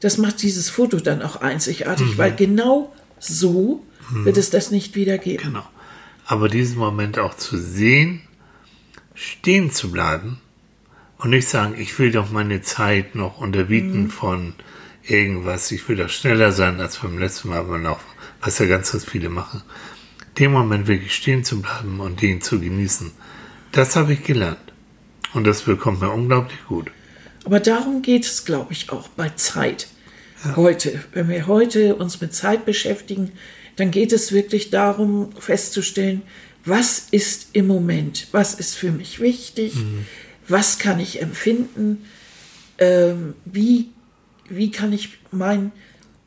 das 0.00 0.18
macht 0.18 0.42
dieses 0.42 0.68
Foto 0.70 0.98
dann 1.00 1.22
auch 1.22 1.36
einzigartig, 1.36 2.12
Mhm. 2.14 2.18
weil 2.18 2.34
genau 2.34 2.94
so 3.18 3.84
wird 4.10 4.36
es 4.36 4.50
das 4.50 4.70
nicht 4.70 4.94
wieder 4.94 5.18
geben. 5.18 5.42
Genau. 5.44 5.64
Aber 6.26 6.48
diesen 6.48 6.78
Moment 6.78 7.18
auch 7.18 7.34
zu 7.34 7.56
sehen, 7.58 8.20
stehen 9.14 9.70
zu 9.70 9.90
bleiben 9.90 10.38
und 11.18 11.30
nicht 11.30 11.48
sagen, 11.48 11.74
ich 11.78 11.98
will 11.98 12.12
doch 12.12 12.30
meine 12.30 12.62
Zeit 12.62 13.14
noch 13.14 13.38
unterbieten 13.38 14.10
von 14.10 14.54
irgendwas, 15.06 15.70
ich 15.72 15.88
will 15.88 15.96
doch 15.96 16.08
schneller 16.10 16.52
sein 16.52 16.80
als 16.80 16.98
beim 16.98 17.18
letzten 17.18 17.48
Mal 17.48 17.64
beim 17.64 17.82
Laufen, 17.82 18.06
was 18.40 18.58
ja 18.58 18.66
ganz, 18.66 18.92
ganz 18.92 19.04
viele 19.04 19.28
machen. 19.30 19.62
Den 20.38 20.52
Moment 20.52 20.86
wirklich 20.86 21.14
stehen 21.14 21.42
zu 21.44 21.60
bleiben 21.60 21.98
und 22.00 22.22
den 22.22 22.40
zu 22.40 22.60
genießen, 22.60 23.10
das 23.72 23.96
habe 23.96 24.12
ich 24.14 24.24
gelernt. 24.24 24.58
Und 25.34 25.44
das 25.46 25.62
bekommt 25.62 26.00
mir 26.00 26.10
unglaublich 26.10 26.58
gut. 26.68 26.90
Aber 27.44 27.60
darum 27.60 28.02
geht 28.02 28.24
es, 28.24 28.44
glaube 28.44 28.72
ich, 28.72 28.90
auch 28.90 29.08
bei 29.08 29.28
Zeit. 29.30 29.88
Heute, 30.56 31.02
wenn 31.12 31.28
wir 31.28 31.46
heute 31.46 31.96
uns 31.96 32.20
mit 32.20 32.32
Zeit 32.34 32.64
beschäftigen, 32.64 33.32
dann 33.76 33.90
geht 33.90 34.12
es 34.12 34.32
wirklich 34.32 34.70
darum 34.70 35.30
festzustellen, 35.38 36.22
was 36.64 37.06
ist 37.10 37.48
im 37.54 37.66
Moment, 37.66 38.28
was 38.32 38.54
ist 38.54 38.74
für 38.76 38.92
mich 38.92 39.20
wichtig, 39.20 39.74
was 40.46 40.78
kann 40.78 41.00
ich 41.00 41.20
empfinden, 41.22 42.04
ähm, 42.78 43.34
wie, 43.44 43.88
wie 44.48 44.70
kann 44.70 44.92
ich 44.92 45.18
mein, 45.32 45.72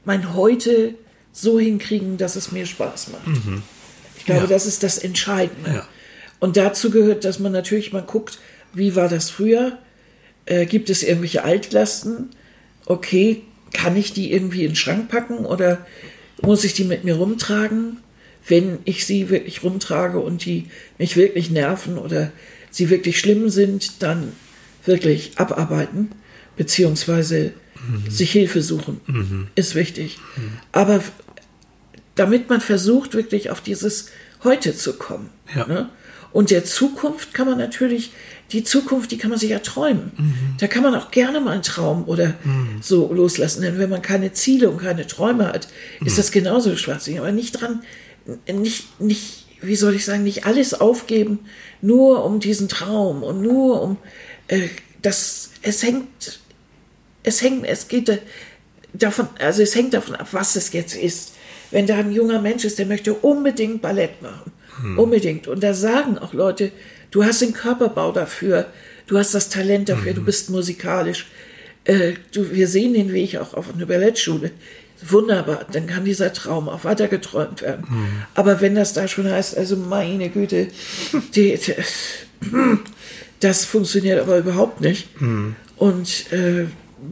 mein 0.04 0.34
Heute 0.34 0.96
so 1.32 1.60
hinkriegen, 1.60 2.18
dass 2.18 2.36
es 2.36 2.52
mir 2.52 2.66
Spaß 2.66 3.10
macht. 3.10 3.22
Ich 4.18 4.26
glaube, 4.26 4.42
Ja. 4.42 4.48
das 4.48 4.66
ist 4.66 4.84
das 4.84 4.98
Entscheidende. 4.98 5.70
Ja. 5.74 5.88
Und 6.42 6.58
dazu 6.58 6.90
gehört, 6.90 7.24
dass 7.24 7.40
man 7.40 7.54
natürlich 7.54 7.94
mal 7.94 8.02
guckt, 8.02 8.40
wie 8.74 8.96
war 8.98 9.08
das 9.08 9.30
früher? 9.30 9.78
Äh, 10.46 10.66
gibt 10.66 10.90
es 10.90 11.04
irgendwelche 11.04 11.44
Altlasten? 11.46 12.30
Okay, 12.86 13.44
kann 13.74 13.96
ich 13.96 14.12
die 14.12 14.34
irgendwie 14.34 14.64
in 14.66 14.72
den 14.72 14.76
Schrank 14.76 15.08
packen 15.08 15.46
oder 15.46 15.86
muss 16.42 16.64
ich 16.66 16.74
die 16.74 16.84
mit 16.84 17.04
mir 17.06 17.16
rumtragen? 17.16 17.98
Wenn 18.48 18.80
ich 18.86 19.06
sie 19.06 19.30
wirklich 19.30 19.64
rumtrage 19.64 20.20
und 20.20 20.44
die 20.46 20.66
mich 20.98 21.16
wirklich 21.16 21.52
nerven 21.52 21.98
oder 22.00 22.32
sie 22.72 22.90
wirklich 22.90 23.20
schlimm 23.20 23.50
sind, 23.50 24.02
dann 24.02 24.32
wirklich 24.86 25.34
abarbeiten, 25.38 26.10
beziehungsweise 26.58 27.54
sich 28.10 28.32
Hilfe 28.32 28.62
suchen, 28.62 29.48
ist 29.56 29.76
wichtig. 29.76 30.18
Aber 30.72 30.96
f- 30.98 31.12
damit 32.16 32.50
man 32.50 32.62
versucht, 32.62 33.14
wirklich 33.14 33.50
auf 33.52 33.62
dieses 33.62 34.08
Heute 34.44 34.76
zu 34.76 34.94
kommen. 34.94 35.30
Ja. 35.56 35.68
Ne? 35.68 35.90
Und 36.34 36.50
der 36.52 36.64
Zukunft 36.64 37.34
kann 37.34 37.48
man 37.48 37.58
natürlich, 37.58 38.12
die 38.52 38.64
Zukunft, 38.64 39.12
die 39.12 39.18
kann 39.18 39.30
man 39.30 39.40
sich 39.40 39.50
ja 39.50 39.60
träumen. 39.60 40.12
Da 40.60 40.68
kann 40.68 40.84
man 40.84 40.96
auch 40.96 41.12
gerne 41.12 41.40
mal 41.40 41.52
einen 41.52 41.64
Traum 41.64 42.08
oder 42.08 42.36
so 42.82 43.14
loslassen. 43.14 43.62
Denn 43.62 43.78
wenn 43.78 43.90
man 43.90 44.02
keine 44.02 44.34
Ziele 44.34 44.70
und 44.70 44.78
keine 44.80 45.08
Träume 45.08 45.48
hat, 45.48 45.68
ist 46.06 46.18
das 46.18 46.32
genauso 46.32 46.76
schwachsinnig. 46.76 47.20
Aber 47.20 47.32
nicht 47.32 47.54
dran, 47.54 47.82
nicht, 48.52 49.00
nicht, 49.00 49.46
wie 49.62 49.76
soll 49.76 49.96
ich 49.96 50.06
sagen, 50.06 50.24
nicht 50.24 50.46
alles 50.46 50.74
aufgeben, 50.74 51.40
nur 51.82 52.24
um 52.26 52.40
diesen 52.40 52.68
Traum 52.68 53.24
und 53.24 53.42
nur 53.42 53.82
um 53.82 53.98
äh, 54.48 54.68
das, 55.02 55.52
es 55.62 55.84
hängt, 55.84 56.40
es 57.24 57.42
hängt, 57.42 57.66
es 57.66 57.88
geht 57.88 58.22
davon, 58.94 59.28
also 59.40 59.64
es 59.64 59.76
hängt 59.76 59.94
davon 59.94 60.16
ab, 60.16 60.28
was 60.32 60.56
es 60.56 60.72
jetzt 60.74 60.96
ist. 60.96 61.34
Wenn 61.72 61.88
da 61.88 61.98
ein 61.98 62.12
junger 62.12 62.42
Mensch 62.42 62.66
ist, 62.66 62.80
der 62.80 62.86
möchte 62.86 63.14
unbedingt 63.14 63.82
Ballett 63.82 64.22
machen. 64.22 64.52
Unbedingt. 64.98 65.48
Und 65.48 65.62
da 65.64 65.74
sagen 65.74 66.18
auch 66.18 66.34
Leute, 66.34 66.72
du 67.12 67.24
hast 67.24 67.42
den 67.42 67.54
Körperbau 67.54 68.12
dafür, 68.12 68.68
du 69.08 69.18
hast 69.18 69.34
das 69.34 69.50
Talent 69.50 69.90
dafür, 69.90 70.14
du 70.14 70.24
bist 70.24 70.50
musikalisch. 70.50 71.28
Äh, 71.86 72.14
du, 72.34 72.52
wir 72.52 72.68
sehen 72.68 72.94
den 72.94 73.12
Weg 73.14 73.38
auch 73.38 73.54
auf 73.54 73.74
einer 73.74 73.86
Ballettschule. 73.86 74.52
wunderbar, 75.08 75.66
dann 75.72 75.88
kann 75.88 76.06
dieser 76.06 76.32
Traum 76.32 76.70
auch 76.70 76.84
weiter 76.84 77.08
geträumt 77.08 77.62
werden. 77.64 77.86
Aber 78.36 78.62
wenn 78.62 78.76
das 78.76 78.94
da 78.94 79.08
schon 79.08 79.30
heißt, 79.30 79.58
also 79.58 79.76
meine 79.76 80.30
Güte, 80.30 80.68
die, 81.36 81.58
die, 81.58 81.74
das 83.40 83.66
funktioniert 83.66 84.20
aber 84.20 84.38
überhaupt 84.38 84.82
nicht. 84.82 85.08
Und 85.78 86.32
äh, 86.32 86.66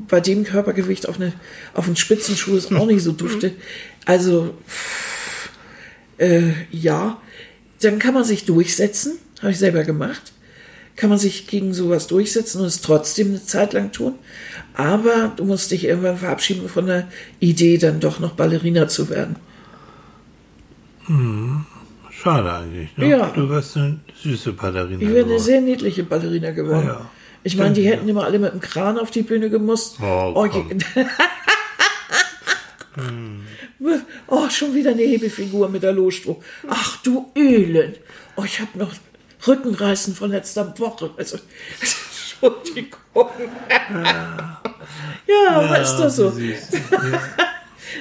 bei 0.08 0.19
dem 0.21 0.43
Körpergewicht 0.43 1.10
auf, 1.10 1.15
eine, 1.19 1.34
auf 1.73 1.88
einen 1.88 1.95
Spitzenschuh 1.95 2.55
ist 2.55 2.71
auch 2.71 2.86
nicht 2.86 3.03
so 3.03 3.12
dufte. 3.12 3.51
Also, 4.05 4.55
äh, 6.17 6.51
ja, 6.71 7.21
dann 7.82 8.00
kann 8.00 8.13
man 8.13 8.24
sich 8.24 8.46
durchsetzen, 8.46 9.13
habe 9.42 9.52
ich 9.52 9.60
selber 9.60 9.84
gemacht. 9.84 10.34
Kann 10.96 11.10
man 11.10 11.18
sich 11.20 11.48
gegen 11.48 11.74
sowas 11.74 12.08
durchsetzen 12.08 12.60
und 12.62 12.68
es 12.68 12.82
trotzdem 12.82 13.30
eine 13.30 13.44
Zeit 13.44 13.72
lang 13.74 13.92
tun. 13.94 14.15
Aber 14.74 15.32
du 15.36 15.46
musst 15.46 15.72
dich 15.72 15.86
irgendwann 15.86 16.18
verabschieden 16.18 16.68
von 16.68 16.88
der 16.88 17.08
Idee, 17.39 17.78
dann 17.78 18.00
doch 18.02 18.20
noch 18.20 18.34
Ballerina 18.34 18.88
zu 18.89 19.10
werden. 19.10 19.38
Schade 22.12 22.52
eigentlich. 22.54 22.96
Ne? 22.98 23.10
Ja. 23.10 23.28
Du 23.34 23.50
wirst 23.50 23.78
eine 23.78 24.00
süße 24.22 24.54
Ballerina. 24.54 25.02
Ich 25.02 25.10
wäre 25.10 25.26
eine 25.26 25.39
sehr 25.39 25.62
niedliche 25.62 26.04
Ballerina 26.04 26.52
geworden. 26.52 26.88
Ja. 26.88 27.10
Ich 27.44 27.56
meine, 27.56 27.74
die 27.74 27.88
hätten 27.88 28.08
immer 28.10 28.26
alle 28.26 28.38
mit 28.38 28.52
dem 28.52 28.60
Kran 28.60 28.98
auf 29.00 29.10
die 29.12 29.22
Bühne 29.22 29.50
gemusst. 29.50 29.98
Oh, 30.02 30.46
je- 30.46 30.76
oh, 34.30 34.50
schon 34.50 34.74
wieder 34.74 34.92
eine 34.92 35.02
Hebefigur 35.02 35.70
mit 35.70 35.84
der 35.84 35.94
Lohstroh. 35.94 36.42
Ach 36.68 36.98
du 37.04 37.32
Elend. 37.36 38.00
Oh, 38.36 38.44
ich 38.44 38.60
habe 38.60 38.78
noch 38.78 38.94
Rückenreißen 39.48 40.15
von 40.15 40.32
letzter 40.32 40.78
Woche. 40.80 41.12
Also, 41.18 41.38
Entschuldigung. 42.42 43.00
Ja, 45.28 45.50
aber 45.52 45.82
ist 45.82 45.96
doch 45.98 46.10
so. 46.10 46.34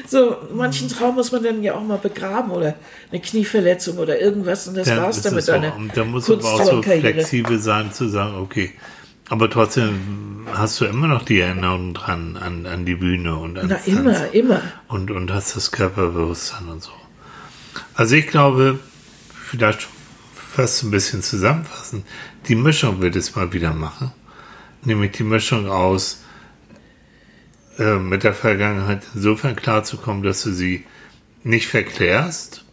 So, 0.06 0.36
manchen 0.52 0.88
Traum 0.88 1.14
muss 1.14 1.32
man 1.32 1.42
dann 1.42 1.62
ja 1.62 1.74
auch 1.74 1.82
mal 1.82 1.98
begraben 1.98 2.50
oder 2.50 2.74
eine 3.10 3.20
Knieverletzung 3.20 3.98
oder 3.98 4.20
irgendwas 4.20 4.68
und 4.68 4.76
das 4.76 4.88
Dann 4.88 5.02
war's 5.02 5.16
ist 5.16 5.26
dann 5.26 5.34
mit 5.34 5.40
es 5.40 5.46
so. 5.46 5.52
deiner 5.52 5.74
Und 5.74 5.96
da 5.96 6.04
muss 6.04 6.28
man 6.28 6.40
auch 6.40 6.62
so 6.62 6.82
flexibel 6.82 7.58
sein, 7.58 7.92
zu 7.92 8.08
sagen, 8.08 8.36
okay. 8.36 8.72
Aber 9.28 9.50
trotzdem 9.50 10.46
hast 10.52 10.80
du 10.80 10.86
immer 10.86 11.06
noch 11.06 11.24
die 11.24 11.40
Erinnerung 11.40 11.94
dran 11.94 12.36
an, 12.36 12.66
an 12.66 12.86
die 12.86 12.94
Bühne 12.94 13.36
und 13.36 13.58
an 13.58 13.66
Na, 13.68 13.76
immer, 13.84 14.32
immer. 14.32 14.62
und, 14.88 15.10
und 15.10 15.30
hast 15.32 15.56
das 15.56 15.70
Körperbewusstsein 15.70 16.68
und 16.68 16.82
so. 16.82 16.92
Also 17.94 18.16
ich 18.16 18.26
glaube, 18.26 18.78
vielleicht 19.34 19.86
fast 20.34 20.82
ein 20.82 20.90
bisschen 20.90 21.22
zusammenfassen, 21.22 22.04
die 22.48 22.54
Mischung 22.54 23.00
wird 23.00 23.16
es 23.16 23.36
mal 23.36 23.52
wieder 23.52 23.74
machen. 23.74 24.12
Nämlich 24.82 25.12
die 25.12 25.24
Mischung 25.24 25.68
aus 25.68 26.24
äh, 27.78 27.96
mit 27.96 28.24
der 28.24 28.34
Vergangenheit 28.34 29.02
insofern 29.14 29.56
klarzukommen, 29.56 30.22
dass 30.22 30.42
du 30.42 30.52
sie 30.52 30.84
nicht 31.44 31.68
verklärst, 31.68 32.64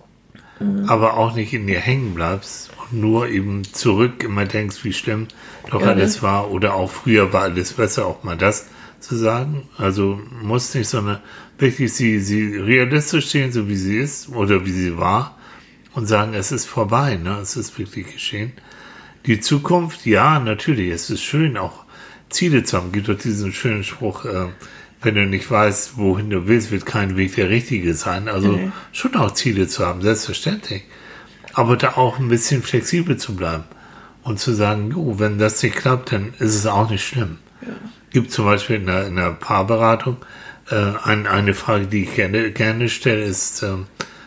aber 0.88 1.18
auch 1.18 1.36
nicht 1.36 1.54
in 1.54 1.68
dir 1.68 1.80
hängen 1.80 2.16
bleibst 2.16 2.72
und 2.78 3.00
nur 3.00 3.28
eben 3.28 3.64
zurück 3.66 4.24
immer 4.24 4.46
denkst, 4.46 4.84
wie 4.84 4.94
schlimm 4.94 5.28
doch 5.70 5.82
Ja, 5.82 5.88
ne? 5.88 5.94
alles 5.94 6.22
war 6.22 6.52
oder 6.52 6.74
auch 6.76 6.92
früher 6.92 7.34
war 7.34 7.44
alles 7.44 7.74
besser, 7.74 8.06
auch 8.06 8.24
mal 8.24 8.38
das 8.38 8.68
zu 9.00 9.16
sagen. 9.16 9.68
Also 9.78 10.20
muss 10.42 10.74
nicht, 10.74 10.88
sondern 10.88 11.20
wirklich 11.58 11.94
sie, 11.94 12.20
sie 12.20 12.58
realistisch 12.58 13.28
sehen, 13.28 13.52
so 13.52 13.68
wie 13.68 13.76
sie 13.76 13.98
ist 13.98 14.30
oder 14.30 14.66
wie 14.66 14.72
sie 14.72 14.98
war 14.98 15.38
und 15.94 16.08
sagen, 16.08 16.34
es 16.34 16.52
ist 16.52 16.66
vorbei, 16.66 17.16
ne? 17.16 17.40
es 17.42 17.56
ist 17.56 17.78
wirklich 17.80 18.14
geschehen. 18.14 18.52
Die 19.26 19.40
Zukunft, 19.40 20.06
ja, 20.06 20.40
natürlich, 20.40 20.92
es 20.92 21.10
ist 21.10 21.24
schön, 21.24 21.58
auch 21.58 21.86
Ziele 22.30 22.64
zu 22.64 22.78
haben. 22.78 22.92
Gibt 22.92 23.08
doch 23.08 23.18
diesen 23.18 23.54
schönen 23.54 23.84
Spruch, 23.84 24.26
äh, 24.26 24.48
wenn 25.02 25.16
du 25.16 25.26
nicht 25.26 25.50
weißt, 25.50 25.98
wohin 25.98 26.30
du 26.30 26.48
willst, 26.48 26.72
wird 26.72 26.86
kein 26.86 27.16
Weg 27.16 27.36
der 27.36 27.50
richtige 27.50 27.94
sein. 27.94 28.28
Also 28.28 28.60
schon 28.92 29.16
auch 29.16 29.32
Ziele 29.34 29.68
zu 29.68 29.86
haben, 29.86 30.02
selbstverständlich. 30.02 30.84
Aber 31.54 31.78
da 31.78 31.94
auch 31.94 32.20
ein 32.20 32.28
bisschen 32.28 32.64
flexibel 32.64 33.18
zu 33.18 33.36
bleiben 33.36 33.64
und 34.26 34.40
zu 34.40 34.54
sagen, 34.54 34.90
jo, 34.92 35.20
wenn 35.20 35.38
das 35.38 35.62
nicht 35.62 35.78
klappt, 35.78 36.12
dann 36.12 36.34
ist 36.40 36.56
es 36.56 36.66
auch 36.66 36.90
nicht 36.90 37.08
schlimm. 37.08 37.38
Gibt 38.10 38.32
zum 38.32 38.46
Beispiel 38.46 38.78
in 38.78 38.88
der, 38.88 39.08
in 39.08 39.16
der 39.16 39.32
Paarberatung 39.32 40.18
äh, 40.72 40.94
ein, 41.04 41.28
eine 41.28 41.54
Frage, 41.54 41.86
die 41.86 42.04
ich 42.04 42.16
gerne, 42.16 42.52
gerne 42.52 42.90
stelle, 42.90 43.24
ist 43.24 43.62
ähm, 43.62 43.86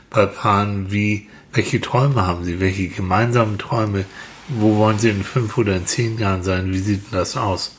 bei 0.09 0.25
Paaren, 0.27 0.93
wie, 0.93 1.29
welche 1.53 1.81
Träume 1.81 2.25
haben 2.25 2.45
sie, 2.45 2.61
welche 2.61 2.89
gemeinsamen 2.89 3.59
Träume, 3.59 4.05
wo 4.49 4.77
wollen 4.77 5.01
sie 5.01 5.11
in 5.11 5.25
fünf 5.25 5.59
oder 5.59 5.75
in 5.75 5.87
zehn 5.87 6.17
Jahren 6.17 6.45
sein, 6.45 6.73
wie 6.73 6.79
sieht 6.79 7.11
denn 7.11 7.19
das 7.19 7.37
aus? 7.37 7.77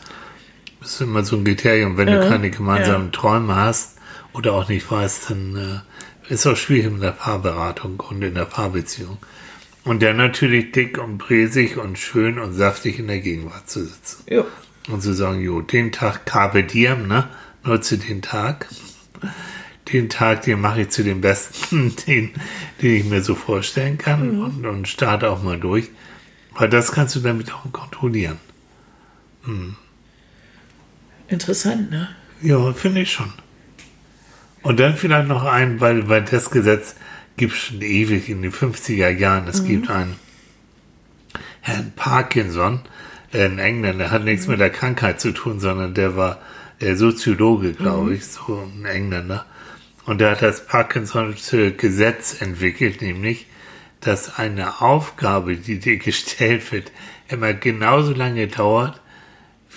Das 0.81 0.95
ist 0.95 1.01
immer 1.01 1.23
so 1.23 1.37
ein 1.37 1.45
Kriterium, 1.45 1.95
wenn 1.97 2.07
du 2.07 2.27
keine 2.27 2.49
gemeinsamen 2.51 3.13
Träume 3.13 3.55
hast 3.55 3.95
oder 4.33 4.53
auch 4.53 4.67
nicht 4.67 4.91
weißt, 4.91 5.29
dann 5.29 5.83
äh, 6.27 6.33
ist 6.33 6.45
auch 6.45 6.57
schwierig 6.57 6.91
in 6.91 6.99
der 6.99 7.11
Paarberatung 7.11 8.01
und 8.01 8.21
in 8.21 8.35
der 8.35 8.45
Paarbeziehung. 8.45 9.19
Und 9.83 10.03
dann 10.03 10.17
natürlich 10.17 10.71
dick 10.71 10.97
und 10.97 11.17
bräsig 11.17 11.77
und 11.77 11.97
schön 11.97 12.37
und 12.37 12.53
saftig 12.53 12.99
in 12.99 13.07
der 13.07 13.19
Gegenwart 13.19 13.69
zu 13.69 13.85
sitzen. 13.85 14.23
Ja. 14.27 14.45
Und 14.89 15.01
zu 15.01 15.13
sagen, 15.13 15.41
jo, 15.41 15.61
den 15.61 15.91
Tag 15.91 16.25
Carpe 16.25 16.63
Diem, 16.63 17.07
ne? 17.07 17.27
Nutze 17.63 17.97
den 17.97 18.21
Tag. 18.21 18.67
Den 19.91 20.09
Tag, 20.09 20.43
den 20.43 20.61
mache 20.61 20.81
ich 20.81 20.89
zu 20.89 21.03
dem 21.03 21.21
besten, 21.21 21.95
den, 22.07 22.31
den 22.81 22.95
ich 22.95 23.05
mir 23.05 23.21
so 23.21 23.35
vorstellen 23.35 23.97
kann 23.97 24.39
und, 24.39 24.65
und 24.65 24.87
starte 24.87 25.29
auch 25.29 25.41
mal 25.43 25.59
durch. 25.59 25.89
Weil 26.53 26.69
das 26.69 26.91
kannst 26.91 27.15
du 27.15 27.19
dann 27.19 27.39
wiederum 27.39 27.71
kontrollieren. 27.71 28.37
Interessant, 31.27 31.91
ne? 31.91 32.09
Ja, 32.41 32.73
finde 32.73 33.01
ich 33.01 33.11
schon. 33.11 33.31
Und 34.61 34.79
dann 34.79 34.95
vielleicht 34.95 35.27
noch 35.27 35.43
ein, 35.43 35.79
weil, 35.79 36.09
weil 36.09 36.23
das 36.23 36.51
Gesetz 36.51 36.95
gibt 37.39 37.53
es 37.53 37.59
schon 37.59 37.81
ewig 37.81 38.27
in 38.27 38.41
den 38.41 38.51
50er 38.51 39.09
Jahren. 39.09 39.47
Es 39.47 39.63
gibt 39.63 39.89
einen 39.89 40.17
Herrn 41.61 41.93
Parkinson, 41.95 42.81
ein 43.31 43.59
Engländer, 43.59 44.11
hat 44.11 44.25
nichts 44.25 44.47
mit 44.47 44.59
der 44.59 44.69
Krankheit 44.69 45.21
zu 45.21 45.31
tun, 45.31 45.61
sondern 45.61 45.93
der 45.93 46.17
war 46.17 46.41
äh, 46.79 46.95
Soziologe, 46.95 47.71
glaube 47.71 48.15
ich, 48.15 48.25
so 48.25 48.69
ein 48.75 48.83
Engländer. 48.85 49.45
Und 50.05 50.19
der 50.19 50.31
hat 50.31 50.41
das 50.41 50.67
Parkinson'sche 50.67 51.71
Gesetz 51.71 52.41
entwickelt, 52.41 53.01
nämlich, 53.01 53.47
dass 54.01 54.37
eine 54.37 54.81
Aufgabe, 54.81 55.55
die 55.55 55.79
dir 55.79 55.95
gestellt 55.95 56.69
wird, 56.73 56.91
immer 57.29 57.53
genauso 57.53 58.11
lange 58.13 58.47
dauert, 58.47 58.99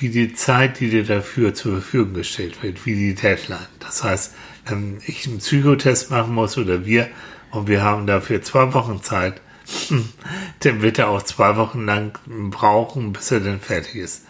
wie 0.01 0.09
die 0.09 0.35
Zeit, 0.35 0.81
die 0.81 0.91
dir 0.91 1.05
dafür 1.05 1.55
zur 1.55 1.75
Verfügung 1.75 2.15
gestellt 2.15 2.61
wird, 2.65 2.85
wie 2.87 2.97
die 2.97 3.15
Deadline. 3.15 3.69
Das 3.79 4.03
heißt, 4.03 4.35
wenn 4.67 5.01
ich 5.07 5.29
einen 5.29 5.39
Psychotest 5.39 6.11
machen 6.11 6.35
muss 6.35 6.59
oder 6.59 6.85
wir 6.85 7.09
und 7.53 7.69
wir 7.69 7.83
haben 7.83 8.07
dafür 8.07 8.43
zwei 8.43 8.75
Wochen 8.75 9.03
Zeit, 9.03 9.41
dann 10.61 10.83
wird 10.83 10.99
er 10.99 11.09
auch 11.09 11.23
zwei 11.23 11.57
Wochen 11.57 11.87
lang 11.87 12.19
brauchen, 12.51 13.13
bis 13.13 13.31
er 13.31 13.41
dann 13.41 13.61
fertig 13.61 13.95
ist. 13.95 14.25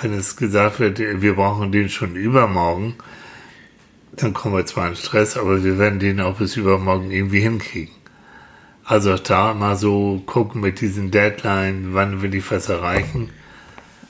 Wenn 0.00 0.12
es 0.12 0.36
gesagt 0.36 0.80
wird, 0.80 0.98
wir 0.98 1.36
brauchen 1.36 1.70
den 1.70 1.88
schon 1.88 2.16
übermorgen, 2.16 2.96
dann 4.16 4.34
kommen 4.34 4.56
wir 4.56 4.66
zwar 4.66 4.88
in 4.88 4.96
Stress, 4.96 5.36
aber 5.36 5.62
wir 5.62 5.78
werden 5.78 6.00
den 6.00 6.20
auch 6.20 6.38
bis 6.38 6.56
übermorgen 6.56 7.10
irgendwie 7.10 7.40
hinkriegen. 7.40 7.94
Also 8.84 9.16
da 9.16 9.54
mal 9.54 9.76
so 9.76 10.22
gucken 10.26 10.60
mit 10.60 10.80
diesen 10.80 11.10
Deadline, 11.10 11.90
wann 11.92 12.20
will 12.20 12.34
ich 12.34 12.50
was 12.50 12.68
erreichen. 12.68 13.30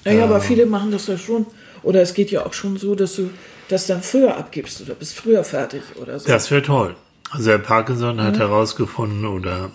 Naja, 0.05 0.25
aber 0.25 0.41
viele 0.41 0.67
machen 0.67 0.91
das 0.91 1.07
ja 1.07 1.19
schon. 1.19 1.47
Oder 1.83 2.01
es 2.01 2.15
geht 2.15 2.31
ja 2.31 2.47
auch 2.47 2.55
schon 2.55 2.77
so, 2.77 2.95
dass 2.95 3.17
du 3.17 3.31
das 3.69 3.87
dann 3.87 4.03
früher 4.03 4.37
abgibst 4.37 4.81
oder 4.81 4.95
bist 4.95 5.15
früher 5.15 5.45
fertig 5.45 5.83
oder 6.01 6.19
so. 6.19 6.27
Das 6.27 6.51
wäre 6.51 6.63
toll. 6.63 6.97
Also 7.33 7.51
Herr 7.51 7.59
Parkinson 7.59 8.21
hat 8.23 8.39
herausgefunden 8.39 9.25
oder 9.25 9.71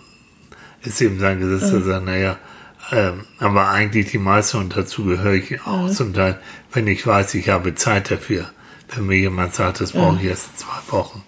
ist 0.82 1.00
eben 1.00 1.18
sein 1.18 1.40
Gesetz, 1.40 1.62
dass 1.62 1.72
er 1.72 1.82
sagt, 1.82 2.04
naja, 2.06 2.36
ähm, 2.92 3.24
aber 3.38 3.68
eigentlich 3.68 4.10
die 4.12 4.18
meisten, 4.18 4.58
und 4.58 4.76
dazu 4.76 5.04
gehöre 5.04 5.34
ich 5.34 5.60
auch 5.66 5.90
zum 5.90 6.14
Teil, 6.14 6.38
wenn 6.72 6.86
ich 6.86 7.06
weiß, 7.06 7.34
ich 7.34 7.48
habe 7.48 7.74
Zeit 7.74 8.10
dafür, 8.10 8.46
wenn 8.94 9.06
mir 9.06 9.18
jemand 9.18 9.54
sagt, 9.54 9.80
das 9.80 9.92
brauche 9.92 10.16
ich 10.20 10.24
erst 10.28 10.50
in 10.52 10.56
zwei 10.58 10.92
Wochen. 10.96 11.22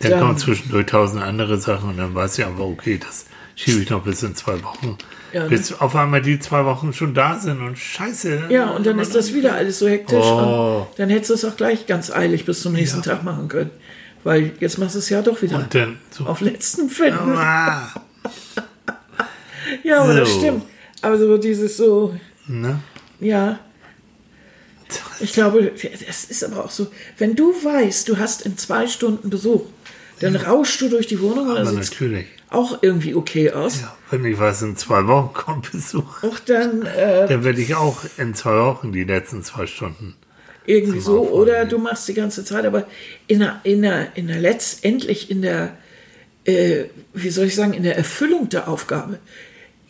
Dann 0.00 0.12
Dann- 0.12 0.20
kommen 0.20 0.38
zwischendurch 0.38 0.86
tausend 0.86 1.22
andere 1.22 1.58
Sachen 1.58 1.90
und 1.90 1.96
dann 1.98 2.14
weiß 2.14 2.38
ich 2.38 2.46
aber, 2.46 2.64
okay, 2.64 2.98
das 2.98 3.26
schiebe 3.56 3.82
ich 3.82 3.90
noch 3.90 4.02
bis 4.04 4.22
in 4.22 4.34
zwei 4.34 4.62
Wochen. 4.62 4.96
Ja, 5.32 5.46
bis 5.48 5.72
auf 5.72 5.96
einmal 5.96 6.22
die 6.22 6.38
zwei 6.38 6.64
Wochen 6.64 6.92
schon 6.92 7.12
da 7.12 7.38
sind 7.38 7.60
und 7.60 7.76
scheiße. 7.76 8.44
ja, 8.50 8.70
und 8.70 8.86
dann 8.86 9.00
ist 9.00 9.14
das 9.16 9.34
wieder 9.34 9.54
alles 9.54 9.80
so 9.80 9.88
hektisch. 9.88 10.24
Oh. 10.24 10.86
Und 10.88 10.98
dann 10.98 11.10
hättest 11.10 11.30
du 11.30 11.34
es 11.34 11.44
auch 11.44 11.56
gleich 11.56 11.86
ganz 11.86 12.12
eilig 12.12 12.44
bis 12.44 12.62
zum 12.62 12.72
nächsten 12.74 13.02
Tag 13.02 13.24
machen 13.24 13.48
können. 13.48 13.70
Weil 14.24 14.52
jetzt 14.58 14.78
machst 14.78 14.94
du 14.94 14.98
es 14.98 15.08
ja 15.10 15.22
doch 15.22 15.40
wieder 15.42 15.56
Und 15.58 15.74
dann 15.74 15.98
so, 16.10 16.24
auf 16.24 16.40
letzten 16.40 16.88
Finden. 16.88 17.38
Ja, 19.82 20.02
aber 20.02 20.14
das 20.14 20.30
So. 20.30 20.38
stimmt. 20.38 20.62
Aber 21.02 21.18
so 21.18 21.36
dieses 21.38 21.76
so, 21.76 22.14
ne? 22.46 22.80
ja. 23.20 23.58
Ich 25.20 25.32
glaube, 25.32 25.72
es 25.74 26.24
ist 26.24 26.44
aber 26.44 26.64
auch 26.64 26.70
so, 26.70 26.86
wenn 27.18 27.34
du 27.34 27.52
weißt, 27.52 28.08
du 28.08 28.18
hast 28.18 28.42
in 28.42 28.56
zwei 28.58 28.86
Stunden 28.86 29.30
Besuch, 29.30 29.62
dann 30.20 30.36
rauschst 30.36 30.80
du 30.82 30.88
durch 30.88 31.06
die 31.06 31.20
Wohnung 31.20 31.48
und 31.48 31.66
sieht 31.66 31.74
natürlich. 31.74 32.26
auch 32.50 32.78
irgendwie 32.82 33.14
okay 33.14 33.50
aus. 33.50 33.80
Ja, 33.80 33.96
wenn 34.10 34.24
ich 34.24 34.38
weiß, 34.38 34.62
in 34.62 34.76
zwei 34.76 35.06
Wochen 35.06 35.32
kommt 35.32 35.72
Besuch, 35.72 36.22
Auch 36.22 36.38
dann, 36.40 36.82
äh, 36.82 37.26
dann 37.28 37.42
werde 37.44 37.60
ich 37.60 37.74
auch 37.74 37.98
in 38.18 38.34
zwei 38.34 38.56
Wochen 38.58 38.92
die 38.92 39.04
letzten 39.04 39.42
zwei 39.42 39.66
Stunden 39.66 40.14
Irgendwie 40.66 41.00
so. 41.00 41.28
Oder 41.30 41.66
du 41.66 41.78
machst 41.78 42.08
die 42.08 42.14
ganze 42.14 42.44
Zeit, 42.44 42.64
aber 42.64 42.86
in 43.26 43.40
der, 43.40 43.60
in 43.64 43.82
der, 43.82 44.16
in 44.16 44.28
der 44.28 44.38
letztendlich 44.40 45.30
in 45.30 45.42
der, 45.42 45.76
äh, 46.44 46.84
wie 47.12 47.30
soll 47.30 47.46
ich 47.46 47.54
sagen, 47.54 47.72
in 47.74 47.82
der 47.82 47.96
Erfüllung 47.96 48.48
der 48.48 48.68
Aufgabe. 48.68 49.18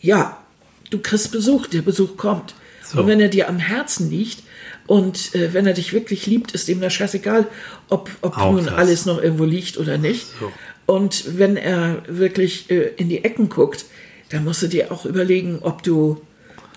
Ja, 0.01 0.43
du 0.89 0.99
kriegst 0.99 1.31
Besuch, 1.31 1.67
der 1.67 1.81
Besuch 1.81 2.17
kommt. 2.17 2.55
So. 2.83 2.99
Und 2.99 3.07
wenn 3.07 3.19
er 3.19 3.29
dir 3.29 3.47
am 3.49 3.57
Herzen 3.57 4.09
liegt 4.09 4.43
und 4.85 5.33
äh, 5.33 5.53
wenn 5.53 5.65
er 5.65 5.73
dich 5.73 5.93
wirklich 5.93 6.27
liebt, 6.27 6.51
ist 6.51 6.67
ihm 6.69 6.81
das 6.81 6.93
scheißegal, 6.93 7.47
ob, 7.89 8.09
ob 8.21 8.37
Auch 8.37 8.51
nun 8.51 8.65
das. 8.65 8.73
alles 8.75 9.05
noch 9.05 9.21
irgendwo 9.21 9.45
liegt 9.45 9.77
oder 9.77 9.97
nicht. 9.97 10.27
So. 10.39 10.51
Und 10.85 11.39
wenn 11.39 11.57
er 11.57 12.03
wirklich 12.07 12.69
äh, 12.69 12.91
in 12.97 13.09
die 13.09 13.23
Ecken 13.23 13.49
guckt, 13.49 13.85
dann 14.29 14.43
musst 14.43 14.61
du 14.61 14.67
dir 14.67 14.91
auch 14.91 15.05
überlegen, 15.05 15.59
ob 15.61 15.81
du 15.83 16.21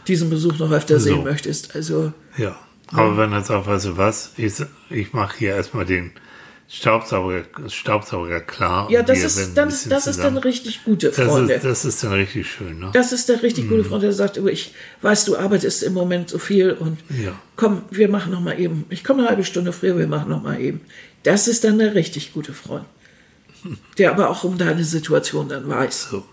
diesen 0.07 0.31
Besuch 0.31 0.59
noch 0.59 0.71
öfter 0.73 0.99
sehen 1.01 1.25
möchtest. 1.25 1.75
Also, 1.75 2.13
Ja. 2.37 2.59
Aber 2.93 3.17
wenn 3.19 3.33
er 3.33 3.43
sagt, 3.43 3.67
weißt 3.67 3.87
du 3.87 3.97
was, 3.97 4.33
ich, 4.37 4.55
ich 4.91 5.13
mache 5.13 5.37
hier 5.39 5.55
erstmal 5.57 5.85
den 5.85 6.13
Staubsauger, 6.71 7.45
Staubsauger 7.69 8.41
klar. 8.41 8.91
ja, 8.91 9.03
das 9.03 9.21
ist, 9.21 9.55
dann, 9.55 9.73
das 9.89 10.07
ist 10.07 10.19
dann 10.19 10.37
richtig 10.37 10.85
gute 10.85 11.09
das 11.11 11.17
Freunde. 11.17 11.55
ist, 11.55 11.65
das 11.65 11.85
ist 11.87 12.05
dann 12.05 12.13
richtig 12.13 12.51
schön, 12.51 12.79
ne? 12.79 12.91
Das 12.93 13.13
ist 13.13 13.29
der 13.31 13.43
richtig 13.43 13.69
gute 13.71 13.85
Freund, 13.85 14.03
der 14.03 14.13
sagt, 14.13 14.39
oh, 14.39 14.47
ich 14.49 14.75
weiß, 15.01 15.25
du 15.25 15.37
arbeitest 15.39 15.83
im 15.83 15.95
Moment 15.95 16.29
so 16.29 16.39
viel 16.39 16.73
und 16.73 16.99
Ja. 17.09 17.33
komm, 17.57 17.83
wir 17.91 18.09
machen 18.11 18.33
noch 18.33 18.41
mal 18.41 18.61
eben. 18.61 18.85
Ich 18.91 19.03
komme 19.03 19.21
eine 19.21 19.29
halbe 19.31 19.45
Stunde 19.45 19.73
früher, 19.73 19.97
wir 19.97 20.07
machen 20.09 20.29
noch 20.29 20.43
mal 20.43 20.61
eben. 20.61 20.83
Das 21.23 21.49
ist 21.49 21.65
dann 21.65 21.79
der 21.79 21.95
richtig 21.95 22.35
gute 22.35 22.53
Freund, 22.53 22.85
der 23.97 24.11
aber 24.13 24.29
auch 24.29 24.45
um 24.45 24.59
deine 24.59 24.85
Situation 24.85 25.49
dann 25.49 25.67
weiß. 25.69 26.09
So. 26.11 26.25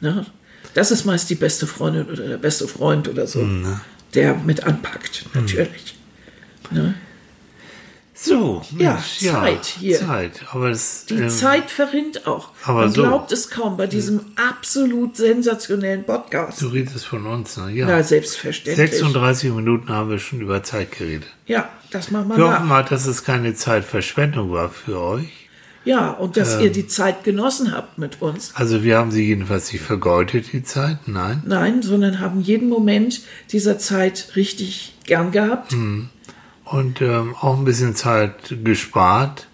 Ne? 0.00 0.26
Das 0.74 0.92
ist 0.92 1.04
meist 1.06 1.28
die 1.28 1.34
beste 1.34 1.66
Freundin 1.66 2.06
oder 2.08 2.28
der 2.28 2.36
beste 2.38 2.68
Freund 2.68 3.08
oder 3.08 3.26
so, 3.26 3.40
Mhm, 3.40 3.80
der 4.16 4.34
mit 4.34 4.64
anpackt, 4.64 5.26
natürlich. 5.34 5.94
Ne? 6.70 6.94
So, 8.18 8.62
Ja, 8.78 8.92
Mensch, 8.94 9.18
Zeit 9.18 9.66
hier. 9.66 9.98
Zeit, 9.98 10.40
aber 10.50 10.70
es, 10.70 11.04
Die 11.04 11.14
ähm, 11.16 11.28
Zeit 11.28 11.70
verrinnt 11.70 12.26
auch. 12.26 12.50
aber 12.64 12.80
Man 12.80 12.92
so. 12.92 13.02
glaubt 13.02 13.30
es 13.30 13.50
kaum 13.50 13.76
bei 13.76 13.86
diesem 13.86 14.20
absolut 14.36 15.18
sensationellen 15.18 16.02
Podcast. 16.04 16.62
du 16.62 16.68
redest 16.68 17.04
von 17.04 17.26
uns, 17.26 17.58
ne? 17.58 17.70
Ja. 17.72 17.88
Ja, 17.88 18.02
selbstverständlich. 18.02 18.90
36 18.90 19.52
Minuten 19.52 19.90
haben 19.90 20.08
wir 20.08 20.18
schon 20.18 20.40
über 20.40 20.62
Zeit 20.62 20.92
geredet. 20.92 21.28
Ja, 21.46 21.68
das 21.90 22.10
machen 22.10 22.28
wir 22.30 22.38
Wir 22.38 22.52
hoffen 22.54 22.68
mal, 22.68 22.84
dass 22.84 23.06
es 23.06 23.22
keine 23.22 23.54
Zeitverschwendung 23.54 24.50
war 24.50 24.70
für 24.70 24.98
euch. 24.98 25.45
Ja, 25.86 26.10
und 26.10 26.36
dass 26.36 26.56
Ähm. 26.56 26.62
ihr 26.64 26.72
die 26.72 26.88
Zeit 26.88 27.22
genossen 27.24 27.72
habt 27.72 27.96
mit 27.96 28.20
uns. 28.20 28.50
Also 28.54 28.82
wir 28.82 28.98
haben 28.98 29.12
sie 29.12 29.24
jedenfalls 29.24 29.72
nicht 29.72 29.82
vergeudet, 29.82 30.52
die 30.52 30.64
Zeit, 30.64 31.06
nein. 31.06 31.42
Nein, 31.46 31.80
sondern 31.82 32.18
haben 32.20 32.40
jeden 32.40 32.68
Moment 32.68 33.20
dieser 33.52 33.78
Zeit 33.78 34.32
richtig 34.34 34.94
gern 35.04 35.30
gehabt. 35.30 35.72
Hm. 35.72 36.08
Und 36.64 37.00
ähm, 37.00 37.36
auch 37.40 37.56
ein 37.56 37.64
bisschen 37.64 37.94
Zeit 37.94 38.56
gespart, 38.64 39.46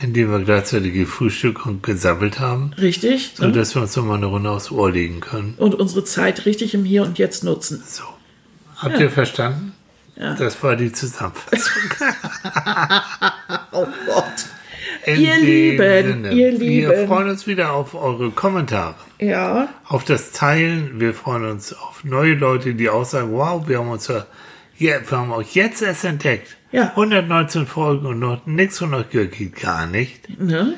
indem 0.00 0.32
wir 0.32 0.40
gleichzeitig 0.40 0.92
gefrühstückt 0.92 1.64
und 1.64 1.84
gesammelt 1.84 2.40
haben, 2.40 2.72
Richtig. 2.76 3.34
so 3.36 3.46
ne? 3.46 3.52
dass 3.52 3.76
wir 3.76 3.82
uns 3.82 3.94
nochmal 3.94 4.16
eine 4.16 4.26
Runde 4.26 4.50
aufs 4.50 4.72
Ohr 4.72 4.90
legen 4.90 5.20
können. 5.20 5.54
Und 5.56 5.76
unsere 5.76 6.02
Zeit 6.04 6.44
richtig 6.46 6.74
im 6.74 6.84
Hier 6.84 7.04
und 7.04 7.18
Jetzt 7.18 7.44
nutzen. 7.44 7.82
So. 7.86 8.02
Habt 8.76 8.98
ihr 8.98 9.10
verstanden? 9.10 9.72
Ja. 10.16 10.34
Das 10.34 10.60
war 10.64 10.74
die 10.74 10.92
Zusammenfassung. 10.92 11.82
Oh 13.72 13.86
Gott. 14.06 14.46
In 15.06 15.20
Ihr 15.20 15.36
Lieben, 15.38 15.78
Sinne, 16.22 16.32
ihr 16.32 16.58
Wir 16.60 16.88
Lieben. 16.90 17.06
freuen 17.06 17.28
uns 17.30 17.46
wieder 17.46 17.72
auf 17.72 17.94
eure 17.94 18.30
Kommentare. 18.32 18.96
Ja, 19.20 19.68
auf 19.86 20.04
das 20.04 20.32
Teilen. 20.32 20.98
Wir 21.00 21.14
freuen 21.14 21.44
uns 21.44 21.72
auf 21.72 22.02
neue 22.02 22.34
Leute, 22.34 22.74
die 22.74 22.90
auch 22.90 23.04
sagen, 23.04 23.30
wow, 23.32 23.66
wir 23.68 23.78
haben 23.78 23.88
uns 23.90 24.08
ja, 24.08 24.26
wir 24.78 25.00
haben 25.12 25.30
euch 25.32 25.54
jetzt 25.54 25.80
erst 25.80 26.04
entdeckt. 26.04 26.56
Ja. 26.72 26.90
119 26.90 27.66
Folgen 27.66 28.04
und 28.06 28.18
noch 28.18 28.44
nichts 28.46 28.78
von 28.78 28.92
euch 28.94 29.08
gehört, 29.10 29.32
geht 29.32 29.54
gar 29.56 29.86
nicht. 29.86 30.28
ne? 30.40 30.74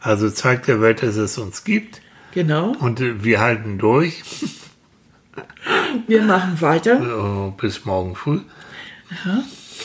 Also 0.00 0.30
zeigt 0.30 0.68
der 0.68 0.80
Welt, 0.80 1.02
dass 1.02 1.16
es 1.16 1.36
uns 1.38 1.64
gibt 1.64 2.00
Genau. 2.32 2.74
und 2.78 3.00
äh, 3.00 3.22
wir 3.24 3.40
halten 3.40 3.78
durch 3.78 4.22
Wir 6.06 6.22
machen 6.22 6.60
weiter 6.60 7.00
äh, 7.48 7.60
bis 7.60 7.84
morgen 7.84 8.14
früh. 8.14 8.40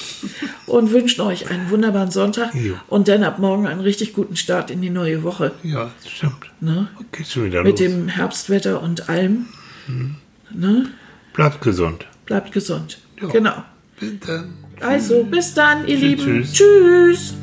und 0.68 0.92
wünschen 0.92 1.22
euch 1.22 1.50
einen 1.50 1.70
wunderbaren 1.70 2.12
Sonntag 2.12 2.54
Jo. 2.56 2.76
und 2.88 3.08
dann 3.08 3.24
ab 3.24 3.40
morgen 3.40 3.68
einen 3.68 3.82
richtig 3.82 4.14
guten 4.14 4.36
Start 4.36 4.72
in 4.72 4.82
die 4.82 4.90
neue 4.90 5.24
Woche. 5.24 5.52
Ja, 5.64 5.92
das 6.04 6.12
stimmt. 6.12 6.52
Ne? 6.60 6.88
Geht 7.12 7.28
schon 7.28 7.46
wieder 7.46 7.64
Mit 7.64 7.80
los. 7.80 7.90
dem 7.90 8.08
Herbstwetter 8.08 8.82
und 8.82 9.10
allem. 9.10 9.46
Mhm. 9.88 10.16
Ne? 10.54 10.90
Bleibt 11.34 11.62
gesund. 11.62 12.06
Bleibt 12.26 12.52
gesund. 12.52 13.00
Ja. 13.22 13.28
Genau. 13.30 13.64
Bis 14.00 14.20
dann. 14.26 14.54
Also, 14.80 15.24
bis 15.24 15.54
dann, 15.54 15.88
ihr 15.88 15.98
Tschüss, 15.98 16.02
Lieben. 16.02 16.44
tschüss. 16.44 16.54
Tschüss. 16.54 17.34